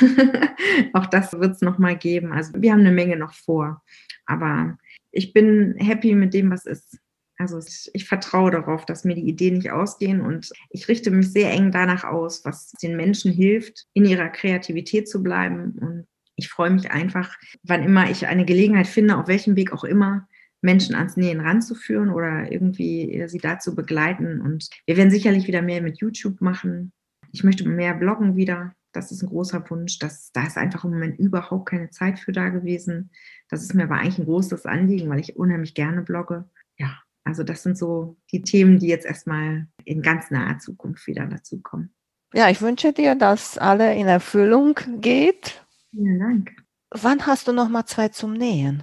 auch 0.92 1.06
das 1.06 1.32
wird 1.32 1.52
es 1.52 1.62
noch 1.62 1.78
mal 1.78 1.96
geben. 1.96 2.30
Also 2.30 2.52
wir 2.56 2.72
haben 2.72 2.80
eine 2.80 2.92
Menge 2.92 3.16
noch 3.16 3.32
vor. 3.32 3.82
Aber 4.26 4.76
ich 5.10 5.32
bin 5.32 5.76
happy 5.78 6.14
mit 6.14 6.34
dem, 6.34 6.50
was 6.50 6.66
ist. 6.66 6.98
Also 7.38 7.58
ich 7.94 8.04
vertraue 8.04 8.50
darauf, 8.50 8.84
dass 8.84 9.04
mir 9.04 9.14
die 9.14 9.28
Ideen 9.28 9.54
nicht 9.54 9.70
ausgehen 9.70 10.20
und 10.20 10.50
ich 10.70 10.88
richte 10.88 11.10
mich 11.10 11.32
sehr 11.32 11.52
eng 11.52 11.70
danach 11.70 12.04
aus, 12.04 12.44
was 12.44 12.72
den 12.82 12.96
Menschen 12.96 13.32
hilft, 13.32 13.86
in 13.94 14.04
ihrer 14.04 14.28
Kreativität 14.28 15.08
zu 15.08 15.22
bleiben. 15.22 15.78
Und 15.80 16.06
ich 16.38 16.48
freue 16.48 16.70
mich 16.70 16.90
einfach, 16.92 17.36
wann 17.64 17.82
immer 17.82 18.08
ich 18.10 18.28
eine 18.28 18.44
Gelegenheit 18.44 18.86
finde, 18.86 19.16
auf 19.18 19.26
welchem 19.26 19.56
Weg 19.56 19.72
auch 19.72 19.84
immer, 19.84 20.28
Menschen 20.60 20.94
ans 20.94 21.16
Nähen 21.16 21.40
ranzuführen 21.40 22.10
oder 22.10 22.50
irgendwie 22.50 23.24
sie 23.26 23.38
dazu 23.38 23.74
begleiten. 23.74 24.40
Und 24.40 24.68
wir 24.86 24.96
werden 24.96 25.10
sicherlich 25.10 25.46
wieder 25.48 25.62
mehr 25.62 25.82
mit 25.82 25.98
YouTube 25.98 26.40
machen. 26.40 26.92
Ich 27.32 27.44
möchte 27.44 27.68
mehr 27.68 27.94
bloggen 27.94 28.36
wieder. 28.36 28.72
Das 28.92 29.10
ist 29.10 29.22
ein 29.22 29.28
großer 29.28 29.68
Wunsch. 29.68 29.98
Das, 29.98 30.30
da 30.32 30.46
ist 30.46 30.56
einfach 30.56 30.84
im 30.84 30.92
Moment 30.92 31.18
überhaupt 31.18 31.68
keine 31.68 31.90
Zeit 31.90 32.20
für 32.20 32.32
da 32.32 32.48
gewesen. 32.48 33.10
Das 33.48 33.62
ist 33.62 33.74
mir 33.74 33.84
aber 33.84 33.96
eigentlich 33.96 34.18
ein 34.18 34.24
großes 34.24 34.64
Anliegen, 34.64 35.10
weil 35.10 35.20
ich 35.20 35.36
unheimlich 35.36 35.74
gerne 35.74 36.02
blogge. 36.02 36.48
Ja, 36.78 36.98
also 37.24 37.42
das 37.42 37.64
sind 37.64 37.76
so 37.76 38.16
die 38.32 38.42
Themen, 38.42 38.78
die 38.78 38.88
jetzt 38.88 39.06
erstmal 39.06 39.66
in 39.84 40.02
ganz 40.02 40.30
naher 40.30 40.58
Zukunft 40.58 41.06
wieder 41.08 41.26
dazukommen. 41.26 41.92
Ja, 42.32 42.48
ich 42.48 42.60
wünsche 42.60 42.92
dir, 42.92 43.14
dass 43.14 43.58
alle 43.58 43.94
in 43.94 44.06
Erfüllung 44.06 44.78
geht. 45.00 45.64
Vielen 45.90 46.18
Dank. 46.18 46.56
Wann 46.90 47.26
hast 47.26 47.48
du 47.48 47.52
noch 47.52 47.68
mal 47.68 47.86
Zeit 47.86 48.14
zum 48.14 48.32
Nähen? 48.32 48.82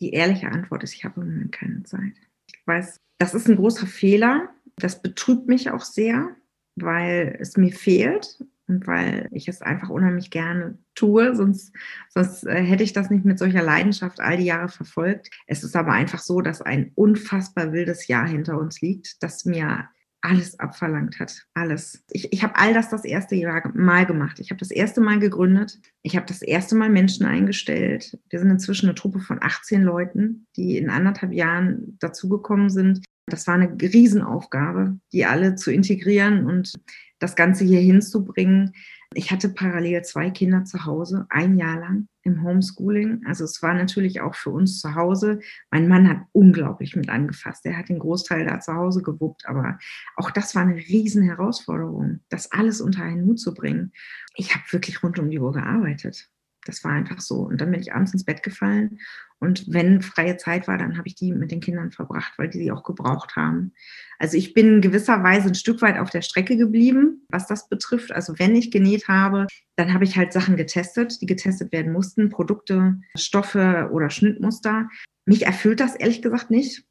Die 0.00 0.12
ehrliche 0.12 0.50
Antwort 0.50 0.82
ist, 0.82 0.94
ich 0.94 1.04
habe 1.04 1.20
im 1.20 1.28
Moment 1.28 1.52
keine 1.52 1.82
Zeit. 1.84 2.14
Ich 2.46 2.66
weiß, 2.66 3.00
das 3.18 3.34
ist 3.34 3.48
ein 3.48 3.56
großer 3.56 3.86
Fehler. 3.86 4.50
Das 4.76 5.00
betrübt 5.00 5.46
mich 5.46 5.70
auch 5.70 5.84
sehr, 5.84 6.36
weil 6.76 7.36
es 7.40 7.56
mir 7.56 7.72
fehlt 7.72 8.44
und 8.66 8.86
weil 8.86 9.28
ich 9.32 9.48
es 9.48 9.62
einfach 9.62 9.90
unheimlich 9.90 10.30
gerne 10.30 10.78
tue, 10.94 11.36
sonst, 11.36 11.74
sonst 12.08 12.44
äh, 12.44 12.62
hätte 12.62 12.82
ich 12.82 12.92
das 12.92 13.10
nicht 13.10 13.24
mit 13.24 13.38
solcher 13.38 13.62
Leidenschaft 13.62 14.20
all 14.20 14.38
die 14.38 14.44
Jahre 14.44 14.68
verfolgt. 14.68 15.30
Es 15.46 15.62
ist 15.62 15.76
aber 15.76 15.92
einfach 15.92 16.18
so, 16.18 16.40
dass 16.40 16.62
ein 16.62 16.90
unfassbar 16.94 17.72
wildes 17.72 18.08
Jahr 18.08 18.26
hinter 18.26 18.58
uns 18.58 18.80
liegt, 18.80 19.22
das 19.22 19.44
mir 19.44 19.88
alles 20.24 20.58
abverlangt 20.58 21.20
hat. 21.20 21.46
Alles. 21.52 22.02
Ich, 22.10 22.32
ich 22.32 22.42
habe 22.42 22.56
all 22.56 22.72
das 22.72 22.88
das 22.88 23.04
erste 23.04 23.34
Jahr 23.34 23.70
Mal 23.74 24.06
gemacht. 24.06 24.40
Ich 24.40 24.50
habe 24.50 24.58
das 24.58 24.70
erste 24.70 25.00
Mal 25.00 25.18
gegründet. 25.18 25.78
Ich 26.02 26.16
habe 26.16 26.26
das 26.26 26.40
erste 26.40 26.74
Mal 26.74 26.88
Menschen 26.88 27.26
eingestellt. 27.26 28.18
Wir 28.30 28.38
sind 28.38 28.50
inzwischen 28.50 28.86
eine 28.86 28.94
Truppe 28.94 29.20
von 29.20 29.38
18 29.42 29.82
Leuten, 29.82 30.46
die 30.56 30.78
in 30.78 30.88
anderthalb 30.88 31.32
Jahren 31.32 31.98
dazugekommen 32.00 32.70
sind. 32.70 33.04
Das 33.26 33.46
war 33.46 33.54
eine 33.54 33.76
Riesenaufgabe, 33.80 34.98
die 35.12 35.26
alle 35.26 35.56
zu 35.56 35.70
integrieren 35.70 36.46
und 36.46 36.72
das 37.18 37.36
Ganze 37.36 37.64
hier 37.64 37.80
hinzubringen. 37.80 38.72
Ich 39.14 39.30
hatte 39.30 39.48
parallel 39.48 40.02
zwei 40.02 40.30
Kinder 40.30 40.64
zu 40.64 40.84
Hause, 40.84 41.26
ein 41.30 41.56
Jahr 41.56 41.78
lang 41.78 42.08
im 42.22 42.42
Homeschooling. 42.42 43.22
Also 43.26 43.44
es 43.44 43.62
war 43.62 43.74
natürlich 43.74 44.20
auch 44.20 44.34
für 44.34 44.50
uns 44.50 44.80
zu 44.80 44.94
Hause. 44.94 45.40
Mein 45.70 45.88
Mann 45.88 46.08
hat 46.08 46.22
unglaublich 46.32 46.96
mit 46.96 47.08
angefasst. 47.08 47.64
Er 47.66 47.76
hat 47.76 47.88
den 47.88 47.98
Großteil 47.98 48.46
da 48.46 48.60
zu 48.60 48.74
Hause 48.74 49.02
gewuppt. 49.02 49.46
Aber 49.46 49.78
auch 50.16 50.30
das 50.30 50.54
war 50.54 50.62
eine 50.62 50.76
riesen 50.76 51.22
Herausforderung, 51.22 52.20
das 52.28 52.50
alles 52.50 52.80
unter 52.80 53.02
einen 53.02 53.24
Hut 53.26 53.38
zu 53.38 53.54
bringen. 53.54 53.92
Ich 54.36 54.54
habe 54.54 54.64
wirklich 54.70 55.02
rund 55.02 55.18
um 55.18 55.30
die 55.30 55.38
Uhr 55.38 55.52
gearbeitet. 55.52 56.28
Das 56.64 56.82
war 56.82 56.92
einfach 56.92 57.20
so. 57.20 57.40
Und 57.42 57.60
dann 57.60 57.70
bin 57.70 57.80
ich 57.80 57.92
abends 57.92 58.12
ins 58.12 58.24
Bett 58.24 58.42
gefallen. 58.42 58.98
Und 59.40 59.64
wenn 59.68 60.00
freie 60.00 60.36
Zeit 60.36 60.68
war, 60.68 60.78
dann 60.78 60.96
habe 60.96 61.08
ich 61.08 61.14
die 61.14 61.32
mit 61.32 61.50
den 61.50 61.60
Kindern 61.60 61.90
verbracht, 61.90 62.32
weil 62.38 62.48
die 62.48 62.58
sie 62.58 62.72
auch 62.72 62.82
gebraucht 62.82 63.36
haben. 63.36 63.72
Also 64.18 64.36
ich 64.36 64.54
bin 64.54 64.80
gewisserweise 64.80 65.48
ein 65.48 65.54
Stück 65.54 65.82
weit 65.82 65.98
auf 65.98 66.10
der 66.10 66.22
Strecke 66.22 66.56
geblieben, 66.56 67.26
was 67.28 67.46
das 67.46 67.68
betrifft. 67.68 68.12
Also 68.12 68.38
wenn 68.38 68.56
ich 68.56 68.70
genäht 68.70 69.08
habe, 69.08 69.46
dann 69.76 69.92
habe 69.92 70.04
ich 70.04 70.16
halt 70.16 70.32
Sachen 70.32 70.56
getestet, 70.56 71.20
die 71.20 71.26
getestet 71.26 71.72
werden 71.72 71.92
mussten, 71.92 72.30
Produkte, 72.30 73.00
Stoffe 73.16 73.90
oder 73.92 74.08
Schnittmuster. 74.08 74.88
Mich 75.26 75.44
erfüllt 75.46 75.80
das 75.80 75.94
ehrlich 75.94 76.22
gesagt 76.22 76.50
nicht 76.50 76.84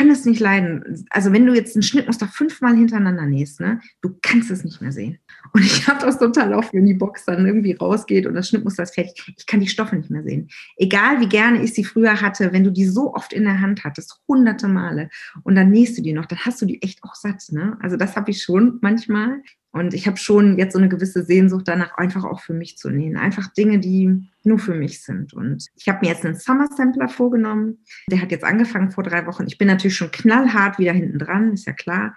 kann 0.00 0.10
es 0.10 0.24
nicht 0.24 0.40
leiden. 0.40 1.04
Also 1.10 1.30
wenn 1.30 1.44
du 1.44 1.54
jetzt 1.54 1.76
ein 1.76 1.82
Schnittmuster 1.82 2.26
fünfmal 2.26 2.74
hintereinander 2.74 3.26
nähst, 3.26 3.60
ne, 3.60 3.80
du 4.00 4.16
kannst 4.22 4.50
es 4.50 4.64
nicht 4.64 4.80
mehr 4.80 4.92
sehen. 4.92 5.18
Und 5.52 5.62
ich 5.62 5.86
habe 5.86 6.00
das 6.00 6.18
total 6.18 6.54
oft, 6.54 6.72
wenn 6.72 6.86
die 6.86 6.94
Box 6.94 7.26
dann 7.26 7.44
irgendwie 7.44 7.74
rausgeht 7.74 8.26
und 8.26 8.32
das 8.32 8.48
Schnittmuster 8.48 8.84
ist 8.84 8.94
fertig. 8.94 9.34
Ich 9.36 9.46
kann 9.46 9.60
die 9.60 9.68
Stoffe 9.68 9.96
nicht 9.96 10.08
mehr 10.08 10.22
sehen. 10.22 10.48
Egal 10.78 11.20
wie 11.20 11.28
gerne 11.28 11.62
ich 11.62 11.74
sie 11.74 11.84
früher 11.84 12.18
hatte, 12.22 12.50
wenn 12.54 12.64
du 12.64 12.70
die 12.70 12.86
so 12.86 13.12
oft 13.12 13.34
in 13.34 13.44
der 13.44 13.60
Hand 13.60 13.84
hattest, 13.84 14.22
hunderte 14.26 14.68
Male, 14.68 15.10
und 15.42 15.54
dann 15.54 15.70
nähst 15.70 15.98
du 15.98 16.02
die 16.02 16.14
noch, 16.14 16.24
dann 16.24 16.38
hast 16.38 16.62
du 16.62 16.66
die 16.66 16.80
echt 16.80 17.04
auch 17.04 17.14
satt. 17.14 17.44
Ne? 17.50 17.76
Also 17.80 17.98
das 17.98 18.16
habe 18.16 18.30
ich 18.30 18.42
schon 18.42 18.78
manchmal. 18.80 19.42
Und 19.72 19.94
ich 19.94 20.06
habe 20.08 20.16
schon 20.16 20.58
jetzt 20.58 20.72
so 20.72 20.78
eine 20.78 20.88
gewisse 20.88 21.24
Sehnsucht 21.24 21.68
danach, 21.68 21.96
einfach 21.96 22.24
auch 22.24 22.40
für 22.40 22.54
mich 22.54 22.76
zu 22.76 22.90
nähen. 22.90 23.16
Einfach 23.16 23.52
Dinge, 23.52 23.78
die 23.78 24.28
nur 24.42 24.58
für 24.58 24.74
mich 24.74 25.02
sind. 25.02 25.32
Und 25.32 25.68
ich 25.76 25.88
habe 25.88 26.00
mir 26.02 26.12
jetzt 26.12 26.24
einen 26.24 26.34
Summer 26.34 26.68
Sampler 26.76 27.08
vorgenommen. 27.08 27.84
Der 28.10 28.20
hat 28.20 28.32
jetzt 28.32 28.44
angefangen 28.44 28.90
vor 28.90 29.04
drei 29.04 29.26
Wochen. 29.26 29.44
Ich 29.46 29.58
bin 29.58 29.68
natürlich 29.68 29.96
schon 29.96 30.10
knallhart 30.10 30.78
wieder 30.78 30.92
hinten 30.92 31.20
dran, 31.20 31.52
ist 31.52 31.66
ja 31.66 31.72
klar. 31.72 32.16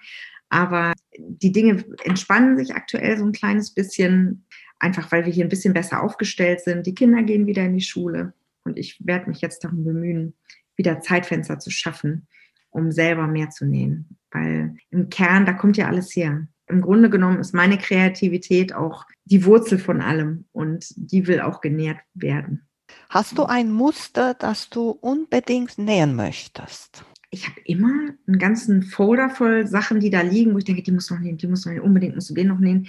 Aber 0.50 0.94
die 1.18 1.52
Dinge 1.52 1.84
entspannen 2.04 2.58
sich 2.58 2.74
aktuell 2.76 3.18
so 3.18 3.26
ein 3.26 3.32
kleines 3.34 3.72
bisschen, 3.72 4.46
einfach 4.80 5.12
weil 5.12 5.26
wir 5.26 5.34
hier 5.34 5.46
ein 5.46 5.50
bisschen 5.50 5.74
besser 5.76 6.02
aufgestellt 6.02 6.62
sind. 6.62 6.88
Die 6.88 6.96
Kinder 6.96 7.22
gehen 7.22 7.46
wieder 7.46 7.66
in 7.66 7.76
die 7.76 7.82
Schule. 7.82 8.34
Und 8.64 8.80
ich 8.80 8.98
werde 9.06 9.30
mich 9.30 9.42
jetzt 9.42 9.64
darum 9.64 9.84
bemühen, 9.84 10.34
wieder 10.76 11.02
Zeitfenster 11.02 11.60
zu 11.60 11.70
schaffen, 11.70 12.28
um 12.72 12.92
selber 12.92 13.28
mehr 13.28 13.52
zu 13.52 13.66
nähen. 13.66 14.18
Weil 14.32 14.76
im 14.90 15.10
Kern, 15.10 15.46
da 15.46 15.54
kommt 15.54 15.78
ja 15.78 15.88
alles 15.88 16.16
her 16.16 16.48
im 16.68 16.82
Grunde 16.82 17.10
genommen 17.10 17.40
ist 17.40 17.54
meine 17.54 17.78
Kreativität 17.78 18.74
auch 18.74 19.06
die 19.26 19.46
Wurzel 19.46 19.80
von 19.80 20.02
allem 20.02 20.46
und 20.52 20.86
die 20.96 21.28
will 21.28 21.42
auch 21.42 21.62
genährt 21.62 22.00
werden. 22.14 22.68
Hast 23.10 23.38
du 23.38 23.46
ein 23.46 23.72
Muster, 23.72 24.34
das 24.34 24.70
du 24.70 24.90
unbedingt 24.90 25.78
nähen 25.78 26.16
möchtest? 26.16 27.06
Ich 27.32 27.48
habe 27.48 27.60
immer 27.66 27.92
einen 28.28 28.38
ganzen 28.38 28.84
Folder 28.84 29.30
voll 29.30 29.66
Sachen, 29.68 30.00
die 30.00 30.12
da 30.12 30.22
liegen, 30.22 30.54
wo 30.54 30.60
ich 30.60 30.66
denke, 30.66 30.84
die 30.84 30.92
muss 30.92 31.10
noch 31.10 31.20
nähen, 31.20 31.38
die 31.38 31.48
muss 31.48 31.66
noch 31.66 31.74
nähen, 31.74 31.82
unbedingt 31.82 32.16
musst 32.16 32.30
du 32.30 32.34
den 32.34 32.48
noch 32.48 32.60
nähen. 32.60 32.88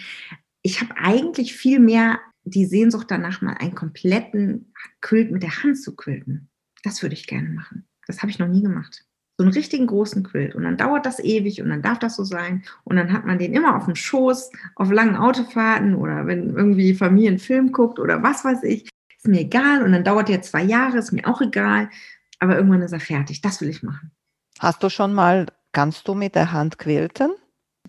Ich 0.63 0.81
habe 0.81 0.97
eigentlich 0.99 1.55
viel 1.55 1.81
mehr 1.81 2.21
die 2.45 2.67
Sehnsucht 2.67 3.11
danach, 3.11 3.41
mal 3.41 3.55
einen 3.55 3.75
kompletten 3.75 4.73
Quilt 5.01 5.31
mit 5.31 5.43
der 5.43 5.63
Hand 5.63 5.81
zu 5.81 5.97
quilten. 5.97 6.51
Das 6.83 7.03
würde 7.03 7.15
ich 7.15 7.27
gerne 7.27 7.49
machen. 7.49 7.87
Das 8.07 8.21
habe 8.21 8.31
ich 8.31 8.39
noch 8.39 8.49
nie 8.49 8.63
gemacht 8.63 9.07
so 9.37 9.45
einen 9.45 9.53
richtigen 9.53 9.87
großen 9.87 10.23
Quilt. 10.23 10.55
Und 10.55 10.63
dann 10.63 10.77
dauert 10.77 11.07
das 11.07 11.19
ewig 11.19 11.61
und 11.61 11.69
dann 11.71 11.83
darf 11.83 11.99
das 11.99 12.17
so 12.17 12.25
sein. 12.25 12.65
Und 12.85 12.97
dann 12.97 13.13
hat 13.13 13.25
man 13.25 13.39
den 13.39 13.53
immer 13.53 13.77
auf 13.77 13.87
dem 13.87 13.97
Schoß, 13.97 14.51
auf 14.77 14.91
langen 14.91 15.17
Autofahrten 15.17 15.95
oder 15.95 16.27
wenn 16.27 16.51
irgendwie 16.51 16.95
Familie 16.95 17.31
einen 17.31 17.39
Film 17.39 17.73
guckt 17.73 17.99
oder 17.99 18.23
was 18.23 18.45
weiß 18.45 18.63
ich. 18.63 18.89
Ist 19.17 19.27
mir 19.27 19.41
egal. 19.41 19.83
Und 19.83 19.93
dann 19.93 20.05
dauert 20.05 20.29
der 20.29 20.43
zwei 20.43 20.63
Jahre, 20.63 20.99
ist 20.99 21.13
mir 21.13 21.27
auch 21.27 21.41
egal. 21.41 21.91
Aber 22.39 22.57
irgendwann 22.57 22.83
ist 22.83 22.93
er 22.93 23.01
fertig. 23.01 23.41
Das 23.41 23.61
will 23.61 23.71
ich 23.71 23.83
machen. 23.83 24.13
Hast 24.61 24.83
du 24.83 24.89
schon 24.89 25.15
mal, 25.15 25.47
kannst 25.73 26.07
du 26.07 26.15
mit 26.15 26.37
der 26.37 26.53
Hand 26.53 26.79
quilten? 26.79 27.33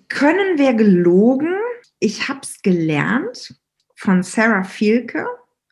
Können 0.09 0.57
wir 0.57 0.73
gelogen? 0.73 1.55
Ich 1.99 2.27
habe 2.27 2.39
es 2.41 2.61
gelernt 2.61 3.55
von 3.95 4.23
Sarah 4.23 4.63
Fielke. 4.63 5.25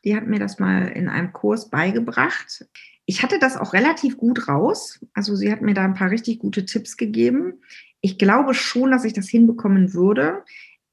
Die 0.04 0.14
hat 0.14 0.26
mir 0.26 0.38
das 0.38 0.58
mal 0.58 0.88
in 0.88 1.08
einem 1.08 1.32
Kurs 1.32 1.68
beigebracht 1.70 2.64
ich 3.06 3.22
hatte 3.22 3.38
das 3.38 3.56
auch 3.56 3.72
relativ 3.72 4.16
gut 4.16 4.48
raus. 4.48 5.00
Also 5.12 5.36
sie 5.36 5.52
hat 5.52 5.62
mir 5.62 5.74
da 5.74 5.84
ein 5.84 5.94
paar 5.94 6.10
richtig 6.10 6.38
gute 6.38 6.64
Tipps 6.64 6.96
gegeben. 6.96 7.60
Ich 8.00 8.18
glaube 8.18 8.54
schon, 8.54 8.90
dass 8.90 9.04
ich 9.04 9.12
das 9.12 9.28
hinbekommen 9.28 9.94
würde. 9.94 10.42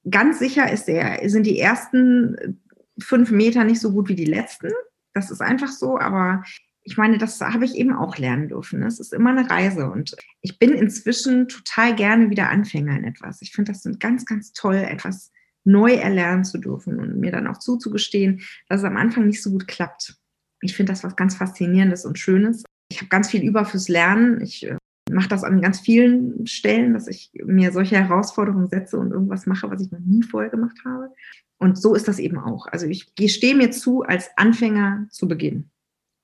Ganz 0.09 0.39
sicher 0.39 0.71
ist 0.71 0.85
der, 0.85 1.19
sind 1.29 1.45
die 1.45 1.59
ersten 1.59 2.59
fünf 2.99 3.31
Meter 3.31 3.63
nicht 3.63 3.79
so 3.79 3.91
gut 3.91 4.09
wie 4.09 4.15
die 4.15 4.25
letzten. 4.25 4.69
Das 5.13 5.31
ist 5.31 5.41
einfach 5.41 5.69
so, 5.69 5.97
aber 5.97 6.43
ich 6.83 6.97
meine, 6.97 7.17
das 7.17 7.39
habe 7.39 7.65
ich 7.65 7.75
eben 7.75 7.93
auch 7.93 8.17
lernen 8.17 8.49
dürfen. 8.49 8.81
Es 8.83 8.99
ist 8.99 9.13
immer 9.13 9.29
eine 9.29 9.49
Reise 9.49 9.89
und 9.89 10.15
ich 10.41 10.57
bin 10.57 10.71
inzwischen 10.71 11.47
total 11.47 11.95
gerne 11.95 12.29
wieder 12.29 12.49
Anfänger 12.49 12.97
in 12.97 13.03
etwas. 13.03 13.41
Ich 13.41 13.51
finde 13.51 13.71
das 13.71 13.87
ganz, 13.99 14.25
ganz 14.25 14.51
toll, 14.53 14.75
etwas 14.75 15.31
neu 15.63 15.93
erlernen 15.93 16.43
zu 16.43 16.57
dürfen 16.57 16.99
und 16.99 17.19
mir 17.19 17.31
dann 17.31 17.47
auch 17.47 17.59
zuzugestehen, 17.59 18.41
dass 18.67 18.81
es 18.81 18.85
am 18.85 18.97
Anfang 18.97 19.27
nicht 19.27 19.43
so 19.43 19.51
gut 19.51 19.67
klappt. 19.67 20.20
Ich 20.61 20.75
finde 20.75 20.91
das 20.91 21.03
was 21.03 21.15
ganz 21.15 21.35
Faszinierendes 21.35 22.05
und 22.05 22.19
Schönes. 22.19 22.63
Ich 22.91 22.99
habe 22.99 23.09
ganz 23.09 23.29
viel 23.29 23.43
über 23.43 23.65
fürs 23.65 23.89
Lernen. 23.89 24.41
Ich 24.41 24.67
äh, 24.67 24.77
mache 25.09 25.29
das 25.29 25.43
an 25.43 25.61
ganz 25.61 25.79
vielen 25.79 26.45
Stellen, 26.47 26.93
dass 26.93 27.07
ich 27.07 27.31
mir 27.43 27.71
solche 27.71 27.97
Herausforderungen 27.97 28.69
setze 28.69 28.97
und 28.97 29.11
irgendwas 29.11 29.45
mache, 29.45 29.69
was 29.69 29.81
ich 29.81 29.91
noch 29.91 29.99
nie 29.99 30.23
vorher 30.23 30.49
gemacht 30.49 30.77
habe. 30.85 31.09
Und 31.57 31.77
so 31.77 31.93
ist 31.93 32.07
das 32.07 32.19
eben 32.19 32.39
auch. 32.39 32.67
Also 32.67 32.87
ich 32.87 33.11
stehe 33.27 33.55
mir 33.55 33.71
zu, 33.71 34.01
als 34.01 34.29
Anfänger 34.35 35.07
zu 35.09 35.27
beginnen 35.27 35.69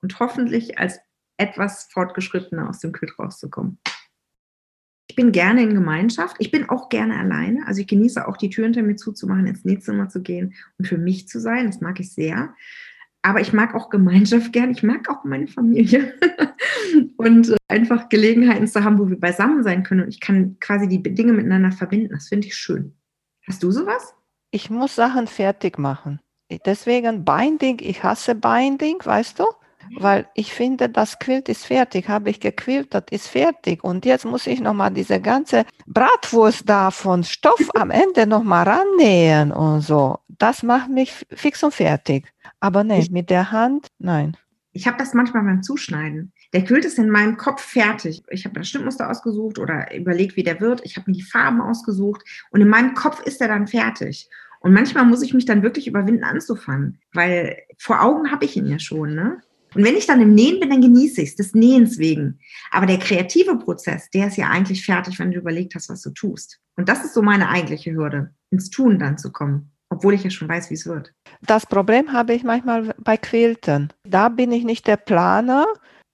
und 0.02 0.18
hoffentlich 0.18 0.78
als 0.78 0.98
etwas 1.36 1.88
fortgeschrittener 1.92 2.68
aus 2.68 2.80
dem 2.80 2.92
Quilt 2.92 3.18
rauszukommen. 3.18 3.78
Ich 5.08 5.16
bin 5.16 5.32
gerne 5.32 5.62
in 5.62 5.74
Gemeinschaft. 5.74 6.36
Ich 6.38 6.50
bin 6.50 6.68
auch 6.68 6.88
gerne 6.88 7.18
alleine. 7.18 7.66
Also 7.66 7.80
ich 7.80 7.86
genieße 7.86 8.28
auch 8.28 8.36
die 8.36 8.50
Tür 8.50 8.64
hinter 8.64 8.82
mir 8.82 8.96
zuzumachen, 8.96 9.46
ins 9.46 9.64
Nähzimmer 9.64 10.08
zu 10.08 10.22
gehen 10.22 10.54
und 10.78 10.86
für 10.86 10.98
mich 10.98 11.28
zu 11.28 11.40
sein. 11.40 11.66
Das 11.66 11.80
mag 11.80 11.98
ich 11.98 12.12
sehr. 12.12 12.54
Aber 13.28 13.42
ich 13.42 13.52
mag 13.52 13.74
auch 13.74 13.90
Gemeinschaft 13.90 14.54
gern. 14.54 14.70
Ich 14.70 14.82
mag 14.82 15.10
auch 15.10 15.22
meine 15.22 15.48
Familie. 15.48 16.14
und 17.18 17.50
äh, 17.50 17.56
einfach 17.68 18.08
Gelegenheiten 18.08 18.66
zu 18.66 18.82
haben, 18.82 18.98
wo 18.98 19.06
wir 19.10 19.20
beisammen 19.20 19.62
sein 19.62 19.82
können. 19.82 20.04
Und 20.04 20.08
ich 20.08 20.20
kann 20.20 20.56
quasi 20.60 20.88
die 20.88 21.02
Dinge 21.02 21.34
miteinander 21.34 21.70
verbinden. 21.70 22.08
Das 22.14 22.28
finde 22.28 22.46
ich 22.46 22.54
schön. 22.54 22.96
Hast 23.46 23.62
du 23.62 23.70
sowas? 23.70 24.14
Ich 24.50 24.70
muss 24.70 24.94
Sachen 24.94 25.26
fertig 25.26 25.78
machen. 25.78 26.20
Deswegen 26.64 27.26
Binding, 27.26 27.80
ich 27.82 28.02
hasse 28.02 28.34
Binding, 28.34 28.96
weißt 29.04 29.38
du? 29.38 29.44
Weil 29.96 30.28
ich 30.34 30.52
finde, 30.52 30.88
das 30.88 31.18
Quilt 31.18 31.48
ist 31.48 31.66
fertig, 31.66 32.08
habe 32.08 32.30
ich 32.30 32.40
gequiltet, 32.40 33.10
ist 33.10 33.28
fertig 33.28 33.84
und 33.84 34.04
jetzt 34.04 34.24
muss 34.24 34.46
ich 34.46 34.60
nochmal 34.60 34.92
diese 34.92 35.20
ganze 35.20 35.64
Bratwurst 35.86 36.68
da 36.68 36.90
von 36.90 37.24
Stoff 37.24 37.68
am 37.74 37.90
Ende 37.90 38.26
nochmal 38.26 38.68
rannähen 38.68 39.52
und 39.52 39.80
so. 39.80 40.18
Das 40.28 40.62
macht 40.62 40.90
mich 40.90 41.26
fix 41.30 41.62
und 41.62 41.74
fertig. 41.74 42.26
Aber 42.60 42.84
nee, 42.84 43.06
mit 43.10 43.30
der 43.30 43.50
Hand, 43.52 43.88
nein. 43.98 44.36
Ich 44.72 44.86
habe 44.86 44.98
das 44.98 45.14
manchmal 45.14 45.42
beim 45.42 45.62
Zuschneiden. 45.62 46.32
Der 46.52 46.64
Quilt 46.64 46.84
ist 46.84 46.98
in 46.98 47.10
meinem 47.10 47.36
Kopf 47.36 47.62
fertig. 47.62 48.22
Ich 48.30 48.44
habe 48.44 48.58
das 48.58 48.68
Schnittmuster 48.68 49.10
ausgesucht 49.10 49.58
oder 49.58 49.94
überlegt, 49.94 50.36
wie 50.36 50.42
der 50.42 50.60
wird. 50.60 50.82
Ich 50.84 50.96
habe 50.96 51.10
mir 51.10 51.16
die 51.16 51.22
Farben 51.22 51.60
ausgesucht 51.60 52.22
und 52.50 52.60
in 52.60 52.68
meinem 52.68 52.94
Kopf 52.94 53.20
ist 53.22 53.40
er 53.40 53.48
dann 53.48 53.66
fertig. 53.66 54.28
Und 54.60 54.72
manchmal 54.72 55.04
muss 55.04 55.22
ich 55.22 55.34
mich 55.34 55.44
dann 55.44 55.62
wirklich 55.62 55.86
überwinden, 55.86 56.24
anzufangen, 56.24 56.98
weil 57.12 57.58
vor 57.76 58.02
Augen 58.02 58.30
habe 58.30 58.44
ich 58.44 58.56
ihn 58.56 58.66
ja 58.66 58.78
schon. 58.78 59.14
Ne? 59.14 59.40
Und 59.78 59.84
wenn 59.84 59.96
ich 59.96 60.06
dann 60.06 60.20
im 60.20 60.34
Nähen 60.34 60.58
bin, 60.58 60.70
dann 60.70 60.80
genieße 60.80 61.22
ich 61.22 61.28
es, 61.28 61.36
des 61.36 61.54
Nähens 61.54 61.98
wegen. 61.98 62.40
Aber 62.72 62.84
der 62.84 62.98
kreative 62.98 63.56
Prozess, 63.58 64.10
der 64.10 64.26
ist 64.26 64.36
ja 64.36 64.48
eigentlich 64.48 64.84
fertig, 64.84 65.20
wenn 65.20 65.30
du 65.30 65.38
überlegt 65.38 65.76
hast, 65.76 65.88
was 65.88 66.02
du 66.02 66.10
tust. 66.10 66.58
Und 66.76 66.88
das 66.88 67.04
ist 67.04 67.14
so 67.14 67.22
meine 67.22 67.48
eigentliche 67.48 67.92
Hürde, 67.92 68.34
ins 68.50 68.70
Tun 68.70 68.98
dann 68.98 69.18
zu 69.18 69.30
kommen, 69.30 69.70
obwohl 69.88 70.14
ich 70.14 70.24
ja 70.24 70.30
schon 70.30 70.48
weiß, 70.48 70.70
wie 70.70 70.74
es 70.74 70.84
wird. 70.84 71.12
Das 71.42 71.64
Problem 71.64 72.12
habe 72.12 72.34
ich 72.34 72.42
manchmal 72.42 72.92
bei 72.98 73.16
Quilten. 73.16 73.92
Da 74.02 74.30
bin 74.30 74.50
ich 74.50 74.64
nicht 74.64 74.88
der 74.88 74.96
Planer. 74.96 75.64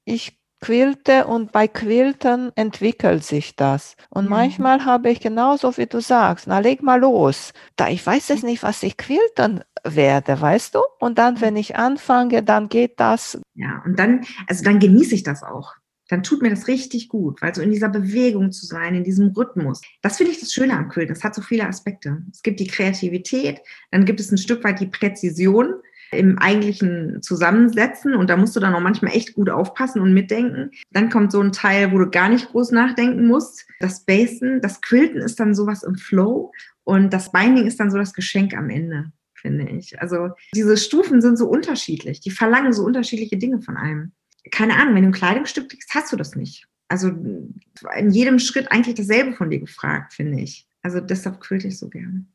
Ich 0.05 0.39
Quilte 0.65 1.27
und 1.27 1.53
bei 1.53 1.69
Quilten 1.69 2.51
entwickelt 2.55 3.23
sich 3.23 3.55
das. 3.55 3.97
Und 4.09 4.25
mhm. 4.25 4.31
manchmal 4.31 4.87
habe 4.87 5.11
ich 5.11 5.21
genauso 5.21 5.77
wie 5.77 5.85
du 5.85 6.01
sagst, 6.01 6.47
na 6.47 6.59
leg 6.59 6.83
mal 6.83 6.99
los. 6.99 7.53
Da 7.77 7.91
ich 7.91 8.05
weiß 8.05 8.31
es 8.31 8.43
nicht, 8.43 8.63
was 8.63 8.83
ich 8.83 8.97
quilten 8.97 9.63
werde, 9.85 10.41
weißt 10.41 10.75
du? 10.75 10.81
Und 11.01 11.19
dann, 11.19 11.43
wenn 11.43 11.57
ich 11.57 11.77
anfange, 11.77 12.43
dann 12.43 12.71
geht 12.71 12.99
das. 12.99 13.39
Ja, 13.53 13.83
und 13.85 13.99
dann, 13.99 14.25
also 14.47 14.65
dann 14.65 14.79
genieße 14.79 15.15
ich 15.15 15.23
das 15.23 15.43
auch. 15.43 15.75
Dann 16.09 16.23
tut 16.23 16.41
mir 16.41 16.49
das 16.49 16.67
richtig 16.67 17.11
gut, 17.11 17.43
weil 17.43 17.55
so 17.55 17.61
in 17.61 17.71
dieser 17.71 17.91
Bewegung 17.91 18.51
zu 18.51 18.65
sein, 18.65 18.95
in 18.95 19.05
diesem 19.05 19.33
Rhythmus. 19.37 19.83
Das 20.01 20.17
finde 20.17 20.33
ich 20.33 20.41
das 20.41 20.53
Schöne 20.53 20.79
am 20.79 20.89
Quilten. 20.89 21.15
Das 21.15 21.25
hat 21.25 21.35
so 21.35 21.43
viele 21.43 21.69
Aspekte. 21.69 22.23
Es 22.33 22.43
gibt 22.43 22.59
die 22.59 22.67
Kreativität, 22.67 23.61
dann 23.91 24.07
gibt 24.07 24.21
es 24.21 24.33
ein 24.33 24.39
Stück 24.39 24.65
weit 24.65 24.81
die 24.81 24.87
Präzision 24.87 25.75
im 26.17 26.39
eigentlichen 26.39 27.23
Zusammensetzen 27.23 28.15
und 28.15 28.31
da 28.31 28.37
musst 28.37 28.57
du 28.57 28.61
dann 28.61 28.75
auch 28.75 28.81
manchmal 28.81 29.15
echt 29.15 29.35
gut 29.35 29.51
aufpassen 29.51 30.01
und 30.01 30.15
mitdenken. 30.15 30.71
Dann 30.91 31.11
kommt 31.11 31.33
so 31.33 31.41
ein 31.41 31.53
Teil, 31.53 31.93
wo 31.93 31.99
du 31.99 32.11
gar 32.11 32.29
nicht 32.29 32.49
groß 32.49 32.73
nachdenken 32.73 33.27
musst. 33.27 33.67
Das 33.81 34.05
Basen, 34.05 34.61
das 34.61 34.81
Quilten 34.81 35.21
ist 35.21 35.41
dann 35.41 35.55
sowas 35.55 35.83
im 35.83 35.97
Flow 35.97 36.53
und 36.85 37.13
das 37.13 37.33
Binding 37.33 37.67
ist 37.67 37.81
dann 37.81 37.91
so 37.91 37.99
das 37.99 38.13
Geschenk 38.13 38.57
am 38.57 38.71
Ende, 38.71 39.13
finde 39.35 39.69
ich. 39.69 40.01
Also 40.01 40.31
diese 40.55 40.77
Stufen 40.77 41.21
sind 41.21 41.37
so 41.37 41.49
unterschiedlich, 41.49 42.21
die 42.21 42.31
verlangen 42.31 42.73
so 42.73 42.85
unterschiedliche 42.85 43.37
Dinge 43.37 43.61
von 43.61 43.77
einem. 43.77 44.13
Keine 44.51 44.77
Ahnung, 44.77 44.95
wenn 44.95 45.03
du 45.03 45.09
ein 45.09 45.13
Kleidungsstück 45.13 45.71
kriegst, 45.71 45.95
hast 45.95 46.13
du 46.13 46.17
das 46.17 46.37
nicht. 46.37 46.67
Also 46.89 47.09
in 47.09 48.11
jedem 48.11 48.39
Schritt 48.39 48.71
eigentlich 48.71 48.95
dasselbe 48.95 49.33
von 49.33 49.51
dir 49.51 49.59
gefragt, 49.59 50.13
finde 50.13 50.41
ich. 50.41 50.67
Also 50.83 51.01
deshalb 51.01 51.41
quilte 51.41 51.69
ich 51.69 51.79
so 51.79 51.89
gerne. 51.89 52.27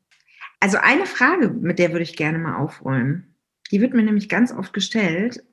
Also 0.58 0.76
eine 0.76 1.06
Frage, 1.06 1.48
mit 1.48 1.78
der 1.78 1.92
würde 1.92 2.02
ich 2.02 2.16
gerne 2.16 2.38
mal 2.38 2.56
aufräumen. 2.56 3.29
Die 3.70 3.80
wird 3.80 3.94
mir 3.94 4.02
nämlich 4.02 4.28
ganz 4.28 4.52
oft 4.52 4.72
gestellt, 4.72 5.44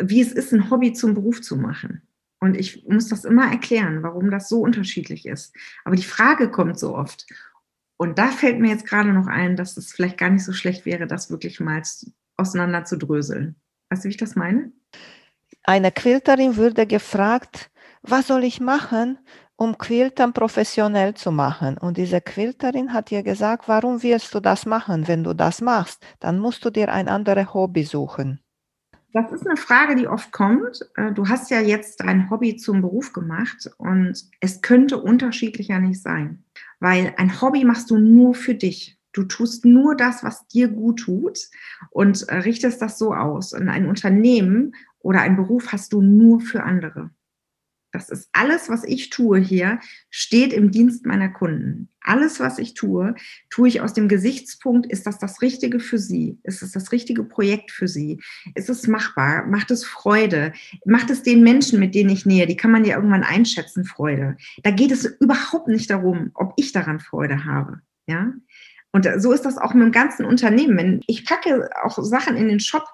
wie 0.00 0.20
es 0.20 0.32
ist, 0.32 0.52
ein 0.52 0.70
Hobby 0.70 0.92
zum 0.92 1.14
Beruf 1.14 1.42
zu 1.42 1.56
machen. 1.56 2.02
Und 2.40 2.56
ich 2.56 2.88
muss 2.88 3.08
das 3.08 3.24
immer 3.24 3.50
erklären, 3.50 4.02
warum 4.02 4.30
das 4.30 4.48
so 4.48 4.60
unterschiedlich 4.60 5.26
ist. 5.26 5.54
Aber 5.84 5.94
die 5.94 6.02
Frage 6.02 6.50
kommt 6.50 6.78
so 6.78 6.96
oft. 6.96 7.26
Und 7.96 8.18
da 8.18 8.28
fällt 8.28 8.58
mir 8.58 8.70
jetzt 8.70 8.86
gerade 8.86 9.12
noch 9.12 9.28
ein, 9.28 9.54
dass 9.54 9.76
es 9.76 9.92
vielleicht 9.92 10.18
gar 10.18 10.30
nicht 10.30 10.44
so 10.44 10.52
schlecht 10.52 10.84
wäre, 10.84 11.06
das 11.06 11.30
wirklich 11.30 11.60
mal 11.60 11.80
auseinander 12.36 12.84
zu 12.84 12.96
dröseln. 12.96 13.54
Weißt 13.90 14.02
du, 14.02 14.08
wie 14.08 14.12
ich 14.12 14.16
das 14.16 14.34
meine? 14.34 14.72
Eine 15.62 15.92
Quilterin 15.92 16.56
würde 16.56 16.86
gefragt, 16.86 17.70
was 18.02 18.26
soll 18.26 18.42
ich 18.42 18.60
machen, 18.60 19.18
um 19.62 19.78
Quiltern 19.78 20.32
professionell 20.32 21.14
zu 21.14 21.30
machen. 21.30 21.78
Und 21.78 21.96
diese 21.96 22.20
Quilterin 22.20 22.92
hat 22.92 23.12
ihr 23.12 23.22
gesagt, 23.22 23.68
warum 23.68 24.02
willst 24.02 24.34
du 24.34 24.40
das 24.40 24.66
machen? 24.66 25.06
Wenn 25.06 25.22
du 25.22 25.34
das 25.34 25.60
machst, 25.60 26.04
dann 26.18 26.40
musst 26.40 26.64
du 26.64 26.70
dir 26.70 26.92
ein 26.92 27.08
anderes 27.08 27.54
Hobby 27.54 27.84
suchen. 27.84 28.40
Das 29.12 29.30
ist 29.30 29.46
eine 29.46 29.56
Frage, 29.56 29.94
die 29.94 30.08
oft 30.08 30.32
kommt. 30.32 30.80
Äh, 30.96 31.12
du 31.12 31.28
hast 31.28 31.50
ja 31.50 31.60
jetzt 31.60 32.00
dein 32.00 32.28
Hobby 32.28 32.56
zum 32.56 32.80
Beruf 32.80 33.12
gemacht 33.12 33.70
und 33.76 34.20
es 34.40 34.62
könnte 34.62 35.00
unterschiedlicher 35.00 35.78
nicht 35.78 36.02
sein, 36.02 36.42
weil 36.80 37.14
ein 37.16 37.40
Hobby 37.40 37.64
machst 37.64 37.90
du 37.90 37.98
nur 37.98 38.34
für 38.34 38.54
dich. 38.54 38.98
Du 39.12 39.24
tust 39.24 39.64
nur 39.64 39.94
das, 39.94 40.24
was 40.24 40.48
dir 40.48 40.68
gut 40.68 41.00
tut 41.00 41.38
und 41.90 42.28
äh, 42.28 42.36
richtest 42.36 42.82
das 42.82 42.98
so 42.98 43.14
aus. 43.14 43.52
Und 43.52 43.68
ein 43.68 43.86
Unternehmen 43.86 44.74
oder 44.98 45.20
ein 45.20 45.36
Beruf 45.36 45.70
hast 45.70 45.92
du 45.92 46.00
nur 46.00 46.40
für 46.40 46.64
andere. 46.64 47.10
Das 47.92 48.08
ist 48.08 48.28
alles, 48.32 48.70
was 48.70 48.84
ich 48.84 49.10
tue 49.10 49.38
hier, 49.38 49.78
steht 50.10 50.54
im 50.54 50.70
Dienst 50.70 51.04
meiner 51.04 51.28
Kunden. 51.28 51.90
Alles, 52.00 52.40
was 52.40 52.58
ich 52.58 52.72
tue, 52.72 53.14
tue 53.50 53.68
ich 53.68 53.82
aus 53.82 53.92
dem 53.92 54.08
Gesichtspunkt, 54.08 54.90
ist 54.90 55.06
das 55.06 55.18
das 55.18 55.42
Richtige 55.42 55.78
für 55.78 55.98
Sie? 55.98 56.38
Ist 56.42 56.62
es 56.62 56.72
das 56.72 56.90
richtige 56.90 57.22
Projekt 57.22 57.70
für 57.70 57.86
Sie? 57.86 58.20
Ist 58.54 58.70
es 58.70 58.88
machbar? 58.88 59.46
Macht 59.46 59.70
es 59.70 59.84
Freude? 59.84 60.52
Macht 60.86 61.10
es 61.10 61.22
den 61.22 61.42
Menschen, 61.42 61.78
mit 61.78 61.94
denen 61.94 62.10
ich 62.10 62.24
nähe? 62.24 62.46
Die 62.46 62.56
kann 62.56 62.70
man 62.70 62.86
ja 62.86 62.96
irgendwann 62.96 63.24
einschätzen, 63.24 63.84
Freude. 63.84 64.36
Da 64.62 64.70
geht 64.70 64.90
es 64.90 65.04
überhaupt 65.04 65.68
nicht 65.68 65.90
darum, 65.90 66.30
ob 66.34 66.54
ich 66.56 66.72
daran 66.72 66.98
Freude 66.98 67.44
habe. 67.44 67.82
Ja? 68.06 68.32
Und 68.92 69.08
so 69.18 69.32
ist 69.32 69.44
das 69.44 69.58
auch 69.58 69.74
mit 69.74 69.84
dem 69.84 69.92
ganzen 69.92 70.24
Unternehmen. 70.24 71.02
Ich 71.06 71.26
packe 71.26 71.68
auch 71.84 72.02
Sachen 72.02 72.36
in 72.36 72.48
den 72.48 72.60
Shop, 72.60 72.84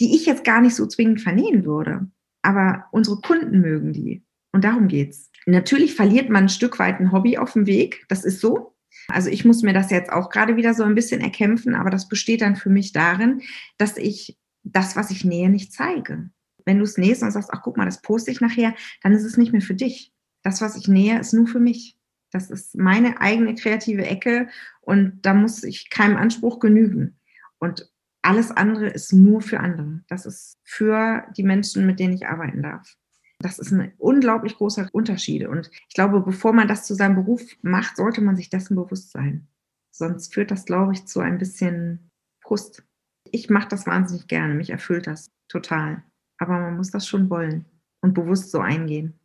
die 0.00 0.16
ich 0.16 0.26
jetzt 0.26 0.44
gar 0.44 0.60
nicht 0.60 0.74
so 0.74 0.86
zwingend 0.86 1.20
vernähen 1.20 1.64
würde. 1.64 2.08
Aber 2.42 2.86
unsere 2.92 3.20
Kunden 3.20 3.60
mögen 3.60 3.92
die. 3.92 4.22
Und 4.58 4.64
darum 4.64 4.88
geht's. 4.88 5.30
Natürlich 5.46 5.94
verliert 5.94 6.30
man 6.30 6.46
ein 6.46 6.48
Stück 6.48 6.80
weit 6.80 6.98
ein 6.98 7.12
Hobby 7.12 7.38
auf 7.38 7.52
dem 7.52 7.66
Weg. 7.66 8.04
Das 8.08 8.24
ist 8.24 8.40
so. 8.40 8.74
Also 9.06 9.30
ich 9.30 9.44
muss 9.44 9.62
mir 9.62 9.72
das 9.72 9.92
jetzt 9.92 10.10
auch 10.10 10.30
gerade 10.30 10.56
wieder 10.56 10.74
so 10.74 10.82
ein 10.82 10.96
bisschen 10.96 11.20
erkämpfen, 11.20 11.76
aber 11.76 11.90
das 11.90 12.08
besteht 12.08 12.40
dann 12.40 12.56
für 12.56 12.68
mich 12.68 12.90
darin, 12.90 13.40
dass 13.76 13.96
ich 13.96 14.36
das, 14.64 14.96
was 14.96 15.12
ich 15.12 15.24
nähe, 15.24 15.48
nicht 15.48 15.72
zeige. 15.72 16.30
Wenn 16.64 16.78
du 16.78 16.82
es 16.82 16.98
nähst 16.98 17.22
und 17.22 17.30
sagst, 17.30 17.50
ach 17.52 17.62
guck 17.62 17.76
mal, 17.76 17.84
das 17.84 18.02
poste 18.02 18.32
ich 18.32 18.40
nachher, 18.40 18.74
dann 19.04 19.12
ist 19.12 19.22
es 19.22 19.36
nicht 19.36 19.52
mehr 19.52 19.60
für 19.60 19.76
dich. 19.76 20.12
Das, 20.42 20.60
was 20.60 20.74
ich 20.74 20.88
nähe, 20.88 21.20
ist 21.20 21.32
nur 21.32 21.46
für 21.46 21.60
mich. 21.60 21.96
Das 22.32 22.50
ist 22.50 22.74
meine 22.74 23.20
eigene 23.20 23.54
kreative 23.54 24.06
Ecke 24.06 24.48
und 24.80 25.20
da 25.22 25.34
muss 25.34 25.62
ich 25.62 25.88
keinem 25.88 26.16
Anspruch 26.16 26.58
genügen. 26.58 27.16
Und 27.60 27.88
alles 28.22 28.50
andere 28.50 28.88
ist 28.88 29.12
nur 29.12 29.40
für 29.40 29.60
andere. 29.60 30.00
Das 30.08 30.26
ist 30.26 30.58
für 30.64 31.28
die 31.36 31.44
Menschen, 31.44 31.86
mit 31.86 32.00
denen 32.00 32.14
ich 32.14 32.26
arbeiten 32.26 32.64
darf. 32.64 32.96
Das 33.40 33.58
ist 33.58 33.72
ein 33.72 33.92
unglaublich 33.98 34.56
großer 34.56 34.88
Unterschied. 34.92 35.46
Und 35.46 35.70
ich 35.88 35.94
glaube, 35.94 36.20
bevor 36.20 36.52
man 36.52 36.68
das 36.68 36.84
zu 36.84 36.94
seinem 36.94 37.14
Beruf 37.14 37.42
macht, 37.62 37.96
sollte 37.96 38.20
man 38.20 38.36
sich 38.36 38.50
dessen 38.50 38.74
bewusst 38.74 39.12
sein. 39.12 39.46
Sonst 39.90 40.34
führt 40.34 40.50
das, 40.50 40.64
glaube 40.64 40.92
ich, 40.92 41.06
zu 41.06 41.20
ein 41.20 41.38
bisschen 41.38 42.10
Frust. 42.42 42.84
Ich 43.30 43.48
mache 43.48 43.68
das 43.68 43.86
wahnsinnig 43.86 44.26
gerne. 44.26 44.54
Mich 44.54 44.70
erfüllt 44.70 45.06
das 45.06 45.30
total. 45.48 46.02
Aber 46.38 46.58
man 46.58 46.76
muss 46.76 46.90
das 46.90 47.06
schon 47.06 47.30
wollen 47.30 47.64
und 48.00 48.14
bewusst 48.14 48.50
so 48.50 48.60
eingehen. 48.60 49.18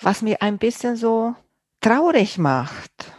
Was 0.00 0.22
mir 0.22 0.42
ein 0.42 0.58
bisschen 0.58 0.96
so 0.96 1.34
traurig 1.80 2.38
macht, 2.38 3.12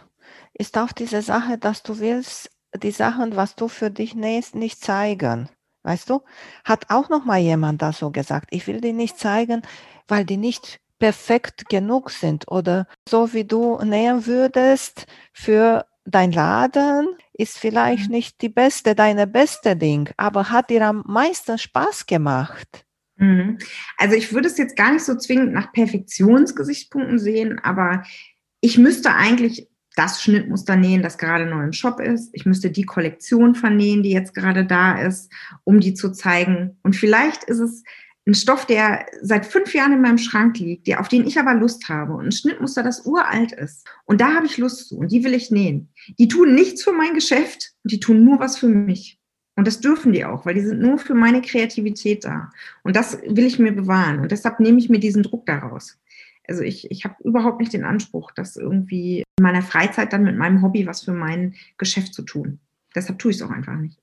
ist 0.54 0.78
auch 0.78 0.92
diese 0.92 1.22
Sache, 1.22 1.58
dass 1.58 1.82
du 1.82 1.98
willst 1.98 2.50
die 2.76 2.90
Sachen, 2.90 3.36
was 3.36 3.54
du 3.54 3.68
für 3.68 3.90
dich 3.90 4.14
nähst, 4.14 4.54
nicht 4.54 4.80
zeigen. 4.80 5.48
Weißt 5.82 6.10
du? 6.10 6.22
Hat 6.64 6.90
auch 6.90 7.08
noch 7.08 7.24
mal 7.24 7.38
jemand 7.38 7.80
da 7.80 7.92
so 7.92 8.10
gesagt. 8.10 8.48
Ich 8.50 8.66
will 8.66 8.80
dir 8.80 8.92
nicht 8.92 9.18
zeigen, 9.18 9.62
weil 10.08 10.24
die 10.24 10.36
nicht 10.36 10.80
perfekt 10.98 11.68
genug 11.68 12.10
sind 12.10 12.48
oder 12.48 12.86
so 13.08 13.32
wie 13.32 13.44
du 13.44 13.78
nähen 13.82 14.26
würdest 14.26 15.06
für 15.32 15.86
dein 16.04 16.32
Laden 16.32 17.08
ist 17.34 17.58
vielleicht 17.58 18.08
mhm. 18.08 18.16
nicht 18.16 18.40
die 18.42 18.48
beste, 18.48 18.94
deine 18.94 19.26
beste 19.26 19.76
Ding, 19.76 20.10
aber 20.16 20.50
hat 20.50 20.70
dir 20.70 20.86
am 20.86 21.04
meisten 21.06 21.58
Spaß 21.58 22.06
gemacht. 22.06 22.84
Mhm. 23.16 23.58
Also 23.96 24.16
ich 24.16 24.32
würde 24.32 24.48
es 24.48 24.58
jetzt 24.58 24.76
gar 24.76 24.92
nicht 24.92 25.04
so 25.04 25.16
zwingend 25.16 25.52
nach 25.52 25.72
Perfektionsgesichtspunkten 25.72 27.18
sehen, 27.18 27.60
aber 27.62 28.02
ich 28.60 28.78
müsste 28.78 29.14
eigentlich 29.14 29.68
das 29.94 30.22
Schnittmuster 30.22 30.76
nähen, 30.76 31.02
das 31.02 31.18
gerade 31.18 31.46
neu 31.46 31.64
im 31.64 31.72
Shop 31.72 31.98
ist. 32.00 32.30
Ich 32.32 32.46
müsste 32.46 32.70
die 32.70 32.84
Kollektion 32.84 33.56
vernähen, 33.56 34.04
die 34.04 34.12
jetzt 34.12 34.32
gerade 34.32 34.64
da 34.64 35.00
ist, 35.00 35.32
um 35.64 35.80
die 35.80 35.94
zu 35.94 36.12
zeigen. 36.12 36.78
Und 36.84 36.94
vielleicht 36.94 37.42
ist 37.44 37.58
es 37.58 37.82
ein 38.28 38.34
Stoff, 38.34 38.66
der 38.66 39.06
seit 39.22 39.46
fünf 39.46 39.74
Jahren 39.74 39.94
in 39.94 40.02
meinem 40.02 40.18
Schrank 40.18 40.58
liegt, 40.58 40.86
der, 40.86 41.00
auf 41.00 41.08
den 41.08 41.26
ich 41.26 41.38
aber 41.38 41.54
Lust 41.54 41.88
habe 41.88 42.12
und 42.12 42.26
ein 42.26 42.32
Schnittmuster, 42.32 42.82
das 42.82 43.06
uralt 43.06 43.52
ist. 43.52 43.88
Und 44.04 44.20
da 44.20 44.34
habe 44.34 44.44
ich 44.44 44.58
Lust 44.58 44.88
zu 44.88 44.98
und 44.98 45.10
die 45.10 45.24
will 45.24 45.32
ich 45.32 45.50
nähen. 45.50 45.88
Die 46.18 46.28
tun 46.28 46.54
nichts 46.54 46.84
für 46.84 46.92
mein 46.92 47.14
Geschäft, 47.14 47.72
die 47.84 48.00
tun 48.00 48.24
nur 48.24 48.38
was 48.38 48.58
für 48.58 48.68
mich. 48.68 49.18
Und 49.56 49.66
das 49.66 49.80
dürfen 49.80 50.12
die 50.12 50.26
auch, 50.26 50.44
weil 50.44 50.54
die 50.54 50.60
sind 50.60 50.80
nur 50.80 50.98
für 50.98 51.14
meine 51.14 51.40
Kreativität 51.40 52.24
da. 52.24 52.50
Und 52.84 52.94
das 52.94 53.18
will 53.22 53.46
ich 53.46 53.58
mir 53.58 53.72
bewahren. 53.72 54.20
Und 54.20 54.30
deshalb 54.30 54.60
nehme 54.60 54.78
ich 54.78 54.90
mir 54.90 55.00
diesen 55.00 55.22
Druck 55.22 55.46
daraus. 55.46 55.98
Also 56.46 56.62
ich, 56.62 56.90
ich 56.90 57.04
habe 57.04 57.16
überhaupt 57.24 57.60
nicht 57.60 57.72
den 57.72 57.84
Anspruch, 57.84 58.30
das 58.30 58.56
irgendwie 58.56 59.24
in 59.38 59.42
meiner 59.42 59.62
Freizeit 59.62 60.12
dann 60.12 60.22
mit 60.22 60.36
meinem 60.36 60.62
Hobby 60.62 60.86
was 60.86 61.02
für 61.02 61.12
mein 61.12 61.54
Geschäft 61.78 62.14
zu 62.14 62.22
tun. 62.22 62.60
Deshalb 62.94 63.18
tue 63.18 63.30
ich 63.30 63.38
es 63.38 63.42
auch 63.42 63.50
einfach 63.50 63.76
nicht. 63.76 63.98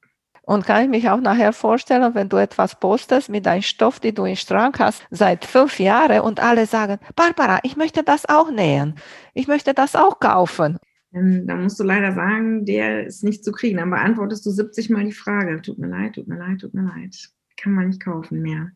Und 0.46 0.66
kann 0.66 0.84
ich 0.84 0.90
mich 0.90 1.10
auch 1.10 1.20
nachher 1.20 1.54
vorstellen, 1.54 2.14
wenn 2.14 2.30
du 2.30 2.38
etwas 2.38 2.80
postest 2.80 3.30
mit 3.30 3.48
deinem 3.48 3.64
Stoff, 3.64 4.00
die 4.00 4.14
du 4.14 4.26
im 4.26 4.36
Schrank 4.36 4.80
hast, 4.80 5.04
seit 5.10 5.44
fünf 5.44 5.80
Jahren 5.80 6.22
und 6.22 6.40
alle 6.40 6.68
sagen, 6.68 7.00
Barbara, 7.16 7.60
ich 7.64 7.76
möchte 7.76 8.04
das 8.04 8.28
auch 8.28 8.52
nähen. 8.52 8.94
Ich 9.34 9.48
möchte 9.48 9.74
das 9.74 9.96
auch 9.96 10.20
kaufen. 10.20 10.78
Ähm, 11.14 11.48
da 11.48 11.56
musst 11.56 11.80
du 11.80 11.84
leider 11.84 12.14
sagen, 12.14 12.64
der 12.66 13.08
ist 13.08 13.24
nicht 13.24 13.44
zu 13.44 13.52
kriegen. 13.52 13.78
Dann 13.78 13.90
beantwortest 13.90 14.46
du 14.46 14.52
70 14.52 14.92
Mal 14.92 15.06
die 15.06 15.14
Frage. 15.14 15.62
Tut 15.64 15.80
mir 15.80 15.88
leid, 15.88 16.14
tut 16.14 16.28
mir 16.28 16.38
leid, 16.38 16.62
tut 16.62 16.76
mir 16.76 16.84
leid. 16.84 17.16
Kann 17.58 17.74
man 17.74 17.88
nicht 17.88 18.04
kaufen 18.04 18.42
mehr. 18.42 18.70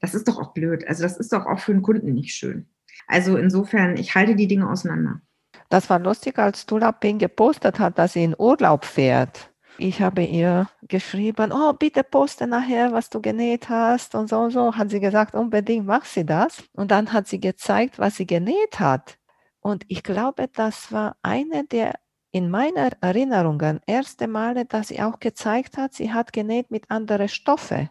Das 0.00 0.14
ist 0.14 0.26
doch 0.26 0.38
auch 0.38 0.54
blöd. 0.54 0.88
Also 0.88 1.02
das 1.02 1.18
ist 1.18 1.34
doch 1.34 1.44
auch 1.44 1.58
für 1.58 1.72
den 1.72 1.82
Kunden 1.82 2.14
nicht 2.14 2.34
schön. 2.34 2.66
Also 3.06 3.36
insofern, 3.36 3.98
ich 3.98 4.14
halte 4.14 4.36
die 4.36 4.48
Dinge 4.48 4.70
auseinander. 4.70 5.20
Das 5.68 5.90
war 5.90 5.98
lustig, 5.98 6.38
als 6.38 6.64
Tula 6.64 6.92
Ping 6.92 7.18
gepostet 7.18 7.78
hat, 7.78 7.98
dass 7.98 8.14
sie 8.14 8.24
in 8.24 8.34
Urlaub 8.38 8.84
fährt 8.84 9.49
ich 9.80 10.00
habe 10.00 10.22
ihr 10.22 10.68
geschrieben, 10.82 11.52
oh, 11.52 11.72
bitte 11.72 12.04
poste 12.04 12.46
nachher, 12.46 12.92
was 12.92 13.10
du 13.10 13.20
genäht 13.20 13.68
hast 13.68 14.14
und 14.14 14.28
so 14.28 14.38
und 14.38 14.50
so. 14.50 14.74
Hat 14.76 14.90
sie 14.90 15.00
gesagt, 15.00 15.34
unbedingt 15.34 15.86
mach 15.86 16.04
sie 16.04 16.24
das. 16.24 16.62
Und 16.72 16.90
dann 16.90 17.12
hat 17.12 17.28
sie 17.28 17.40
gezeigt, 17.40 17.98
was 17.98 18.16
sie 18.16 18.26
genäht 18.26 18.78
hat. 18.78 19.18
Und 19.60 19.84
ich 19.88 20.02
glaube, 20.02 20.48
das 20.52 20.92
war 20.92 21.16
eine 21.22 21.64
der 21.64 21.94
in 22.32 22.48
meiner 22.48 22.90
Erinnerungen 23.00 23.80
erste 23.86 24.28
Male, 24.28 24.64
dass 24.64 24.88
sie 24.88 25.02
auch 25.02 25.18
gezeigt 25.18 25.76
hat, 25.76 25.94
sie 25.94 26.12
hat 26.12 26.32
genäht 26.32 26.70
mit 26.70 26.90
anderen 26.90 27.28
Stoffen. 27.28 27.90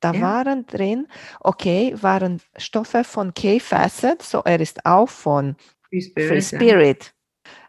Da 0.00 0.12
ja. 0.12 0.20
waren 0.20 0.66
drin, 0.66 1.06
okay, 1.40 1.94
waren 2.00 2.40
Stoffe 2.56 3.04
von 3.04 3.34
K-Facet, 3.34 4.22
so 4.22 4.42
er 4.44 4.60
ist 4.60 4.84
auch 4.86 5.08
von 5.08 5.56
Free 5.88 6.00
Spirit. 6.00 6.28
Free 6.28 6.40
Spirit. 6.40 7.13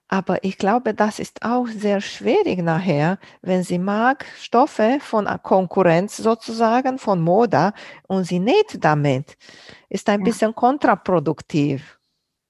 Aber 0.08 0.44
ich 0.44 0.58
glaube, 0.58 0.94
das 0.94 1.20
ist 1.20 1.44
auch 1.44 1.68
sehr 1.68 2.00
schwierig 2.00 2.60
nachher, 2.60 3.18
wenn 3.42 3.64
sie 3.64 3.80
mag 3.80 4.26
Stoffe 4.40 5.00
von 5.02 5.28
Konkurrenz 5.42 6.18
sozusagen, 6.18 7.00
von 7.00 7.22
Moda 7.22 7.74
und 8.08 8.26
sie 8.26 8.40
näht 8.40 8.78
damit. 8.80 9.36
Ist 9.90 10.08
ein 10.10 10.20
ja. 10.20 10.26
bisschen 10.26 10.54
kontraproduktiv. 10.54 12.00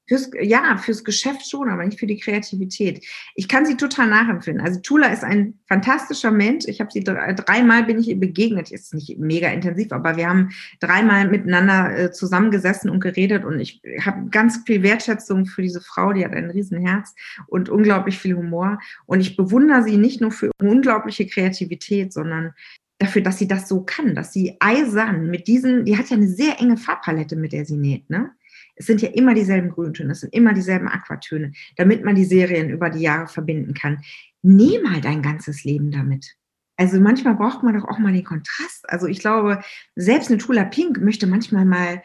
Fürs, 0.08 0.30
ja, 0.42 0.78
fürs 0.78 1.04
Geschäft 1.04 1.50
schon, 1.50 1.70
aber 1.70 1.84
nicht 1.84 2.00
für 2.00 2.08
die 2.08 2.20
Kreativität. 2.20 3.06
Ich 3.36 3.48
kann 3.48 3.66
sie 3.66 3.76
total 3.76 4.08
nachempfinden. 4.08 4.66
Also 4.66 4.80
Tula 4.82 5.08
ist 5.08 5.24
ein 5.24 5.60
fantastischer 5.68 6.32
Mensch. 6.32 6.66
Ich 6.68 6.80
habe 6.80 6.92
sie 6.92 7.04
dreimal 7.04 7.84
bin 7.84 8.00
ich 8.00 8.08
ihr 8.08 8.20
begegnet. 8.20 8.72
Ist 8.72 8.94
nicht 8.94 9.18
mega 9.18 9.50
intensiv, 9.50 9.92
aber 9.92 10.18
wir 10.18 10.30
haben 10.30 10.52
dreimal 10.80 11.28
miteinander 11.28 11.98
äh, 11.98 12.12
zusammengesessen 12.12 12.90
und 12.90 13.00
geredet 13.00 13.46
und 13.46 13.60
ich 13.60 13.82
habe 14.02 14.30
ganz 14.30 14.62
viel 14.66 14.84
Wertschätzung 14.84 15.46
für 15.46 15.62
diese 15.62 15.82
Frau. 15.82 16.14
Die 16.14 16.24
hat 16.24 16.34
ein 16.34 16.52
Riesenherz 16.52 17.14
und 17.48 17.70
unglaublich 17.70 18.18
viel 18.18 18.36
Humor. 18.36 18.80
Und 19.06 19.22
ich 19.22 19.36
bewundere 19.36 19.84
sie 19.84 19.98
nicht 19.98 20.22
nur 20.22 20.32
für 20.32 20.52
unglaubliche 20.62 21.26
Kreativität, 21.28 22.14
sondern 22.14 22.54
dafür, 22.98 23.22
dass 23.22 23.38
sie 23.38 23.48
das 23.48 23.68
so 23.68 23.84
kann, 23.84 24.16
dass 24.16 24.32
sie 24.32 24.56
eisern 24.60 25.30
mit 25.30 25.48
diesen, 25.48 25.86
die 25.86 25.98
hat 25.98 26.10
ja 26.10 26.18
eine 26.18 26.28
sehr 26.28 26.60
enge 26.60 26.78
Farbpalette, 26.78 27.36
mit 27.36 27.52
der 27.54 27.66
sie 27.66 27.78
näht, 27.78 28.10
ne? 28.10 28.32
Es 28.76 28.86
sind 28.86 29.02
ja 29.02 29.10
immer 29.10 29.34
dieselben 29.34 29.70
Grüntöne, 29.70 30.12
es 30.12 30.22
sind 30.22 30.34
immer 30.34 30.54
dieselben 30.54 30.88
Aquatöne, 30.88 31.54
damit 31.78 32.04
man 32.04 32.16
die 32.16 32.26
Serien 32.26 32.70
über 32.70 32.90
die 32.90 33.02
Jahre 33.02 33.28
verbinden 33.28 33.74
kann. 33.74 34.02
Nimm 34.42 34.84
mal 34.84 35.02
dein 35.02 35.22
ganzes 35.22 35.64
Leben 35.64 35.92
damit. 35.92 36.36
Also 36.78 37.00
manchmal 37.00 37.36
braucht 37.36 37.64
man 37.64 37.74
doch 37.74 37.88
auch 37.88 38.00
mal 38.00 38.14
den 38.14 38.26
Kontrast. 38.26 38.90
Also 38.90 39.08
ich 39.08 39.20
glaube, 39.20 39.62
selbst 39.96 40.30
eine 40.30 40.38
Tula 40.38 40.66
Pink 40.66 41.00
möchte 41.02 41.26
manchmal 41.26 41.66
mal 41.66 42.02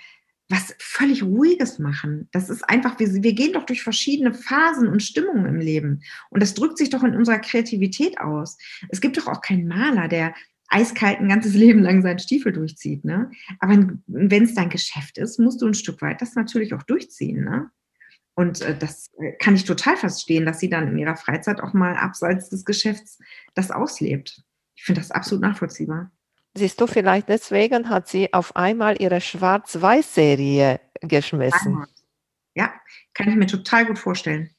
was 0.51 0.75
völlig 0.79 1.23
Ruhiges 1.23 1.79
machen. 1.79 2.29
Das 2.33 2.51
ist 2.51 2.69
einfach, 2.69 2.99
wir, 2.99 3.09
wir 3.23 3.35
gehen 3.35 3.53
doch 3.53 3.65
durch 3.65 3.85
verschiedene 3.85 4.35
Phasen 4.35 4.89
und 4.89 5.01
Stimmungen 5.01 5.47
im 5.47 5.61
Leben. 5.61 6.03
Und 6.29 6.43
das 6.43 6.55
drückt 6.55 6.77
sich 6.77 6.91
doch 6.91 7.05
in 7.05 7.15
unserer 7.15 7.39
Kreativität 7.39 8.21
aus. 8.21 8.59
Es 8.89 9.01
gibt 9.01 9.17
doch 9.17 9.29
auch 9.29 9.43
keinen 9.43 9.69
Maler, 9.69 10.09
der 10.09 10.35
eiskalt 10.71 11.21
ein 11.21 11.29
ganzes 11.29 11.55
Leben 11.55 11.81
lang 11.81 12.03
seinen 12.03 12.19
Stiefel 12.19 12.53
durchzieht. 12.53 13.05
Ne? 13.05 13.31
Aber 13.59 13.77
wenn 14.07 14.45
es 14.45 14.55
dein 14.55 14.71
Geschäft 14.71 15.19
ist, 15.19 15.39
musst 15.39 15.61
du 15.61 15.67
ein 15.67 15.75
Stück 15.75 16.01
weit 16.01 16.23
das 16.23 16.35
natürlich 16.35 16.73
auch 16.73 16.83
durchziehen. 16.83 17.45
Ne? 17.45 17.71
Und 18.35 18.63
äh, 18.63 18.77
das 18.77 19.11
äh, 19.19 19.33
kann 19.33 19.55
ich 19.55 19.65
total 19.65 19.97
verstehen, 19.97 20.47
dass 20.47 20.61
sie 20.61 20.71
dann 20.71 20.89
in 20.89 20.99
ihrer 20.99 21.17
Freizeit 21.17 21.61
auch 21.61 21.75
mal 21.75 21.97
abseits 21.97 22.49
des 22.49 22.65
Geschäfts 22.65 23.19
das 23.55 23.71
auslebt. 23.71 24.43
Ich 24.75 24.85
finde 24.85 25.01
das 25.01 25.11
absolut 25.11 25.43
nachvollziehbar. 25.43 26.11
Siehst 26.55 26.81
du, 26.81 26.87
vielleicht 26.87 27.29
deswegen 27.29 27.91
hat 27.91 28.09
sie 28.09 28.33
auf 28.33 28.57
einmal 28.57 29.01
ihre 29.01 29.21
Schwarz-Weiß-Serie 29.21 30.81
geschmissen. 31.03 31.85
Ja, 32.55 32.73
kann 33.15 33.29
ich 33.29 33.37
mir 33.37 33.47
total 33.47 33.87
gut 33.87 33.99
vorstellen. 33.99 34.51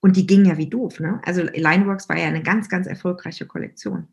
Und 0.00 0.16
die 0.16 0.26
ging 0.26 0.44
ja 0.44 0.56
wie 0.56 0.68
doof. 0.68 1.00
Ne? 1.00 1.20
Also 1.24 1.42
Lineworks 1.42 2.08
war 2.08 2.18
ja 2.18 2.26
eine 2.26 2.42
ganz, 2.42 2.68
ganz 2.68 2.86
erfolgreiche 2.86 3.46
Kollektion. 3.46 4.08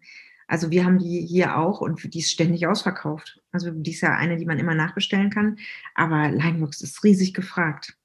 Also 0.52 0.70
wir 0.70 0.84
haben 0.84 1.00
die 1.00 1.26
hier 1.26 1.58
auch 1.58 1.80
und 1.80 2.14
die 2.14 2.20
ist 2.20 2.30
ständig 2.30 2.68
ausverkauft. 2.68 3.40
Also 3.54 3.72
die 3.72 3.92
ist 3.92 4.02
ja 4.02 4.18
eine, 4.18 4.36
die 4.36 4.46
man 4.46 4.60
immer 4.60 4.76
nachbestellen 4.76 5.30
kann. 5.30 5.58
Aber 5.96 6.30
Lineworks 6.30 6.82
ist 6.82 7.06
riesig 7.06 7.34
gefragt. 7.34 7.98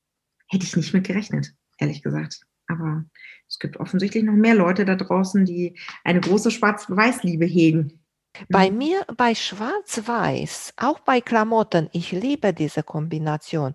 Hätte 0.46 0.64
ich 0.64 0.76
nicht 0.76 0.94
mit 0.94 1.04
gerechnet, 1.04 1.52
ehrlich 1.78 2.04
gesagt. 2.04 2.42
Aber 2.68 3.04
es 3.48 3.58
gibt 3.58 3.78
offensichtlich 3.78 4.22
noch 4.22 4.34
mehr 4.34 4.54
Leute 4.54 4.84
da 4.84 4.94
draußen, 4.94 5.44
die 5.44 5.76
eine 6.04 6.20
große 6.20 6.52
Schwarz-Weiß-Liebe 6.52 7.46
hegen. 7.46 7.98
Bei 8.48 8.70
mir, 8.70 9.04
bei 9.16 9.34
Schwarz-Weiß, 9.34 10.74
auch 10.76 11.00
bei 11.00 11.20
Klamotten, 11.20 11.88
ich 11.90 12.12
liebe 12.12 12.52
diese 12.52 12.84
Kombination. 12.84 13.74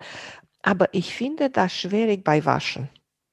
Aber 0.61 0.93
ich 0.93 1.13
finde 1.13 1.49
das 1.49 1.75
schwierig 1.75 2.23
bei 2.23 2.45
Waschen. 2.45 2.87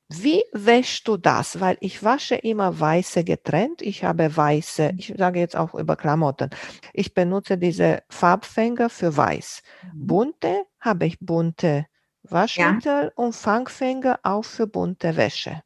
Wie 0.09 0.43
wäschst 0.53 1.07
du 1.07 1.19
das? 1.19 1.61
Weil 1.61 1.77
ich 1.81 2.03
wasche 2.03 2.35
immer 2.35 2.81
weiße 2.81 3.25
getrennt. 3.25 3.83
Ich 3.83 4.05
habe 4.05 4.35
weiße, 4.35 4.93
mhm. 4.93 4.99
ich 4.99 5.15
sage 5.17 5.39
jetzt 5.39 5.57
auch 5.57 5.75
über 5.75 5.97
Klamotten. 5.97 6.51
Ich 6.95 7.15
benutze 7.15 7.59
diese 7.59 8.03
Farbfänger 8.09 8.89
für 8.89 9.17
weiß. 9.17 9.63
Mhm. 9.83 10.07
Bunte 10.07 10.63
habe 10.81 11.07
ich 11.07 11.19
bunte 11.21 11.87
Waschmittel 12.23 13.05
ja. 13.05 13.11
und 13.17 13.35
Fangfänger 13.35 14.21
auch 14.23 14.45
für 14.45 14.67
bunte 14.67 15.17
Wäsche. 15.17 15.63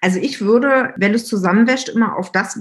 Also 0.00 0.18
ich 0.18 0.40
würde, 0.40 0.94
wenn 0.96 1.12
du 1.12 1.16
es 1.16 1.26
zusammenwäscht, 1.26 1.88
immer 1.88 2.16
auf 2.16 2.32
das, 2.32 2.58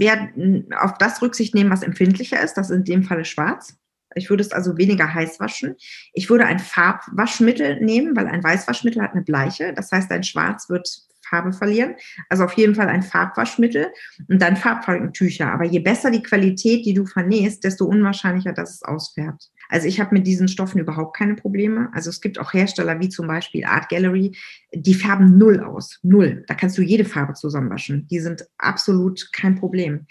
auf 0.77 0.97
das 0.97 1.21
Rücksicht 1.21 1.55
nehmen, 1.55 1.69
was 1.69 1.83
empfindlicher 1.83 2.41
ist. 2.41 2.55
Das 2.55 2.69
ist 2.69 2.75
in 2.75 2.83
dem 2.83 3.03
Falle 3.03 3.25
schwarz. 3.25 3.77
Ich 4.15 4.29
würde 4.29 4.41
es 4.41 4.51
also 4.51 4.77
weniger 4.77 5.13
heiß 5.13 5.39
waschen. 5.39 5.75
Ich 6.13 6.29
würde 6.29 6.45
ein 6.45 6.59
Farbwaschmittel 6.59 7.81
nehmen, 7.81 8.15
weil 8.15 8.27
ein 8.27 8.43
Weißwaschmittel 8.43 9.01
hat 9.01 9.13
eine 9.13 9.23
Bleiche. 9.23 9.73
Das 9.73 9.91
heißt, 9.91 10.11
ein 10.11 10.23
Schwarz 10.23 10.69
wird 10.69 10.87
Farbe 11.29 11.53
verlieren. 11.53 11.95
Also 12.27 12.43
auf 12.43 12.53
jeden 12.53 12.75
Fall 12.75 12.87
ein 12.87 13.03
Farbwaschmittel 13.03 13.87
und 14.27 14.41
dann 14.41 14.57
Farbtücher. 14.57 15.53
Aber 15.53 15.65
je 15.65 15.79
besser 15.79 16.11
die 16.11 16.23
Qualität, 16.23 16.85
die 16.85 16.93
du 16.93 17.05
vernähst, 17.05 17.63
desto 17.63 17.85
unwahrscheinlicher, 17.85 18.53
dass 18.53 18.75
es 18.75 18.83
ausfärbt. 18.83 19.49
Also 19.69 19.87
ich 19.87 19.99
habe 19.99 20.15
mit 20.15 20.25
diesen 20.25 20.47
Stoffen 20.47 20.79
überhaupt 20.79 21.15
keine 21.15 21.35
Probleme. 21.35 21.89
Also 21.93 22.09
es 22.09 22.21
gibt 22.21 22.39
auch 22.39 22.53
Hersteller 22.53 22.99
wie 22.99 23.09
zum 23.09 23.27
Beispiel 23.27 23.65
Art 23.65 23.89
Gallery, 23.89 24.35
die 24.73 24.95
färben 24.95 25.37
null 25.37 25.59
aus. 25.59 25.99
Null. 26.01 26.43
Da 26.47 26.55
kannst 26.55 26.77
du 26.77 26.81
jede 26.81 27.05
Farbe 27.05 27.33
zusammenwaschen. 27.33 28.07
Die 28.07 28.19
sind 28.19 28.47
absolut 28.57 29.31
kein 29.31 29.55
Problem. 29.55 30.07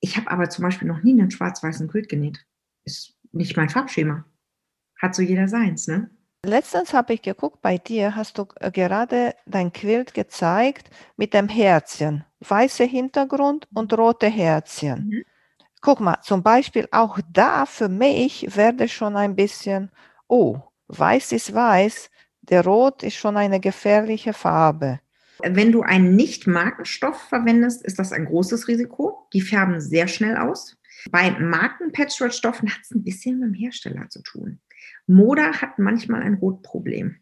Ich 0.00 0.16
habe 0.16 0.30
aber 0.30 0.50
zum 0.50 0.64
Beispiel 0.64 0.88
noch 0.88 1.02
nie 1.02 1.12
einen 1.12 1.30
schwarz-weißen 1.30 1.86
Quilt 1.88 2.08
genäht. 2.08 2.44
Ist 2.84 3.19
nicht 3.32 3.56
mein 3.56 3.68
Farbschema. 3.68 4.24
Hat 4.98 5.14
so 5.14 5.22
jeder 5.22 5.48
seins, 5.48 5.86
ne? 5.86 6.10
Letztens 6.44 6.94
habe 6.94 7.12
ich 7.12 7.22
geguckt, 7.22 7.60
bei 7.60 7.76
dir 7.76 8.16
hast 8.16 8.38
du 8.38 8.46
äh, 8.60 8.70
gerade 8.70 9.34
dein 9.44 9.72
Quilt 9.72 10.14
gezeigt 10.14 10.90
mit 11.16 11.34
dem 11.34 11.48
Herzchen. 11.48 12.24
Weißer 12.40 12.86
Hintergrund 12.86 13.68
und 13.74 13.92
rote 13.92 14.26
Herzchen. 14.26 15.08
Mhm. 15.08 15.24
Guck 15.82 16.00
mal, 16.00 16.18
zum 16.22 16.42
Beispiel 16.42 16.88
auch 16.92 17.18
da 17.30 17.66
für 17.66 17.88
mich 17.88 18.56
werde 18.56 18.88
schon 18.88 19.16
ein 19.16 19.36
bisschen, 19.36 19.90
oh, 20.28 20.58
weiß 20.88 21.32
ist 21.32 21.54
weiß, 21.54 22.10
der 22.40 22.64
Rot 22.64 23.02
ist 23.02 23.16
schon 23.16 23.36
eine 23.36 23.60
gefährliche 23.60 24.32
Farbe. 24.32 25.00
Wenn 25.42 25.72
du 25.72 25.82
einen 25.82 26.16
Nicht-Markenstoff 26.16 27.20
verwendest, 27.28 27.82
ist 27.82 27.98
das 27.98 28.12
ein 28.12 28.26
großes 28.26 28.68
Risiko. 28.68 29.26
Die 29.32 29.40
färben 29.40 29.80
sehr 29.80 30.06
schnell 30.06 30.36
aus. 30.36 30.76
Bei 31.10 31.30
Marken-Patchwork-Stoffen 31.30 32.70
hat 32.70 32.80
es 32.82 32.90
ein 32.90 33.04
bisschen 33.04 33.38
mit 33.40 33.48
dem 33.48 33.54
Hersteller 33.54 34.08
zu 34.08 34.22
tun. 34.22 34.60
Moda 35.06 35.60
hat 35.60 35.78
manchmal 35.78 36.22
ein 36.22 36.34
Rotproblem. 36.34 37.16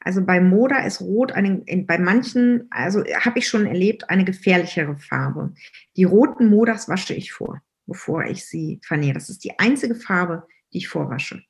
Also 0.00 0.24
bei 0.24 0.40
Moda 0.40 0.84
ist 0.84 1.00
Rot 1.00 1.32
eine, 1.32 1.64
bei 1.86 1.98
manchen, 1.98 2.68
also 2.70 3.02
habe 3.04 3.38
ich 3.38 3.48
schon 3.48 3.66
erlebt, 3.66 4.08
eine 4.08 4.24
gefährlichere 4.24 4.96
Farbe. 4.96 5.52
Die 5.96 6.04
roten 6.04 6.48
Modas 6.48 6.88
wasche 6.88 7.14
ich 7.14 7.32
vor, 7.32 7.60
bevor 7.86 8.24
ich 8.24 8.44
sie 8.44 8.80
vernähe. 8.84 9.14
Das 9.14 9.28
ist 9.28 9.42
die 9.42 9.58
einzige 9.58 9.96
Farbe, 9.96 10.46
die 10.72 10.78
ich 10.78 10.88
vorwasche. 10.88 11.42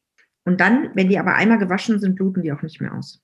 Und 0.44 0.60
dann, 0.60 0.90
wenn 0.94 1.08
die 1.08 1.18
aber 1.18 1.34
einmal 1.34 1.58
gewaschen 1.58 1.98
sind, 1.98 2.14
bluten 2.14 2.42
die 2.42 2.52
auch 2.52 2.62
nicht 2.62 2.80
mehr 2.80 2.94
aus. 2.94 3.22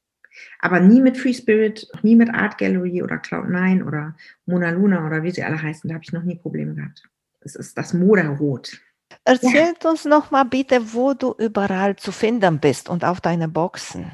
Aber 0.59 0.81
nie 0.81 1.01
mit 1.01 1.17
Free 1.17 1.35
Spirit, 1.35 1.87
nie 2.03 2.17
mit 2.17 2.31
Art 2.31 2.59
Gallery 2.59 3.03
oder 3.03 3.17
Cloud9 3.17 3.85
oder 3.85 4.17
Mona 4.47 4.71
Luna 4.71 5.07
oder 5.07 5.23
wie 5.23 5.31
sie 5.31 5.45
alle 5.45 5.61
heißen, 5.61 5.89
da 5.89 5.95
habe 5.95 6.05
ich 6.05 6.13
noch 6.13 6.25
nie 6.25 6.37
Probleme 6.37 6.75
gehabt. 6.75 7.09
Es 7.45 7.57
ist 7.57 7.77
das 7.77 7.93
Moda-Rot. 7.93 8.81
Erzähl 9.25 9.75
ja. 9.83 9.91
uns 9.91 10.05
noch 10.05 10.31
mal 10.31 10.45
bitte, 10.45 10.95
wo 10.95 11.15
du 11.15 11.35
überall 11.39 11.97
zu 11.97 12.13
finden 12.13 12.59
bist 12.59 12.89
und 12.89 13.05
auf 13.05 13.21
deine 13.21 13.49
Boxen. 13.49 14.11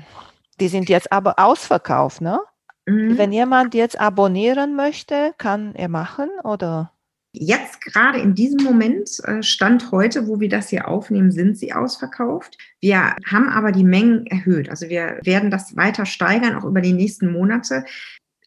Die 0.60 0.68
sind 0.68 0.88
jetzt 0.88 1.12
aber 1.12 1.38
ausverkauft, 1.38 2.20
ne? 2.20 2.40
Mhm. 2.86 3.16
Wenn 3.16 3.32
jemand 3.32 3.74
jetzt 3.74 4.00
abonnieren 4.00 4.74
möchte, 4.74 5.34
kann 5.38 5.74
er 5.74 5.88
machen 5.88 6.28
oder? 6.42 6.92
Jetzt 7.32 7.82
gerade 7.82 8.18
in 8.18 8.34
diesem 8.34 8.64
Moment, 8.64 9.20
äh, 9.24 9.42
Stand 9.42 9.92
heute, 9.92 10.26
wo 10.26 10.40
wir 10.40 10.48
das 10.48 10.70
hier 10.70 10.88
aufnehmen, 10.88 11.30
sind 11.30 11.58
sie 11.58 11.72
ausverkauft. 11.72 12.56
Wir 12.80 13.14
haben 13.26 13.48
aber 13.50 13.70
die 13.70 13.84
Mengen 13.84 14.26
erhöht. 14.26 14.70
Also 14.70 14.88
wir 14.88 15.20
werden 15.22 15.50
das 15.50 15.76
weiter 15.76 16.06
steigern, 16.06 16.56
auch 16.56 16.64
über 16.64 16.80
die 16.80 16.94
nächsten 16.94 17.30
Monate 17.30 17.84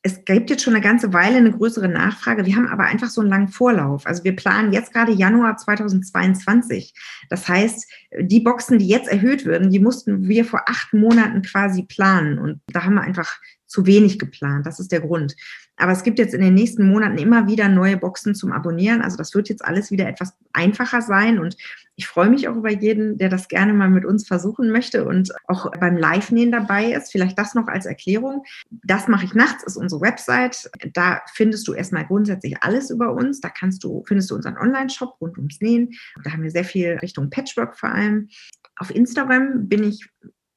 es 0.03 0.25
gibt 0.25 0.49
jetzt 0.49 0.63
schon 0.63 0.73
eine 0.73 0.83
ganze 0.83 1.13
Weile 1.13 1.37
eine 1.37 1.51
größere 1.51 1.87
Nachfrage. 1.87 2.45
Wir 2.45 2.55
haben 2.55 2.67
aber 2.67 2.83
einfach 2.85 3.09
so 3.09 3.21
einen 3.21 3.29
langen 3.29 3.49
Vorlauf. 3.49 4.07
Also 4.07 4.23
wir 4.23 4.35
planen 4.35 4.73
jetzt 4.73 4.93
gerade 4.93 5.11
Januar 5.11 5.57
2022. 5.57 6.93
Das 7.29 7.47
heißt, 7.47 7.87
die 8.19 8.39
Boxen, 8.39 8.79
die 8.79 8.87
jetzt 8.87 9.07
erhöht 9.07 9.45
würden, 9.45 9.69
die 9.69 9.79
mussten 9.79 10.27
wir 10.27 10.43
vor 10.43 10.63
acht 10.67 10.93
Monaten 10.93 11.43
quasi 11.43 11.83
planen. 11.83 12.39
Und 12.39 12.61
da 12.67 12.83
haben 12.83 12.95
wir 12.95 13.01
einfach 13.01 13.39
zu 13.71 13.85
wenig 13.85 14.19
geplant. 14.19 14.65
Das 14.65 14.79
ist 14.79 14.91
der 14.91 14.99
Grund. 14.99 15.35
Aber 15.77 15.93
es 15.93 16.03
gibt 16.03 16.19
jetzt 16.19 16.33
in 16.33 16.41
den 16.41 16.53
nächsten 16.53 16.87
Monaten 16.87 17.17
immer 17.17 17.47
wieder 17.47 17.69
neue 17.69 17.97
Boxen 17.97 18.35
zum 18.35 18.51
Abonnieren. 18.51 19.01
Also 19.01 19.17
das 19.17 19.33
wird 19.33 19.49
jetzt 19.49 19.63
alles 19.63 19.89
wieder 19.89 20.07
etwas 20.07 20.33
einfacher 20.51 21.01
sein. 21.01 21.39
Und 21.39 21.55
ich 21.95 22.05
freue 22.05 22.29
mich 22.29 22.49
auch 22.49 22.55
über 22.55 22.69
jeden, 22.69 23.17
der 23.17 23.29
das 23.29 23.47
gerne 23.47 23.73
mal 23.73 23.89
mit 23.89 24.05
uns 24.05 24.27
versuchen 24.27 24.71
möchte 24.71 25.05
und 25.05 25.31
auch 25.47 25.71
beim 25.79 25.95
Live-Nähen 25.95 26.51
dabei 26.51 26.91
ist. 26.91 27.11
Vielleicht 27.11 27.39
das 27.39 27.55
noch 27.55 27.67
als 27.67 27.85
Erklärung. 27.85 28.43
Das 28.69 29.07
mache 29.07 29.25
ich 29.25 29.33
nachts, 29.33 29.63
ist 29.63 29.77
unsere 29.77 30.01
Website. 30.01 30.69
Da 30.93 31.21
findest 31.33 31.67
du 31.67 31.73
erstmal 31.73 32.05
grundsätzlich 32.05 32.61
alles 32.61 32.89
über 32.89 33.13
uns. 33.13 33.39
Da 33.39 33.49
kannst 33.49 33.83
du, 33.85 34.03
findest 34.05 34.29
du 34.31 34.35
unseren 34.35 34.57
Online-Shop 34.57 35.15
rund 35.21 35.37
ums 35.37 35.61
Nähen. 35.61 35.91
Da 36.23 36.33
haben 36.33 36.43
wir 36.43 36.51
sehr 36.51 36.65
viel 36.65 36.99
Richtung 37.01 37.29
Patchwork 37.29 37.77
vor 37.77 37.89
allem. 37.89 38.27
Auf 38.75 38.93
Instagram 38.93 39.69
bin 39.69 39.83
ich 39.83 40.05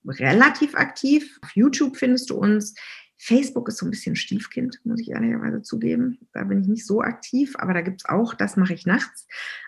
relativ 0.06 0.74
aktiv. 0.74 1.38
Auf 1.42 1.50
YouTube 1.54 1.96
findest 1.96 2.30
du 2.30 2.36
uns. 2.36 2.74
Facebook 3.18 3.68
ist 3.68 3.78
so 3.78 3.86
ein 3.86 3.90
bisschen 3.90 4.16
Stiefkind, 4.16 4.80
muss 4.84 5.00
ich 5.00 5.10
ehrlicherweise 5.10 5.62
zugeben. 5.62 6.18
Da 6.32 6.44
bin 6.44 6.60
ich 6.60 6.68
nicht 6.68 6.86
so 6.86 7.00
aktiv, 7.00 7.54
aber 7.58 7.72
da 7.72 7.80
gibt 7.80 8.02
es 8.02 8.08
auch, 8.08 8.34
das 8.34 8.56
mache 8.56 8.74
ich 8.74 8.86
nachts. 8.86 9.26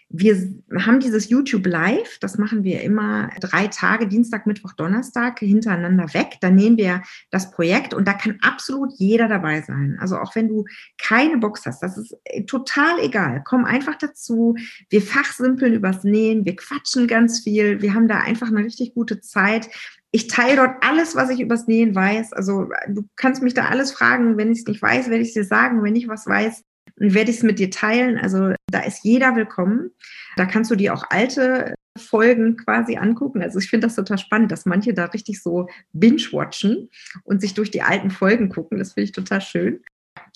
Wir 0.08 0.36
haben 0.78 1.00
dieses 1.00 1.28
YouTube 1.30 1.66
Live, 1.66 2.18
das 2.20 2.38
machen 2.38 2.62
wir 2.62 2.82
immer 2.82 3.28
drei 3.40 3.66
Tage, 3.66 4.06
Dienstag, 4.06 4.46
Mittwoch, 4.46 4.72
Donnerstag 4.72 5.40
hintereinander 5.40 6.14
weg. 6.14 6.36
Da 6.40 6.48
nehmen 6.48 6.76
wir 6.76 7.02
das 7.30 7.50
Projekt 7.50 7.92
und 7.92 8.06
da 8.06 8.12
kann 8.12 8.38
absolut 8.40 8.92
jeder 8.98 9.26
dabei 9.26 9.62
sein. 9.62 9.96
Also 10.00 10.18
auch 10.18 10.36
wenn 10.36 10.46
du 10.48 10.64
keine 10.96 11.38
Box 11.38 11.66
hast, 11.66 11.82
das 11.82 11.98
ist 11.98 12.16
äh, 12.24 12.44
total 12.44 13.00
egal. 13.00 13.42
Komm 13.44 13.64
einfach 13.64 13.96
dazu. 13.96 14.54
Wir 14.90 15.02
fachsimpeln 15.02 15.74
übers 15.74 16.04
Nähen, 16.04 16.44
wir 16.44 16.54
quatschen 16.54 17.08
ganz 17.08 17.40
viel. 17.40 17.82
Wir 17.82 17.94
haben 17.94 18.06
da 18.06 18.20
einfach 18.20 18.48
eine 18.48 18.64
richtig 18.64 18.94
gute 18.94 19.20
Zeit. 19.20 19.68
Ich 20.16 20.28
teile 20.28 20.56
dort 20.56 20.76
alles, 20.80 21.14
was 21.14 21.28
ich 21.28 21.40
übers 21.40 21.66
Nähen 21.66 21.94
weiß. 21.94 22.32
Also 22.32 22.70
du 22.88 23.06
kannst 23.16 23.42
mich 23.42 23.52
da 23.52 23.66
alles 23.66 23.92
fragen. 23.92 24.38
Wenn 24.38 24.50
ich 24.50 24.60
es 24.60 24.66
nicht 24.66 24.80
weiß, 24.80 25.10
werde 25.10 25.20
ich 25.20 25.28
es 25.28 25.34
dir 25.34 25.44
sagen. 25.44 25.82
Wenn 25.82 25.94
ich 25.94 26.08
was 26.08 26.26
weiß, 26.26 26.62
werde 26.96 27.30
ich 27.30 27.36
es 27.36 27.42
mit 27.42 27.58
dir 27.58 27.70
teilen. 27.70 28.16
Also 28.16 28.54
da 28.72 28.80
ist 28.80 29.04
jeder 29.04 29.36
willkommen. 29.36 29.90
Da 30.38 30.46
kannst 30.46 30.70
du 30.70 30.74
dir 30.74 30.94
auch 30.94 31.04
alte 31.10 31.74
Folgen 31.98 32.56
quasi 32.56 32.96
angucken. 32.96 33.42
Also 33.42 33.58
ich 33.58 33.68
finde 33.68 33.88
das 33.88 33.96
total 33.96 34.16
spannend, 34.16 34.50
dass 34.52 34.64
manche 34.64 34.94
da 34.94 35.04
richtig 35.04 35.42
so 35.42 35.68
binge-watchen 35.92 36.88
und 37.24 37.42
sich 37.42 37.52
durch 37.52 37.70
die 37.70 37.82
alten 37.82 38.10
Folgen 38.10 38.48
gucken. 38.48 38.78
Das 38.78 38.94
finde 38.94 39.04
ich 39.04 39.12
total 39.12 39.42
schön. 39.42 39.82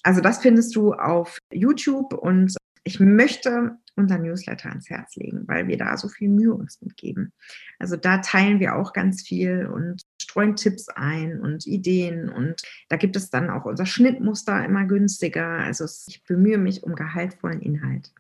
Also 0.03 0.21
das 0.21 0.43
findest 0.43 0.77
du 0.77 0.93
auf 0.93 1.39
YouTube 1.55 2.13
und 2.13 2.55
ich 2.85 3.01
möchte 3.01 3.79
unser 4.01 4.19
Newsletter 4.19 4.71
ans 4.71 4.91
Herz 4.91 5.17
legen, 5.17 5.45
weil 5.47 5.69
wir 5.69 5.79
da 5.79 5.97
so 5.97 6.09
viel 6.09 6.29
Mühe 6.29 6.55
uns 6.55 6.81
mitgeben. 6.83 7.33
Also 7.79 7.97
da 7.97 8.19
teilen 8.19 8.61
wir 8.61 8.77
auch 8.77 8.93
ganz 8.93 9.23
viel 9.23 9.67
und 9.67 10.03
streuen 10.21 10.57
Tipps 10.57 10.89
ein 10.89 11.41
und 11.41 11.67
Ideen 11.67 12.29
und 12.29 12.61
da 12.89 12.97
gibt 12.97 13.17
es 13.17 13.31
dann 13.31 13.51
auch 13.51 13.65
unser 13.65 13.87
Schnittmuster 13.87 14.65
immer 14.65 14.85
günstiger. 14.85 15.47
Also 15.47 15.85
ich 16.09 16.25
bemühe 16.25 16.59
mich 16.59 16.83
um 16.83 16.95
gehaltvollen 16.95 17.61
Inhalt. 17.61 18.13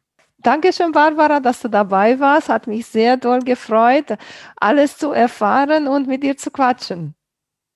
Dankeschön, 0.43 0.93
Barbara, 0.93 1.41
dass 1.41 1.61
du 1.61 1.69
dabei 1.69 2.19
warst. 2.19 2.49
Hat 2.49 2.67
mich 2.67 2.87
sehr 2.87 3.19
doll 3.19 3.41
gefreut, 3.41 4.17
alles 4.57 4.97
zu 4.97 5.13
erfahren 5.13 5.87
und 5.87 6.09
mit 6.09 6.23
dir 6.23 6.37
zu 6.39 6.51
quatschen. 6.51 7.15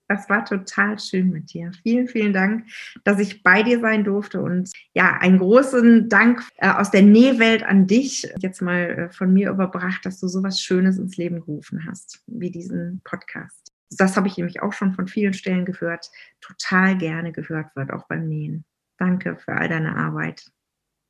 Das 0.08 0.28
war 0.28 0.44
total 0.44 0.98
schön 0.98 1.30
mit 1.30 1.52
dir. 1.52 1.72
Vielen, 1.82 2.08
vielen 2.08 2.32
Dank, 2.32 2.66
dass 3.04 3.18
ich 3.18 3.42
bei 3.42 3.62
dir 3.62 3.80
sein 3.80 4.04
durfte. 4.04 4.42
Und 4.42 4.70
ja, 4.92 5.16
einen 5.18 5.38
großen 5.38 6.08
Dank 6.08 6.42
äh, 6.56 6.68
aus 6.68 6.90
der 6.90 7.02
Nähwelt 7.02 7.62
an 7.62 7.86
dich, 7.86 8.28
jetzt 8.38 8.60
mal 8.60 8.90
äh, 8.90 9.10
von 9.10 9.32
mir 9.32 9.50
überbracht, 9.50 10.04
dass 10.04 10.20
du 10.20 10.28
so 10.28 10.42
was 10.42 10.60
Schönes 10.60 10.98
ins 10.98 11.16
Leben 11.16 11.40
gerufen 11.40 11.86
hast, 11.88 12.22
wie 12.26 12.50
diesen 12.50 13.00
Podcast. 13.04 13.72
Das 13.90 14.16
habe 14.16 14.28
ich 14.28 14.36
nämlich 14.36 14.62
auch 14.62 14.72
schon 14.72 14.92
von 14.92 15.06
vielen 15.06 15.34
Stellen 15.34 15.64
gehört, 15.64 16.10
total 16.40 16.98
gerne 16.98 17.32
gehört 17.32 17.74
wird, 17.76 17.92
auch 17.92 18.06
beim 18.06 18.28
Nähen. 18.28 18.64
Danke 18.98 19.36
für 19.36 19.52
all 19.52 19.68
deine 19.68 19.96
Arbeit. 19.96 20.50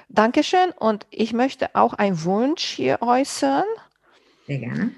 Dankeschön. 0.09 0.71
Und 0.79 1.07
ich 1.11 1.33
möchte 1.33 1.75
auch 1.75 1.95
einen 1.95 2.25
Wunsch 2.25 2.63
hier 2.63 2.99
äußern. 3.01 3.65
Sehr 4.47 4.59
gerne. 4.59 4.91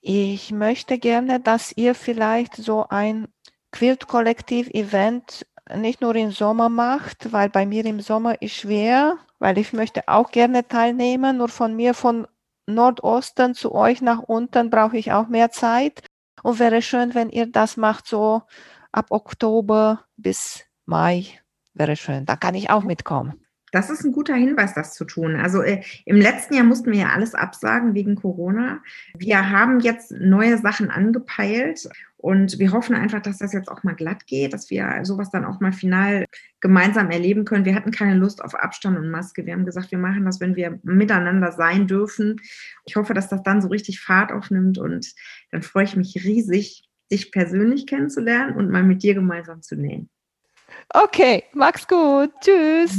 Ich 0.00 0.50
möchte 0.50 0.98
gerne, 0.98 1.40
dass 1.40 1.76
ihr 1.76 1.94
vielleicht 1.94 2.56
so 2.56 2.86
ein 2.88 3.28
Quilt-Kollektiv-Event 3.72 5.46
nicht 5.76 6.00
nur 6.00 6.16
im 6.16 6.30
Sommer 6.30 6.68
macht, 6.68 7.32
weil 7.32 7.50
bei 7.50 7.66
mir 7.66 7.84
im 7.84 8.00
Sommer 8.00 8.40
ist 8.40 8.54
schwer, 8.54 9.18
weil 9.38 9.58
ich 9.58 9.72
möchte 9.72 10.08
auch 10.08 10.30
gerne 10.30 10.66
teilnehmen. 10.66 11.36
Nur 11.36 11.48
von 11.48 11.76
mir 11.76 11.94
von 11.94 12.26
Nordosten 12.66 13.54
zu 13.54 13.72
euch 13.74 14.00
nach 14.00 14.20
unten 14.20 14.70
brauche 14.70 14.96
ich 14.96 15.12
auch 15.12 15.28
mehr 15.28 15.50
Zeit. 15.50 16.02
Und 16.42 16.58
wäre 16.58 16.80
schön, 16.80 17.14
wenn 17.14 17.28
ihr 17.28 17.46
das 17.46 17.76
macht, 17.76 18.06
so 18.06 18.42
ab 18.92 19.06
Oktober 19.10 20.06
bis 20.16 20.64
Mai. 20.86 21.26
Wäre 21.74 21.96
schön. 21.96 22.24
Da 22.24 22.36
kann 22.36 22.54
ich 22.54 22.70
auch 22.70 22.82
mitkommen. 22.82 23.39
Das 23.72 23.90
ist 23.90 24.04
ein 24.04 24.12
guter 24.12 24.34
Hinweis, 24.34 24.74
das 24.74 24.94
zu 24.94 25.04
tun. 25.04 25.36
Also 25.36 25.62
äh, 25.62 25.82
im 26.04 26.16
letzten 26.16 26.54
Jahr 26.54 26.64
mussten 26.64 26.92
wir 26.92 27.00
ja 27.00 27.08
alles 27.10 27.34
absagen 27.34 27.94
wegen 27.94 28.16
Corona. 28.16 28.80
Wir 29.16 29.50
haben 29.50 29.80
jetzt 29.80 30.12
neue 30.12 30.58
Sachen 30.58 30.90
angepeilt 30.90 31.88
und 32.16 32.58
wir 32.58 32.72
hoffen 32.72 32.94
einfach, 32.94 33.22
dass 33.22 33.38
das 33.38 33.52
jetzt 33.52 33.70
auch 33.70 33.82
mal 33.82 33.94
glatt 33.94 34.26
geht, 34.26 34.52
dass 34.52 34.68
wir 34.68 35.00
sowas 35.04 35.30
dann 35.30 35.46
auch 35.46 35.60
mal 35.60 35.72
final 35.72 36.26
gemeinsam 36.60 37.10
erleben 37.10 37.44
können. 37.46 37.64
Wir 37.64 37.74
hatten 37.74 37.92
keine 37.92 38.14
Lust 38.14 38.44
auf 38.44 38.54
Abstand 38.54 38.98
und 38.98 39.10
Maske. 39.10 39.46
Wir 39.46 39.54
haben 39.54 39.64
gesagt, 39.64 39.90
wir 39.90 39.98
machen 39.98 40.26
das, 40.26 40.40
wenn 40.40 40.54
wir 40.54 40.78
miteinander 40.82 41.52
sein 41.52 41.86
dürfen. 41.86 42.40
Ich 42.84 42.96
hoffe, 42.96 43.14
dass 43.14 43.28
das 43.28 43.42
dann 43.42 43.62
so 43.62 43.68
richtig 43.68 44.00
Fahrt 44.00 44.32
aufnimmt 44.32 44.76
und 44.76 45.14
dann 45.50 45.62
freue 45.62 45.84
ich 45.84 45.96
mich 45.96 46.14
riesig, 46.24 46.88
dich 47.10 47.32
persönlich 47.32 47.86
kennenzulernen 47.86 48.54
und 48.54 48.70
mal 48.70 48.82
mit 48.82 49.02
dir 49.02 49.14
gemeinsam 49.14 49.62
zu 49.62 49.76
nähen. 49.76 50.10
Okay, 50.90 51.44
mach's 51.54 51.88
gut. 51.88 52.32
Tschüss. 52.40 52.98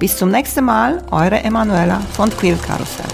Bis 0.00 0.16
zum 0.16 0.30
nächsten 0.30 0.64
Mal, 0.64 1.02
eure 1.10 1.44
Emanuela 1.44 2.00
von 2.14 2.30
Quill 2.30 2.56
Karussell. 2.56 3.04